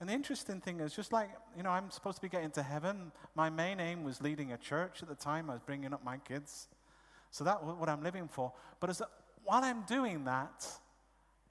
And 0.00 0.08
the 0.08 0.14
interesting 0.14 0.62
thing 0.62 0.80
is, 0.80 0.96
just 0.96 1.12
like, 1.12 1.28
you 1.58 1.62
know, 1.62 1.70
I'm 1.70 1.90
supposed 1.90 2.16
to 2.16 2.22
be 2.22 2.30
getting 2.30 2.52
to 2.52 2.62
heaven, 2.62 3.12
my 3.34 3.50
main 3.50 3.80
aim 3.80 4.02
was 4.02 4.22
leading 4.22 4.52
a 4.52 4.56
church 4.56 5.02
at 5.02 5.10
the 5.10 5.14
time. 5.14 5.50
I 5.50 5.52
was 5.52 5.62
bringing 5.62 5.92
up 5.92 6.02
my 6.02 6.16
kids. 6.16 6.68
So 7.30 7.44
that's 7.44 7.62
what 7.62 7.90
I'm 7.90 8.02
living 8.02 8.28
for. 8.28 8.50
But 8.80 8.88
as, 8.88 9.02
while 9.44 9.62
I'm 9.62 9.82
doing 9.82 10.24
that, 10.24 10.64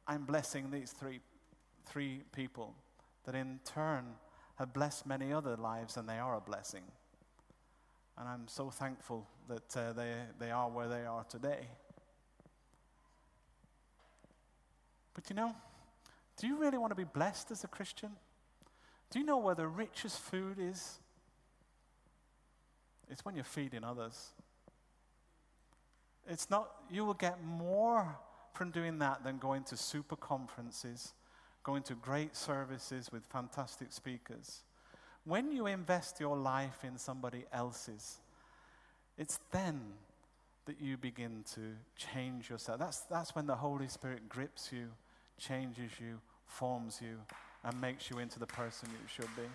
I'm 0.08 0.24
blessing 0.24 0.72
these 0.72 0.92
three, 0.92 1.20
three 1.86 2.22
people 2.32 2.74
that 3.26 3.36
in 3.36 3.60
turn 3.66 4.06
have 4.56 4.74
blessed 4.74 5.06
many 5.06 5.34
other 5.34 5.58
lives, 5.58 5.98
and 5.98 6.08
they 6.08 6.18
are 6.18 6.36
a 6.36 6.42
blessing. 6.42 6.84
And 8.18 8.28
I'm 8.28 8.48
so 8.48 8.70
thankful 8.70 9.28
that 9.48 9.78
uh, 9.78 9.94
they, 9.94 10.14
they 10.40 10.50
are 10.50 10.70
where 10.70 10.88
they 10.88 11.06
are 11.06 11.24
today. 11.26 11.68
But 15.14 15.30
you 15.30 15.36
know, 15.36 15.54
do 16.38 16.48
you 16.48 16.58
really 16.58 16.78
want 16.78 16.92
to 16.92 16.96
be 16.96 17.04
blessed 17.04 17.52
as 17.52 17.64
a 17.64 17.68
Christian? 17.68 18.12
Do 19.10 19.20
you 19.20 19.26
know 19.26 19.38
where 19.38 19.56
the 19.56 19.68
richest 19.68 20.20
food 20.20 20.58
is? 20.60 21.00
It's 23.10 23.26
when 23.26 23.36
you're 23.36 23.44
feeding 23.44 23.84
others. 23.84 24.30
It's 26.30 26.50
not, 26.50 26.70
you 26.90 27.06
will 27.06 27.14
get 27.14 27.44
more 27.44 28.18
from 28.58 28.72
doing 28.72 28.98
that 28.98 29.24
than 29.24 29.38
going 29.38 29.64
to 29.64 29.78
super 29.78 30.16
conferences, 30.16 31.14
going 31.64 31.84
to 31.84 31.94
great 31.94 32.36
services 32.36 33.12
with 33.12 33.24
fantastic 33.26 33.94
speakers. 33.94 34.64
When 35.26 35.52
you 35.52 35.68
invest 35.68 36.20
your 36.20 36.36
life 36.36 36.84
in 36.84 36.98
somebody 36.98 37.46
else's, 37.54 38.18
it's 39.18 39.40
then 39.52 39.80
that 40.66 40.82
you 40.82 40.98
begin 40.98 41.44
to 41.54 41.62
change 41.96 42.50
yourself. 42.50 42.80
That's, 42.80 43.02
that's 43.02 43.36
when 43.36 43.46
the 43.46 43.56
Holy 43.56 43.88
Spirit 43.88 44.28
grips 44.28 44.72
you, 44.74 44.88
changes 45.38 45.92
you, 46.00 46.20
forms 46.48 47.00
you, 47.02 47.18
and 47.64 47.80
makes 47.80 48.10
you 48.10 48.18
into 48.18 48.40
the 48.40 48.48
person 48.48 48.90
you 48.92 49.08
should 49.08 49.36
be. 49.36 49.48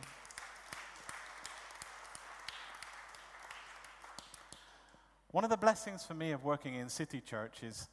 One 5.32 5.44
of 5.44 5.50
the 5.50 5.56
blessings 5.56 6.04
for 6.04 6.14
me 6.14 6.30
of 6.30 6.44
working 6.44 6.74
in 6.74 6.88
City 6.88 7.20
Church 7.20 7.62
is 7.62 7.88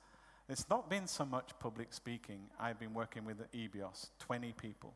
it's 0.50 0.68
not 0.70 0.90
been 0.90 1.06
so 1.06 1.26
much 1.26 1.52
public 1.60 1.94
speaking. 1.94 2.40
I've 2.60 2.80
been 2.80 2.94
working 2.94 3.24
with 3.24 3.38
EBIOS, 3.54 4.10
20 4.20 4.54
people. 4.54 4.94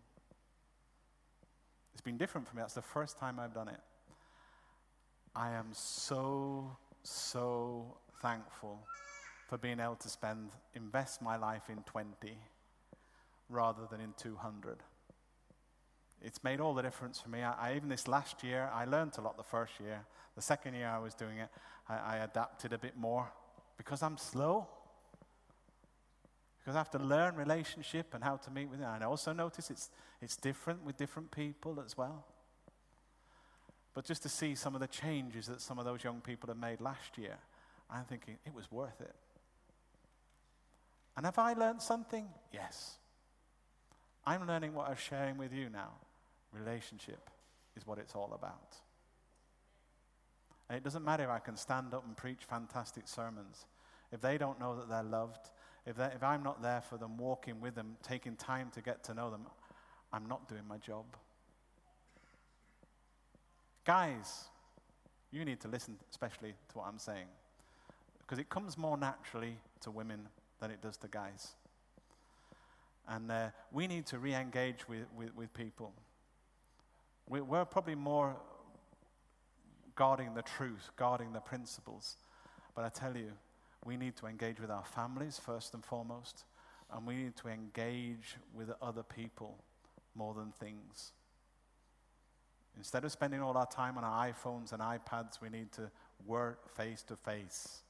It's 1.93 2.01
been 2.01 2.17
different 2.17 2.47
for 2.47 2.55
me. 2.55 2.61
That's 2.61 2.73
the 2.73 2.81
first 2.81 3.19
time 3.19 3.39
I've 3.39 3.53
done 3.53 3.67
it. 3.67 3.79
I 5.35 5.51
am 5.51 5.67
so, 5.71 6.75
so 7.03 7.97
thankful 8.21 8.79
for 9.47 9.57
being 9.57 9.79
able 9.79 9.95
to 9.97 10.09
spend, 10.09 10.49
invest 10.73 11.21
my 11.21 11.37
life 11.37 11.69
in 11.69 11.83
20 11.83 12.07
rather 13.49 13.83
than 13.91 14.01
in 14.01 14.13
200. 14.17 14.77
It's 16.21 16.43
made 16.43 16.61
all 16.61 16.73
the 16.73 16.81
difference 16.81 17.19
for 17.19 17.29
me. 17.29 17.43
I, 17.43 17.71
I, 17.71 17.75
even 17.75 17.89
this 17.89 18.07
last 18.07 18.43
year, 18.43 18.69
I 18.73 18.85
learned 18.85 19.13
a 19.17 19.21
lot 19.21 19.37
the 19.37 19.43
first 19.43 19.73
year. 19.79 20.05
The 20.35 20.41
second 20.41 20.73
year 20.73 20.87
I 20.87 20.97
was 20.97 21.13
doing 21.13 21.37
it, 21.37 21.49
I, 21.87 21.97
I 21.97 22.17
adapted 22.17 22.73
a 22.73 22.77
bit 22.77 22.97
more 22.97 23.31
because 23.77 24.01
I'm 24.01 24.17
slow. 24.17 24.67
Because 26.64 26.76
I 26.76 26.80
have 26.80 26.91
to 26.91 26.99
learn 26.99 27.36
relationship 27.36 28.14
and 28.14 28.24
how 28.24 28.38
to 28.38 28.51
meet 28.51 28.70
with 28.70 28.80
it. 28.80 28.86
And 28.86 29.03
I 29.03 29.07
also 29.07 29.34
notice 29.34 29.70
it's, 29.70 29.89
it's 30.22 30.38
different 30.38 30.84
with 30.86 30.95
different 30.95 31.30
people 31.30 31.84
as 31.86 31.97
well. 31.97 32.26
But 33.93 34.05
just 34.05 34.24
to 34.24 34.30
see 34.30 34.55
some 34.55 34.74
of 34.74 34.82
the 34.82 34.88
changes 34.88 35.47
that 35.47 35.61
some 35.61 35.78
of 35.78 35.86
those 35.86 36.03
young 36.03 36.22
people 36.22 36.47
have 36.47 36.57
made 36.57 36.80
last 36.80 37.18
year, 37.18 37.38
I'm 37.89 38.05
thinking 38.05 38.38
it 38.45 38.53
was 38.53 38.72
worth 38.72 39.01
it. 39.01 39.14
And 41.18 41.26
have 41.26 41.38
I 41.38 41.53
learned 41.53 41.82
something? 41.82 42.28
Yes. 42.51 42.97
I'm 44.26 44.47
learning 44.47 44.74
what 44.74 44.89
I'm 44.89 44.95
sharing 44.95 45.38
with 45.38 45.53
you 45.53 45.70
now. 45.70 45.91
Relationship 46.53 47.30
is 47.76 47.86
what 47.86 47.99
it's 47.99 48.16
all 48.16 48.32
about. 48.34 48.78
And 50.70 50.78
it 50.78 50.84
doesn't 50.84 51.03
matter 51.03 51.26
if 51.26 51.30
I 51.30 51.39
can 51.39 51.57
stand 51.57 51.93
up 51.93 52.05
and 52.05 52.16
preach 52.16 52.45
fantastic 52.49 53.07
sermons. 53.07 53.66
If 54.11 54.22
they 54.22 54.38
don't 54.38 54.59
know 54.59 54.76
that 54.76 54.89
they're 54.89 55.03
loved, 55.03 55.49
if, 55.86 55.99
if 55.99 56.23
I'm 56.23 56.43
not 56.43 56.61
there 56.61 56.81
for 56.81 56.97
them, 56.97 57.17
walking 57.17 57.59
with 57.59 57.75
them, 57.75 57.97
taking 58.01 58.36
time 58.36 58.71
to 58.73 58.81
get 58.81 59.03
to 59.05 59.13
know 59.13 59.29
them, 59.29 59.45
I'm 60.11 60.27
not 60.27 60.47
doing 60.47 60.63
my 60.67 60.77
job. 60.77 61.05
Guys, 63.86 64.45
you 65.31 65.43
need 65.43 65.59
to 65.61 65.67
listen, 65.67 65.97
especially 66.09 66.53
to 66.69 66.77
what 66.77 66.88
I'm 66.88 66.99
saying, 66.99 67.27
because 68.19 68.39
it 68.39 68.49
comes 68.49 68.77
more 68.77 68.97
naturally 68.97 69.57
to 69.81 69.91
women 69.91 70.27
than 70.61 70.71
it 70.71 70.81
does 70.81 70.95
to 70.97 71.07
guys. 71.07 71.55
And 73.07 73.29
uh, 73.29 73.49
we 73.71 73.88
need 73.88 74.05
to 74.07 74.19
re 74.19 74.34
engage 74.34 74.88
with, 74.88 75.05
with, 75.17 75.36
with, 75.36 75.53
people. 75.53 75.91
We, 77.27 77.41
we're 77.41 77.65
probably 77.65 77.95
more 77.95 78.38
guarding 79.95 80.34
the 80.34 80.41
truth, 80.41 80.89
guarding 80.95 81.34
the 81.34 81.41
principles. 81.41 82.15
But 82.75 82.86
I 82.86 82.89
tell 82.89 83.17
you, 83.17 83.31
we 83.86 83.97
need 83.97 84.15
to 84.17 84.27
engage 84.27 84.59
with 84.59 84.69
our 84.69 84.86
families 84.86 85.39
first 85.43 85.73
and 85.73 85.84
foremost, 85.84 86.45
and 86.93 87.05
we 87.05 87.15
need 87.15 87.36
to 87.38 87.47
engage 87.47 88.38
with 88.53 88.71
other 88.81 89.03
people 89.03 89.57
more 90.15 90.34
than 90.34 90.51
things. 90.51 91.11
Instead 92.77 93.05
of 93.05 93.11
spending 93.11 93.41
all 93.41 93.55
our 93.57 93.67
time 93.67 93.97
on 93.97 94.03
our 94.03 94.27
iPhones 94.27 94.73
and 94.73 94.81
iPads, 94.81 95.41
we 95.41 95.49
need 95.49 95.71
to 95.73 95.91
work 96.25 96.75
face 96.75 97.03
to 97.03 97.15
face 97.15 97.84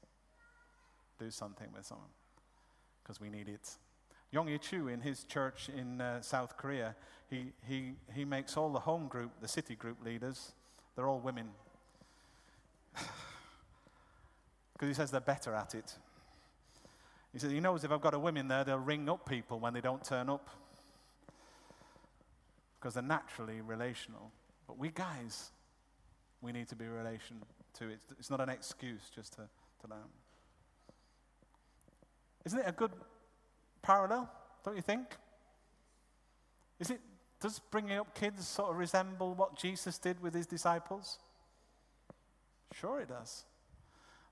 do 1.20 1.30
something 1.32 1.68
with 1.74 1.86
someone 1.86 2.08
because 3.02 3.22
we 3.22 3.30
need 3.30 3.48
it. 3.48 3.70
Yonggi 4.34 4.60
Cho 4.60 4.88
in 4.88 5.02
his 5.02 5.24
church 5.26 5.70
in 5.76 6.02
uh, 6.02 6.22
South 6.22 6.58
Korea, 6.58 6.96
he, 7.30 7.54
he, 7.68 7.94
he 8.14 8.26
makes 8.26 8.58
all 8.58 8.70
the 8.72 8.80
home 8.80 9.08
group, 9.08 9.32
the 9.42 9.48
city 9.48 9.76
group 9.76 10.04
leaders, 10.04 10.54
they're 10.96 11.08
all 11.08 11.20
women. 11.20 11.50
Because 14.74 14.88
he 14.88 14.94
says 14.94 15.12
they're 15.12 15.22
better 15.22 15.54
at 15.54 15.76
it. 15.76 15.96
He 17.32 17.40
says 17.40 17.52
he 17.52 17.60
knows 17.60 17.84
if 17.84 17.92
I've 17.92 18.02
got 18.02 18.14
a 18.14 18.20
woman 18.20 18.48
there, 18.48 18.64
they'll 18.64 18.78
ring 18.78 19.10
up 19.10 19.28
people 19.28 19.60
when 19.60 19.74
they 19.74 19.82
don't 19.82 20.04
turn 20.04 20.30
up. 20.30 20.50
Because 22.80 22.94
they're 22.94 23.04
naturally 23.04 23.62
relational. 23.62 24.32
But 24.68 24.78
we 24.78 24.90
guys, 24.90 25.52
we 26.42 26.52
need 26.52 26.68
to 26.70 26.76
be 26.76 26.86
relation 26.86 27.38
to 27.80 27.90
it. 27.90 28.00
It's 28.20 28.30
not 28.30 28.40
an 28.40 28.50
excuse 28.50 29.10
just 29.16 29.34
to, 29.34 29.42
to 29.82 29.88
learn. 29.90 30.10
Isn't 32.46 32.60
it 32.60 32.66
a 32.68 32.72
good 32.72 32.92
parallel, 33.82 34.30
don't 34.64 34.76
you 34.76 34.82
think? 34.82 35.16
Is 36.80 36.90
it, 36.90 37.00
does 37.40 37.60
bringing 37.72 37.98
up 37.98 38.14
kids 38.14 38.48
sort 38.48 38.72
of 38.72 38.78
resemble 38.78 39.34
what 39.34 39.58
Jesus 39.58 39.98
did 39.98 40.22
with 40.22 40.34
his 40.34 40.46
disciples? 40.46 41.20
Sure, 42.74 43.00
it 43.00 43.10
does. 43.10 43.46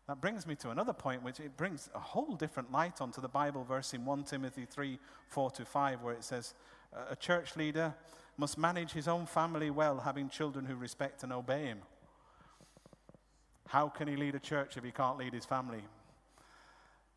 That 0.07 0.19
brings 0.19 0.45
me 0.47 0.55
to 0.55 0.71
another 0.71 0.93
point, 0.93 1.23
which 1.23 1.39
it 1.39 1.55
brings 1.55 1.89
a 1.95 1.99
whole 1.99 2.35
different 2.35 2.71
light 2.71 3.01
onto 3.01 3.21
the 3.21 3.27
Bible 3.27 3.63
verse 3.63 3.93
in 3.93 4.03
1 4.03 4.23
Timothy 4.23 4.65
3 4.69 4.99
4 5.27 5.51
to 5.51 5.65
5, 5.65 6.01
where 6.01 6.13
it 6.13 6.23
says, 6.23 6.53
A 7.09 7.15
church 7.15 7.55
leader 7.55 7.93
must 8.37 8.57
manage 8.57 8.91
his 8.91 9.07
own 9.07 9.25
family 9.25 9.69
well, 9.69 9.99
having 9.99 10.27
children 10.27 10.65
who 10.65 10.75
respect 10.75 11.23
and 11.23 11.31
obey 11.31 11.65
him. 11.65 11.79
How 13.67 13.87
can 13.87 14.07
he 14.07 14.15
lead 14.15 14.35
a 14.35 14.39
church 14.39 14.75
if 14.75 14.83
he 14.83 14.91
can't 14.91 15.17
lead 15.17 15.33
his 15.33 15.45
family? 15.45 15.83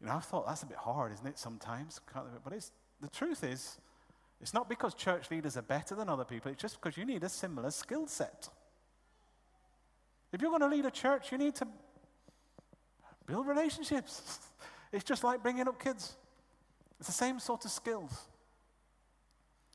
You 0.00 0.06
know, 0.06 0.12
I've 0.12 0.24
thought 0.24 0.46
that's 0.46 0.62
a 0.62 0.66
bit 0.66 0.76
hard, 0.76 1.12
isn't 1.12 1.26
it, 1.26 1.38
sometimes? 1.38 2.00
But 2.44 2.52
it's, 2.52 2.70
the 3.00 3.08
truth 3.08 3.42
is, 3.42 3.78
it's 4.40 4.54
not 4.54 4.68
because 4.68 4.94
church 4.94 5.30
leaders 5.30 5.56
are 5.56 5.62
better 5.62 5.94
than 5.94 6.08
other 6.08 6.24
people, 6.24 6.52
it's 6.52 6.60
just 6.60 6.80
because 6.80 6.96
you 6.96 7.04
need 7.04 7.24
a 7.24 7.28
similar 7.28 7.70
skill 7.70 8.06
set. 8.06 8.50
If 10.32 10.42
you're 10.42 10.50
going 10.50 10.68
to 10.68 10.68
lead 10.68 10.84
a 10.84 10.90
church, 10.90 11.32
you 11.32 11.38
need 11.38 11.54
to 11.56 11.66
build 13.26 13.46
relationships. 13.46 14.38
It's 14.92 15.04
just 15.04 15.24
like 15.24 15.42
bringing 15.42 15.66
up 15.66 15.82
kids, 15.82 16.14
it's 16.98 17.08
the 17.08 17.12
same 17.12 17.38
sort 17.38 17.64
of 17.64 17.70
skills. 17.70 18.12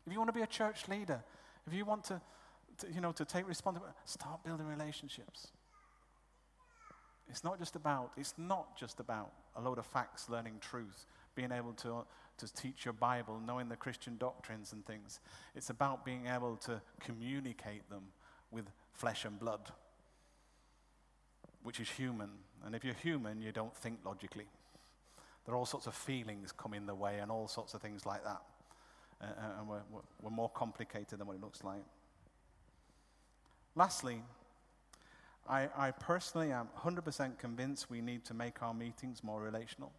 If 0.06 0.14
you 0.14 0.20
want 0.20 0.30
to 0.30 0.34
be 0.34 0.42
a 0.42 0.48
church 0.48 0.88
leader, 0.88 1.24
if 1.68 1.74
you 1.74 1.86
want 1.86 2.06
to, 2.06 2.22
to 2.80 2.92
you 2.92 3.02
know, 3.02 3.12
to 3.12 3.26
take 3.26 3.48
responsibility, 3.48 3.96
start 4.06 4.44
building 4.44 4.66
relationships. 4.66 5.50
It's 7.30 7.44
not 7.44 7.60
just 7.60 7.76
about, 7.76 8.12
it's 8.18 8.34
not 8.38 8.76
just 8.76 9.00
about 9.00 9.32
a 9.56 9.62
load 9.62 9.78
of 9.78 9.86
facts, 9.86 10.30
learning 10.30 10.56
truth, 10.62 11.06
being 11.36 11.52
able 11.52 11.74
to, 11.74 12.06
to 12.38 12.54
teach 12.54 12.86
your 12.86 12.94
Bible, 12.94 13.40
knowing 13.46 13.70
the 13.70 13.76
Christian 13.76 14.18
doctrines 14.18 14.74
and 14.74 14.84
things. 14.86 15.20
It's 15.56 15.70
about 15.70 16.04
being 16.04 16.26
able 16.26 16.56
to 16.58 16.82
communicate 17.00 17.88
them 17.90 18.06
with 18.50 18.66
flesh 18.94 19.26
and 19.26 19.38
blood, 19.40 19.72
which 21.62 21.80
is 21.80 21.90
human. 21.90 22.30
And 22.66 22.76
if 22.76 22.84
you're 22.84 22.94
human, 22.94 23.42
you 23.42 23.52
don't 23.52 23.76
think 23.76 24.00
logically. 24.06 24.48
There 25.46 25.56
are 25.56 25.58
all 25.58 25.66
sorts 25.66 25.88
of 25.88 25.96
feelings 25.96 26.52
come 26.52 26.74
in 26.74 26.86
the 26.86 26.96
way 26.96 27.20
and 27.20 27.32
all 27.32 27.48
sorts 27.48 27.74
of 27.74 27.82
things 27.82 28.06
like 28.06 28.24
that. 28.24 28.42
Uh, 29.22 29.26
uh, 29.26 29.60
and 29.60 29.68
we're, 29.68 29.82
we're, 30.22 30.30
more 30.30 30.50
complicated 30.50 31.20
than 31.20 31.28
what 31.28 31.36
it 31.36 31.42
looks 31.42 31.64
like. 31.64 31.84
Lastly, 33.76 34.22
I, 35.48 35.68
I 35.76 35.92
personally 35.92 36.52
am 36.52 36.70
100% 36.78 37.38
convinced 37.38 37.90
we 37.90 38.02
need 38.02 38.24
to 38.26 38.34
make 38.34 38.62
our 38.62 38.74
meetings 38.74 39.24
more 39.24 39.42
relational. 39.42 39.92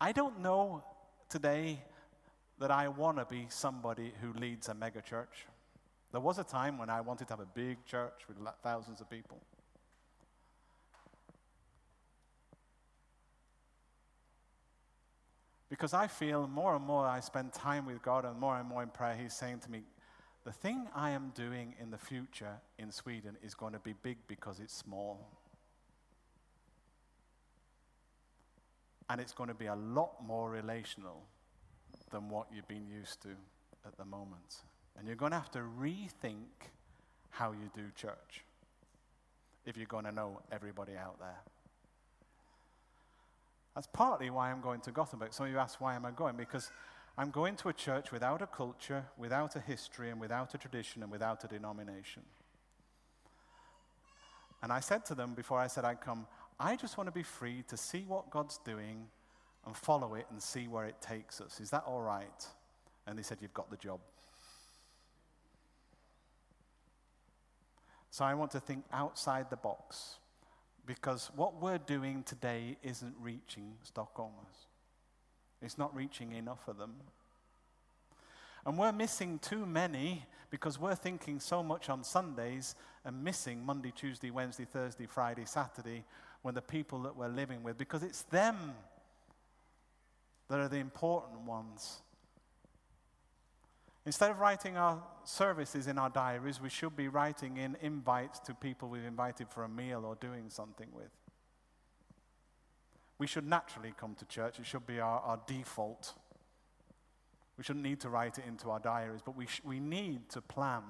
I 0.00 0.12
don't 0.12 0.40
know 0.40 0.84
today 1.28 1.82
that 2.58 2.70
I 2.70 2.88
want 2.88 3.18
to 3.18 3.24
be 3.24 3.46
somebody 3.48 4.12
who 4.20 4.32
leads 4.32 4.68
a 4.68 4.74
mega 4.74 5.02
church. 5.02 5.46
There 6.10 6.20
was 6.20 6.38
a 6.38 6.44
time 6.44 6.78
when 6.78 6.88
I 6.88 7.00
wanted 7.00 7.28
to 7.28 7.34
have 7.34 7.40
a 7.40 7.46
big 7.46 7.84
church 7.84 8.26
with 8.26 8.36
thousands 8.62 9.00
of 9.00 9.10
people. 9.10 9.40
Because 15.68 15.92
I 15.92 16.06
feel 16.06 16.48
more 16.48 16.74
and 16.74 16.84
more 16.84 17.06
I 17.06 17.20
spend 17.20 17.52
time 17.52 17.84
with 17.84 18.00
God 18.00 18.24
and 18.24 18.40
more 18.40 18.58
and 18.58 18.66
more 18.66 18.82
in 18.82 18.88
prayer, 18.88 19.14
He's 19.20 19.34
saying 19.34 19.60
to 19.60 19.70
me, 19.70 19.82
the 20.44 20.52
thing 20.52 20.86
I 20.94 21.10
am 21.10 21.32
doing 21.34 21.74
in 21.78 21.90
the 21.90 21.98
future 21.98 22.56
in 22.78 22.90
Sweden 22.90 23.36
is 23.44 23.54
going 23.54 23.74
to 23.74 23.78
be 23.78 23.92
big 23.92 24.16
because 24.26 24.60
it's 24.60 24.74
small. 24.74 25.28
And 29.10 29.20
it's 29.20 29.32
going 29.32 29.48
to 29.48 29.54
be 29.54 29.66
a 29.66 29.74
lot 29.74 30.12
more 30.26 30.48
relational 30.50 31.22
than 32.10 32.30
what 32.30 32.46
you've 32.50 32.68
been 32.68 32.86
used 32.86 33.20
to 33.22 33.30
at 33.86 33.98
the 33.98 34.06
moment. 34.06 34.62
And 34.98 35.06
you're 35.06 35.16
going 35.16 35.32
to 35.32 35.38
have 35.38 35.50
to 35.52 35.60
rethink 35.80 36.68
how 37.30 37.52
you 37.52 37.70
do 37.74 37.84
church 37.94 38.44
if 39.64 39.76
you're 39.76 39.86
going 39.86 40.04
to 40.04 40.12
know 40.12 40.40
everybody 40.50 40.96
out 40.96 41.18
there. 41.20 41.38
That's 43.74 43.88
partly 43.92 44.28
why 44.30 44.50
I'm 44.50 44.60
going 44.60 44.80
to 44.80 44.90
Gothenburg. 44.90 45.32
Some 45.32 45.46
of 45.46 45.52
you 45.52 45.58
ask, 45.58 45.80
why 45.80 45.94
am 45.94 46.04
I 46.04 46.10
going? 46.10 46.36
Because 46.36 46.70
I'm 47.16 47.30
going 47.30 47.54
to 47.56 47.68
a 47.68 47.72
church 47.72 48.10
without 48.10 48.42
a 48.42 48.46
culture, 48.46 49.04
without 49.16 49.54
a 49.54 49.60
history, 49.60 50.10
and 50.10 50.20
without 50.20 50.54
a 50.54 50.58
tradition, 50.58 51.02
and 51.02 51.12
without 51.12 51.44
a 51.44 51.48
denomination. 51.48 52.22
And 54.62 54.72
I 54.72 54.80
said 54.80 55.04
to 55.06 55.14
them 55.14 55.34
before 55.34 55.60
I 55.60 55.68
said 55.68 55.84
I'd 55.84 56.00
come, 56.00 56.26
I 56.58 56.74
just 56.74 56.96
want 56.96 57.06
to 57.06 57.12
be 57.12 57.22
free 57.22 57.62
to 57.68 57.76
see 57.76 58.04
what 58.08 58.30
God's 58.30 58.58
doing 58.64 59.06
and 59.64 59.76
follow 59.76 60.14
it 60.14 60.26
and 60.30 60.42
see 60.42 60.66
where 60.66 60.86
it 60.86 61.00
takes 61.00 61.40
us. 61.40 61.60
Is 61.60 61.70
that 61.70 61.84
all 61.86 62.00
right? 62.00 62.46
And 63.06 63.18
they 63.18 63.22
said, 63.22 63.38
You've 63.40 63.54
got 63.54 63.70
the 63.70 63.76
job. 63.76 64.00
So 68.10 68.24
I 68.24 68.34
want 68.34 68.50
to 68.52 68.60
think 68.60 68.84
outside 68.92 69.50
the 69.50 69.56
box 69.56 70.16
because 70.86 71.30
what 71.36 71.60
we're 71.60 71.78
doing 71.78 72.22
today 72.22 72.76
isn't 72.82 73.14
reaching 73.20 73.74
Stockholmers. 73.84 74.66
It's 75.60 75.76
not 75.76 75.94
reaching 75.94 76.32
enough 76.32 76.66
of 76.66 76.78
them. 76.78 76.94
And 78.64 78.78
we're 78.78 78.92
missing 78.92 79.38
too 79.38 79.66
many 79.66 80.24
because 80.50 80.78
we're 80.78 80.94
thinking 80.94 81.40
so 81.40 81.62
much 81.62 81.88
on 81.90 82.02
Sundays 82.04 82.74
and 83.04 83.22
missing 83.22 83.64
Monday, 83.64 83.92
Tuesday, 83.94 84.30
Wednesday, 84.30 84.64
Thursday, 84.64 85.06
Friday, 85.06 85.44
Saturday 85.44 86.04
when 86.42 86.54
the 86.54 86.62
people 86.62 87.02
that 87.02 87.16
we're 87.16 87.28
living 87.28 87.62
with, 87.62 87.76
because 87.76 88.02
it's 88.02 88.22
them 88.22 88.56
that 90.48 90.60
are 90.60 90.68
the 90.68 90.78
important 90.78 91.40
ones. 91.40 92.00
Instead 94.08 94.30
of 94.30 94.40
writing 94.40 94.78
our 94.78 95.02
services 95.24 95.86
in 95.86 95.98
our 95.98 96.08
diaries, 96.08 96.62
we 96.62 96.70
should 96.70 96.96
be 96.96 97.08
writing 97.08 97.58
in 97.58 97.76
invites 97.82 98.38
to 98.38 98.54
people 98.54 98.88
we've 98.88 99.04
invited 99.04 99.50
for 99.50 99.64
a 99.64 99.68
meal 99.68 100.02
or 100.02 100.14
doing 100.14 100.48
something 100.48 100.86
with. 100.94 101.10
We 103.18 103.26
should 103.26 103.46
naturally 103.46 103.92
come 104.00 104.14
to 104.14 104.24
church. 104.24 104.58
It 104.58 104.64
should 104.64 104.86
be 104.86 104.98
our, 104.98 105.20
our 105.20 105.38
default. 105.46 106.14
We 107.58 107.64
shouldn't 107.64 107.84
need 107.84 108.00
to 108.00 108.08
write 108.08 108.38
it 108.38 108.44
into 108.48 108.70
our 108.70 108.78
diaries, 108.80 109.20
but 109.22 109.36
we, 109.36 109.44
sh- 109.44 109.60
we 109.62 109.78
need 109.78 110.30
to 110.30 110.40
plan 110.40 110.84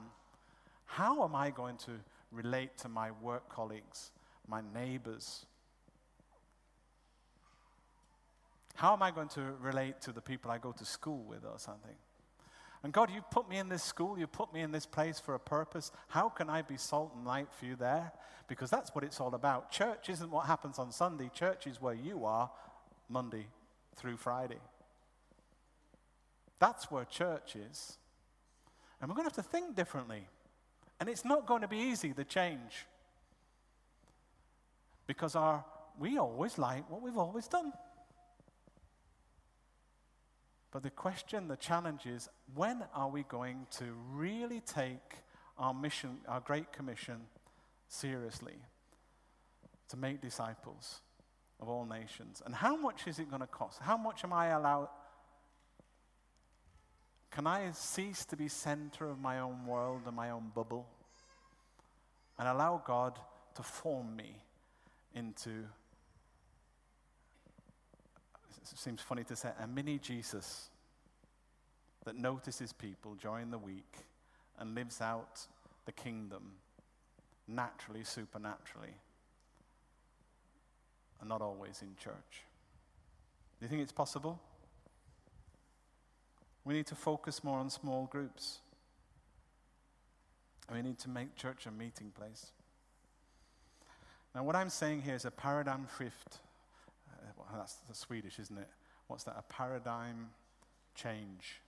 how 0.84 1.24
am 1.24 1.34
I 1.34 1.50
going 1.50 1.76
to 1.78 1.94
relate 2.30 2.78
to 2.78 2.88
my 2.88 3.10
work 3.20 3.48
colleagues, 3.48 4.12
my 4.46 4.62
neighbors? 4.72 5.44
How 8.76 8.92
am 8.92 9.02
I 9.02 9.10
going 9.10 9.28
to 9.30 9.42
relate 9.60 10.00
to 10.02 10.12
the 10.12 10.20
people 10.20 10.52
I 10.52 10.58
go 10.58 10.70
to 10.70 10.84
school 10.84 11.24
with 11.24 11.44
or 11.44 11.58
something? 11.58 11.96
And 12.82 12.92
God, 12.92 13.10
you've 13.12 13.30
put 13.30 13.48
me 13.48 13.58
in 13.58 13.68
this 13.68 13.82
school, 13.82 14.18
you've 14.18 14.32
put 14.32 14.52
me 14.52 14.60
in 14.60 14.70
this 14.70 14.86
place 14.86 15.18
for 15.18 15.34
a 15.34 15.40
purpose. 15.40 15.90
How 16.08 16.28
can 16.28 16.48
I 16.48 16.62
be 16.62 16.76
salt 16.76 17.12
and 17.16 17.26
light 17.26 17.48
for 17.52 17.66
you 17.66 17.74
there? 17.74 18.12
Because 18.46 18.70
that's 18.70 18.94
what 18.94 19.02
it's 19.04 19.20
all 19.20 19.34
about. 19.34 19.70
Church 19.70 20.08
isn't 20.08 20.30
what 20.30 20.46
happens 20.46 20.78
on 20.78 20.92
Sunday, 20.92 21.30
church 21.34 21.66
is 21.66 21.82
where 21.82 21.94
you 21.94 22.24
are 22.24 22.50
Monday 23.08 23.46
through 23.96 24.16
Friday. 24.16 24.60
That's 26.60 26.90
where 26.90 27.04
church 27.04 27.56
is. 27.56 27.98
And 29.00 29.08
we're 29.08 29.16
going 29.16 29.28
to 29.28 29.34
have 29.34 29.44
to 29.44 29.50
think 29.50 29.76
differently. 29.76 30.26
And 31.00 31.08
it's 31.08 31.24
not 31.24 31.46
going 31.46 31.62
to 31.62 31.68
be 31.68 31.78
easy, 31.78 32.12
the 32.12 32.24
change. 32.24 32.86
Because 35.06 35.36
our, 35.36 35.64
we 35.98 36.18
always 36.18 36.58
like 36.58 36.88
what 36.90 37.02
we've 37.02 37.18
always 37.18 37.46
done. 37.48 37.72
But 40.70 40.82
the 40.82 40.90
question, 40.90 41.48
the 41.48 41.56
challenge 41.56 42.06
is 42.06 42.28
when 42.54 42.84
are 42.94 43.08
we 43.08 43.22
going 43.22 43.66
to 43.78 43.84
really 44.12 44.60
take 44.60 45.16
our 45.56 45.72
mission, 45.72 46.18
our 46.28 46.40
Great 46.40 46.72
Commission, 46.72 47.20
seriously 47.88 48.54
to 49.88 49.96
make 49.96 50.20
disciples 50.20 51.00
of 51.60 51.68
all 51.68 51.86
nations? 51.86 52.42
And 52.44 52.54
how 52.54 52.76
much 52.76 53.06
is 53.06 53.18
it 53.18 53.30
going 53.30 53.40
to 53.40 53.46
cost? 53.46 53.80
How 53.80 53.96
much 53.96 54.24
am 54.24 54.32
I 54.32 54.48
allowed? 54.48 54.88
Can 57.30 57.46
I 57.46 57.70
cease 57.72 58.24
to 58.26 58.36
be 58.36 58.48
center 58.48 59.08
of 59.08 59.18
my 59.18 59.38
own 59.40 59.66
world 59.66 60.02
and 60.06 60.16
my 60.16 60.30
own 60.30 60.50
bubble 60.54 60.86
and 62.38 62.46
allow 62.46 62.82
God 62.86 63.18
to 63.54 63.62
form 63.62 64.14
me 64.14 64.36
into 65.14 65.64
seems 68.76 69.00
funny 69.00 69.24
to 69.24 69.36
say, 69.36 69.50
a 69.62 69.66
mini 69.66 69.98
Jesus 69.98 70.70
that 72.04 72.16
notices 72.16 72.72
people 72.72 73.16
during 73.20 73.50
the 73.50 73.58
week 73.58 73.96
and 74.58 74.74
lives 74.74 75.00
out 75.00 75.46
the 75.84 75.92
kingdom 75.92 76.52
naturally, 77.46 78.04
supernaturally, 78.04 78.94
and 81.20 81.28
not 81.28 81.40
always 81.40 81.82
in 81.82 81.96
church. 82.02 82.44
Do 83.58 83.64
you 83.64 83.68
think 83.68 83.82
it's 83.82 83.92
possible? 83.92 84.38
We 86.64 86.74
need 86.74 86.86
to 86.86 86.94
focus 86.94 87.42
more 87.42 87.58
on 87.58 87.70
small 87.70 88.06
groups. 88.06 88.58
We 90.72 90.82
need 90.82 90.98
to 91.00 91.08
make 91.08 91.34
church 91.34 91.66
a 91.66 91.70
meeting 91.70 92.12
place. 92.16 92.52
Now, 94.34 94.44
what 94.44 94.54
I'm 94.54 94.68
saying 94.68 95.02
here 95.02 95.14
is 95.14 95.24
a 95.24 95.30
paradigm 95.30 95.86
shift. 95.96 96.38
That's, 97.56 97.78
Swedish, 97.92 98.38
isn't 98.38 98.58
it? 98.58 98.68
What's 99.06 99.24
that? 99.24 99.36
A 99.38 99.42
paradigm 99.42 100.28
change. 100.94 101.60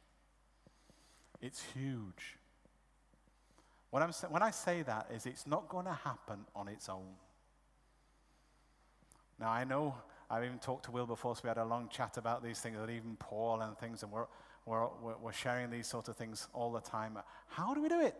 It's 1.40 1.62
huge. 1.74 2.36
What 3.90 4.02
I'm, 4.02 4.12
when 4.30 4.42
I 4.42 4.50
say 4.50 4.82
that 4.82 5.08
is 5.12 5.26
it's 5.26 5.46
not 5.46 5.68
going 5.68 5.86
to 5.86 5.92
happen 5.92 6.40
on 6.54 6.68
its 6.68 6.88
own. 6.88 7.16
Now, 9.38 9.50
I 9.50 9.64
know 9.64 9.94
I've 10.30 10.44
even 10.44 10.58
talked 10.58 10.84
to 10.84 10.90
Will 10.90 11.06
before, 11.06 11.34
so 11.34 11.40
we 11.44 11.48
had 11.48 11.58
a 11.58 11.64
long 11.64 11.88
chat 11.88 12.16
about 12.16 12.42
these 12.42 12.60
things, 12.60 12.76
and 12.78 12.90
even 12.90 13.16
Paul 13.16 13.62
and 13.62 13.76
things, 13.78 14.02
and 14.02 14.12
we're, 14.12 14.26
we're 14.66 14.86
we're 15.20 15.32
sharing 15.32 15.70
these 15.70 15.86
sort 15.86 16.08
of 16.08 16.16
things 16.16 16.46
all 16.52 16.70
the 16.70 16.80
time. 16.80 17.18
How 17.48 17.74
do 17.74 17.82
we 17.82 17.88
do 17.88 18.00
it? 18.00 18.14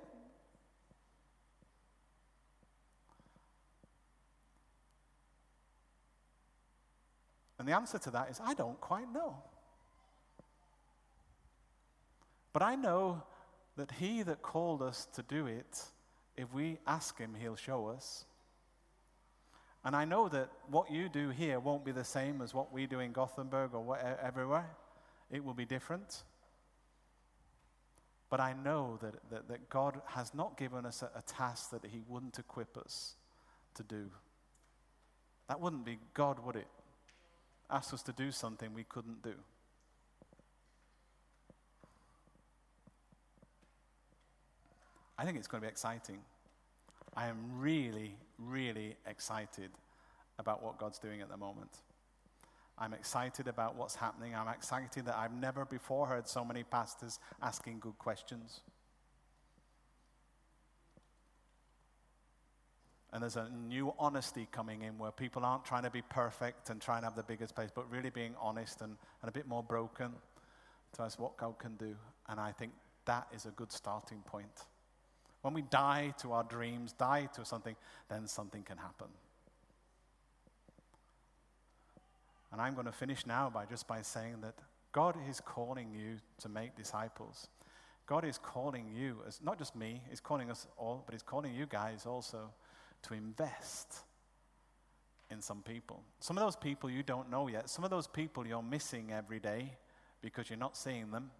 And 7.61 7.69
the 7.69 7.77
answer 7.77 7.99
to 7.99 8.11
that 8.13 8.31
is 8.31 8.41
I 8.43 8.55
don't 8.55 8.81
quite 8.81 9.13
know. 9.13 9.37
But 12.55 12.63
I 12.63 12.75
know 12.75 13.23
that 13.77 13.91
He 13.93 14.23
that 14.23 14.41
called 14.41 14.81
us 14.81 15.07
to 15.13 15.23
do 15.23 15.47
it, 15.47 15.85
if 16.39 16.51
we 16.55 16.79
ask 16.87 17.19
Him, 17.19 17.37
He'll 17.39 17.57
show 17.57 17.89
us. 17.89 18.25
And 19.85 19.95
I 19.95 20.07
know 20.07 20.31
that 20.31 20.49
what 20.71 20.91
you 20.91 21.11
do 21.11 21.29
here 21.29 21.61
won't 21.61 21.85
be 21.85 21.93
the 21.93 22.03
same 22.03 22.41
as 22.41 22.55
what 22.55 22.73
we 22.73 22.87
do 22.87 23.01
in 23.01 23.13
Gothenburg 23.13 23.75
or 23.75 23.83
what, 23.83 24.19
everywhere. 24.23 24.71
It 25.31 25.45
will 25.45 25.53
be 25.53 25.67
different. 25.67 26.23
But 28.31 28.41
I 28.41 28.55
know 28.55 28.99
that, 29.03 29.17
that, 29.31 29.49
that 29.49 29.69
God 29.69 30.01
has 30.07 30.33
not 30.33 30.57
given 30.57 30.87
us 30.87 31.03
a, 31.03 31.11
a 31.15 31.21
task 31.23 31.73
that 31.73 31.85
He 31.85 32.01
wouldn't 32.09 32.39
equip 32.39 32.79
us 32.79 33.17
to 33.75 33.83
do. 33.83 34.07
That 35.47 35.61
wouldn't 35.61 35.85
be 35.85 35.99
God, 36.15 36.39
would 36.43 36.57
it? 36.57 36.67
Ask 37.71 37.95
us 37.95 38.03
to 38.03 38.12
do 38.12 38.33
something 38.33 38.75
we 38.75 38.85
couldn't 38.85 39.23
do. 39.23 39.35
I 45.16 45.25
think 45.25 45.37
it's 45.37 45.47
going 45.47 45.61
to 45.61 45.66
be 45.66 45.71
exciting. 45.71 46.18
I 47.16 47.27
am 47.27 47.37
really, 47.59 48.16
really 48.39 48.97
excited 49.07 49.71
about 50.39 50.62
what 50.62 50.79
God's 50.79 50.99
doing 50.99 51.21
at 51.21 51.29
the 51.29 51.37
moment. 51.37 51.71
I'm 52.79 52.95
excited 52.95 53.47
about 53.47 53.77
what's 53.77 53.95
happening. 53.95 54.35
I'm 54.35 54.49
excited 54.49 55.05
that 55.05 55.16
I've 55.16 55.35
never 55.35 55.66
before 55.66 56.07
heard 56.07 56.27
so 56.27 56.45
many 56.45 56.62
pastors 56.62 57.18
asking 57.43 57.81
good 57.81 57.99
questions. 57.99 58.61
And 63.13 63.23
there's 63.23 63.37
a 63.37 63.49
new 63.69 63.93
honesty 63.99 64.47
coming 64.53 64.83
in 64.83 64.97
where 64.97 65.11
people 65.11 65.45
aren't 65.45 65.65
trying 65.65 65.83
to 65.83 65.91
be 65.91 66.03
perfect 66.03 66.71
and 66.71 66.81
trying 66.81 67.01
to 67.01 67.07
have 67.07 67.17
the 67.17 67.25
biggest 67.25 67.57
place, 67.57 67.71
but 67.75 67.91
really 67.91 68.11
being 68.11 68.35
honest 68.41 68.83
and, 68.83 68.97
and 69.23 69.29
a 69.29 69.33
bit 69.33 69.49
more 69.49 69.63
broken 69.63 70.13
to 70.93 71.03
us 71.03 71.19
what 71.19 71.37
God 71.37 71.59
can 71.59 71.75
do. 71.77 71.97
And 72.29 72.39
I 72.39 72.53
think 72.53 72.73
that 73.07 73.27
is 73.35 73.47
a 73.47 73.51
good 73.51 73.73
starting 73.73 74.21
point. 74.25 74.67
When 75.43 75.55
we 75.55 75.63
die 75.63 76.15
to 76.19 76.33
our 76.33 76.45
dreams, 76.45 76.93
die 76.93 77.29
to 77.35 77.45
something, 77.45 77.75
then 78.09 78.29
something 78.29 78.63
can 78.63 78.77
happen. 78.77 79.09
And 82.53 82.61
I'm 82.61 82.75
going 82.75 82.87
to 82.87 82.93
finish 82.93 83.27
now 83.27 83.51
by 83.51 83.65
just 83.65 83.87
by 83.87 84.03
saying 84.03 84.37
that 84.43 84.55
God 84.93 85.17
is 85.29 85.41
calling 85.41 85.91
you 85.93 86.17
to 86.41 86.49
make 86.49 86.77
disciples. 86.77 87.49
God 88.07 88.25
is 88.25 88.39
calling 88.39 88.89
you, 88.93 89.19
as 89.27 89.41
not 89.43 89.57
just 89.57 89.77
me, 89.77 90.03
He's 90.11 90.21
calling 90.21 90.51
us 90.51 90.67
all, 90.77 91.03
but 91.07 91.13
He's 91.13 91.23
calling 91.23 91.55
you 91.55 91.67
guys 91.67 92.07
also 92.07 92.51
to 93.03 93.14
invest 93.14 94.01
in 95.30 95.40
some 95.40 95.62
people. 95.62 96.03
Some 96.18 96.36
of 96.36 96.44
those 96.44 96.57
people 96.57 96.90
you 96.90 97.03
don't 97.03 97.30
know 97.30 97.48
yet. 97.48 97.70
Some 97.70 97.84
of 97.84 97.90
those 97.90 98.07
people 98.07 98.46
you're 98.46 98.62
missing 98.62 99.12
every 99.12 99.38
day 99.38 99.72
because 100.22 100.51
you're 100.51 100.59
not 100.59 100.76
seeing 100.76 101.11
them. 101.11 101.30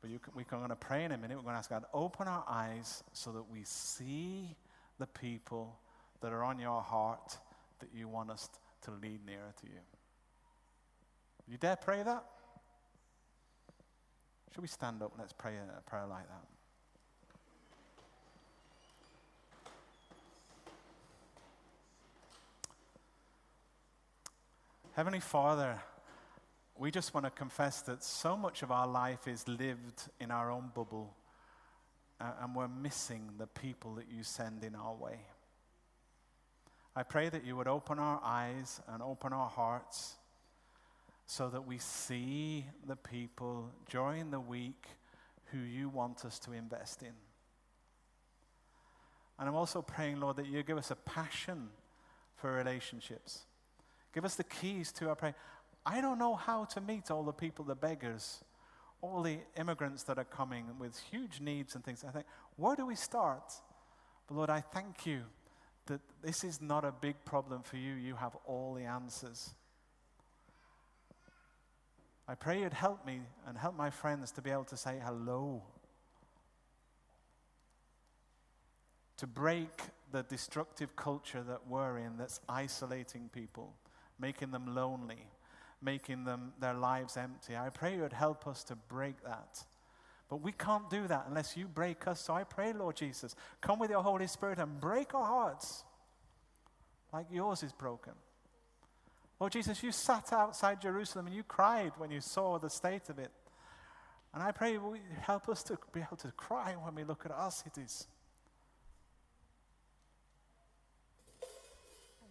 But 0.00 0.10
can, 0.22 0.32
we're 0.34 0.44
going 0.44 0.68
to 0.68 0.76
pray 0.76 1.04
in 1.04 1.12
a 1.12 1.18
minute. 1.18 1.36
We're 1.36 1.42
going 1.42 1.54
to 1.54 1.58
ask 1.58 1.70
God, 1.70 1.84
open 1.92 2.28
our 2.28 2.44
eyes 2.48 3.02
so 3.12 3.32
that 3.32 3.50
we 3.50 3.62
see 3.64 4.56
the 4.98 5.06
people 5.06 5.76
that 6.20 6.32
are 6.32 6.44
on 6.44 6.58
your 6.58 6.80
heart 6.80 7.38
that 7.80 7.88
you 7.94 8.08
want 8.08 8.30
us 8.30 8.48
to 8.82 8.90
lead 8.90 9.24
nearer 9.26 9.52
to 9.60 9.66
you. 9.66 9.80
You 11.48 11.56
dare 11.56 11.76
pray 11.76 12.02
that? 12.02 12.24
Should 14.52 14.62
we 14.62 14.68
stand 14.68 15.02
up 15.02 15.12
and 15.12 15.20
let's 15.20 15.32
pray 15.32 15.54
a 15.56 15.80
prayer 15.88 16.06
like 16.06 16.26
that? 16.28 16.57
Heavenly 24.98 25.20
Father, 25.20 25.80
we 26.76 26.90
just 26.90 27.14
want 27.14 27.24
to 27.24 27.30
confess 27.30 27.82
that 27.82 28.02
so 28.02 28.36
much 28.36 28.64
of 28.64 28.72
our 28.72 28.88
life 28.88 29.28
is 29.28 29.46
lived 29.46 30.08
in 30.18 30.32
our 30.32 30.50
own 30.50 30.72
bubble, 30.74 31.14
uh, 32.20 32.32
and 32.42 32.52
we're 32.52 32.66
missing 32.66 33.30
the 33.38 33.46
people 33.46 33.94
that 33.94 34.06
you 34.10 34.24
send 34.24 34.64
in 34.64 34.74
our 34.74 34.96
way. 34.96 35.20
I 36.96 37.04
pray 37.04 37.28
that 37.28 37.44
you 37.44 37.56
would 37.56 37.68
open 37.68 38.00
our 38.00 38.20
eyes 38.24 38.80
and 38.88 39.00
open 39.00 39.32
our 39.32 39.48
hearts 39.48 40.16
so 41.26 41.48
that 41.48 41.64
we 41.64 41.78
see 41.78 42.66
the 42.84 42.96
people 42.96 43.70
during 43.88 44.32
the 44.32 44.40
week 44.40 44.84
who 45.52 45.58
you 45.58 45.88
want 45.88 46.24
us 46.24 46.40
to 46.40 46.52
invest 46.52 47.02
in. 47.02 47.14
And 49.38 49.48
I'm 49.48 49.54
also 49.54 49.80
praying, 49.80 50.18
Lord, 50.18 50.38
that 50.38 50.48
you 50.48 50.60
give 50.64 50.76
us 50.76 50.90
a 50.90 50.96
passion 50.96 51.68
for 52.34 52.52
relationships. 52.52 53.42
Give 54.14 54.24
us 54.24 54.34
the 54.34 54.44
keys 54.44 54.92
to 54.92 55.08
our 55.08 55.14
prayer. 55.14 55.34
I 55.84 56.00
don't 56.00 56.18
know 56.18 56.34
how 56.34 56.64
to 56.66 56.80
meet 56.80 57.10
all 57.10 57.22
the 57.22 57.32
people, 57.32 57.64
the 57.64 57.74
beggars, 57.74 58.42
all 59.00 59.22
the 59.22 59.38
immigrants 59.56 60.02
that 60.04 60.18
are 60.18 60.24
coming 60.24 60.66
with 60.78 60.98
huge 61.10 61.40
needs 61.40 61.74
and 61.74 61.84
things. 61.84 62.04
I 62.06 62.10
think, 62.10 62.26
where 62.56 62.76
do 62.76 62.86
we 62.86 62.94
start? 62.94 63.52
But 64.26 64.36
Lord, 64.36 64.50
I 64.50 64.60
thank 64.60 65.06
you 65.06 65.22
that 65.86 66.00
this 66.22 66.44
is 66.44 66.60
not 66.60 66.84
a 66.84 66.92
big 66.92 67.16
problem 67.24 67.62
for 67.62 67.76
you. 67.76 67.94
You 67.94 68.16
have 68.16 68.36
all 68.46 68.74
the 68.74 68.84
answers. 68.84 69.54
I 72.26 72.34
pray 72.34 72.60
you'd 72.60 72.74
help 72.74 73.06
me 73.06 73.20
and 73.46 73.56
help 73.56 73.74
my 73.74 73.88
friends 73.88 74.30
to 74.32 74.42
be 74.42 74.50
able 74.50 74.64
to 74.64 74.76
say 74.76 75.00
hello. 75.02 75.62
To 79.16 79.26
break 79.26 79.80
the 80.12 80.22
destructive 80.24 80.94
culture 80.94 81.42
that 81.42 81.66
we're 81.66 81.98
in 81.98 82.18
that's 82.18 82.40
isolating 82.48 83.30
people, 83.32 83.74
making 84.18 84.50
them 84.50 84.74
lonely, 84.74 85.26
making 85.82 86.24
them 86.24 86.52
their 86.60 86.74
lives 86.74 87.16
empty. 87.16 87.56
I 87.56 87.70
pray 87.70 87.96
you'd 87.96 88.12
help 88.12 88.46
us 88.46 88.64
to 88.64 88.76
break 88.76 89.22
that. 89.24 89.64
But 90.28 90.42
we 90.42 90.52
can't 90.52 90.90
do 90.90 91.06
that 91.06 91.24
unless 91.28 91.56
you 91.56 91.66
break 91.66 92.06
us. 92.06 92.20
So 92.20 92.34
I 92.34 92.44
pray, 92.44 92.72
Lord 92.72 92.96
Jesus, 92.96 93.34
come 93.60 93.78
with 93.78 93.90
your 93.90 94.02
Holy 94.02 94.26
Spirit 94.26 94.58
and 94.58 94.78
break 94.80 95.14
our 95.14 95.24
hearts 95.24 95.84
like 97.12 97.26
yours 97.30 97.62
is 97.62 97.72
broken. 97.72 98.12
Lord 99.40 99.52
Jesus, 99.52 99.82
you 99.82 99.92
sat 99.92 100.32
outside 100.32 100.80
Jerusalem 100.80 101.28
and 101.28 101.34
you 101.34 101.44
cried 101.44 101.92
when 101.96 102.10
you 102.10 102.20
saw 102.20 102.58
the 102.58 102.68
state 102.68 103.08
of 103.08 103.18
it. 103.18 103.30
And 104.34 104.42
I 104.42 104.52
pray 104.52 104.72
you 104.72 104.98
help 105.20 105.48
us 105.48 105.62
to 105.64 105.78
be 105.92 106.00
able 106.00 106.16
to 106.18 106.32
cry 106.32 106.74
when 106.82 106.94
we 106.94 107.04
look 107.04 107.24
at 107.24 107.32
our 107.32 107.50
cities. 107.50 108.06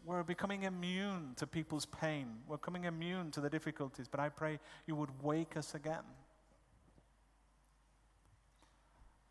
We're 0.08 0.24
becoming 0.24 0.64
immune 0.64 1.34
to 1.36 1.46
people's 1.46 1.86
pain. 1.86 2.28
We're 2.48 2.56
becoming 2.56 2.86
immune 2.86 3.30
to 3.32 3.42
the 3.42 3.50
difficulties. 3.50 4.08
But 4.08 4.22
I 4.22 4.30
pray 4.30 4.58
you 4.86 4.96
would 4.96 5.10
wake 5.22 5.58
us 5.58 5.76
again. 5.76 6.04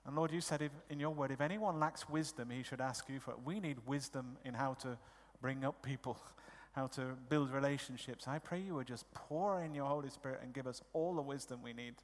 And 0.04 0.14
Lord, 0.14 0.32
you 0.32 0.42
said 0.42 0.60
if, 0.60 0.70
in 0.90 1.00
your 1.00 1.10
word, 1.10 1.30
if 1.30 1.40
anyone 1.40 1.80
lacks 1.80 2.10
wisdom, 2.10 2.50
he 2.50 2.62
should 2.62 2.82
ask 2.82 3.08
you 3.08 3.20
for 3.20 3.30
it. 3.30 3.38
We 3.42 3.58
need 3.58 3.78
wisdom 3.86 4.36
in 4.44 4.52
how 4.52 4.74
to 4.82 4.98
bring 5.40 5.64
up 5.64 5.82
people, 5.82 6.18
how 6.72 6.88
to 6.88 7.16
build 7.30 7.50
relationships. 7.52 8.28
I 8.28 8.38
pray 8.38 8.60
you 8.60 8.74
would 8.74 8.86
just 8.86 9.10
pour 9.14 9.62
in 9.62 9.74
your 9.74 9.86
Holy 9.86 10.10
Spirit 10.10 10.40
and 10.42 10.52
give 10.52 10.66
us 10.66 10.82
all 10.92 11.14
the 11.14 11.22
wisdom 11.22 11.60
we 11.64 11.72
need. 11.72 11.94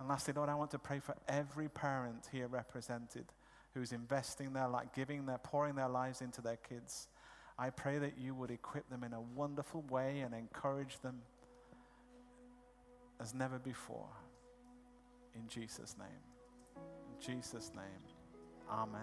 And 0.00 0.08
lastly, 0.08 0.32
Lord, 0.34 0.48
I 0.48 0.54
want 0.54 0.70
to 0.70 0.78
pray 0.78 0.98
for 0.98 1.14
every 1.28 1.68
parent 1.68 2.30
here 2.32 2.46
represented 2.46 3.26
who's 3.76 3.92
investing 3.92 4.54
their 4.54 4.68
life, 4.68 4.86
giving 4.94 5.26
their, 5.26 5.36
pouring 5.36 5.74
their 5.74 5.88
lives 5.88 6.22
into 6.22 6.40
their 6.40 6.56
kids. 6.56 7.08
I 7.58 7.68
pray 7.68 7.98
that 7.98 8.14
you 8.18 8.34
would 8.34 8.50
equip 8.50 8.88
them 8.88 9.04
in 9.04 9.12
a 9.12 9.20
wonderful 9.20 9.84
way 9.90 10.20
and 10.20 10.34
encourage 10.34 10.98
them 11.02 11.20
as 13.20 13.34
never 13.34 13.58
before. 13.58 14.08
In 15.34 15.46
Jesus' 15.46 15.94
name. 15.98 16.08
In 16.76 17.34
Jesus' 17.34 17.70
name. 17.74 17.84
Amen. 18.70 19.00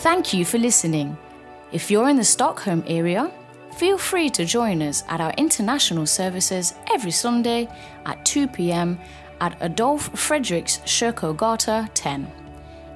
Thank 0.00 0.32
you 0.32 0.44
for 0.44 0.58
listening. 0.58 1.16
If 1.70 1.90
you're 1.90 2.08
in 2.08 2.16
the 2.16 2.24
Stockholm 2.24 2.82
area, 2.88 3.30
feel 3.78 3.96
free 3.96 4.28
to 4.28 4.44
join 4.44 4.82
us 4.82 5.04
at 5.08 5.20
our 5.20 5.32
international 5.36 6.04
services 6.04 6.74
every 6.92 7.12
Sunday 7.12 7.68
at 8.06 8.24
2 8.24 8.48
pm 8.48 8.98
at 9.40 9.56
Adolf 9.62 10.12
Fredriks 10.14 10.80
Kyrkogata 10.82 11.88
10. 11.94 12.26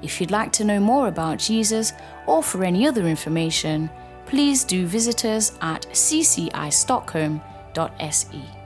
If 0.02 0.20
you'd 0.20 0.32
like 0.32 0.50
to 0.52 0.64
know 0.64 0.80
more 0.80 1.06
about 1.06 1.38
Jesus 1.38 1.92
or 2.26 2.42
for 2.42 2.64
any 2.64 2.88
other 2.88 3.06
information, 3.06 3.88
please 4.26 4.64
do 4.64 4.84
visit 4.84 5.24
us 5.24 5.52
at 5.60 5.82
ccistockholm.se. 5.92 8.61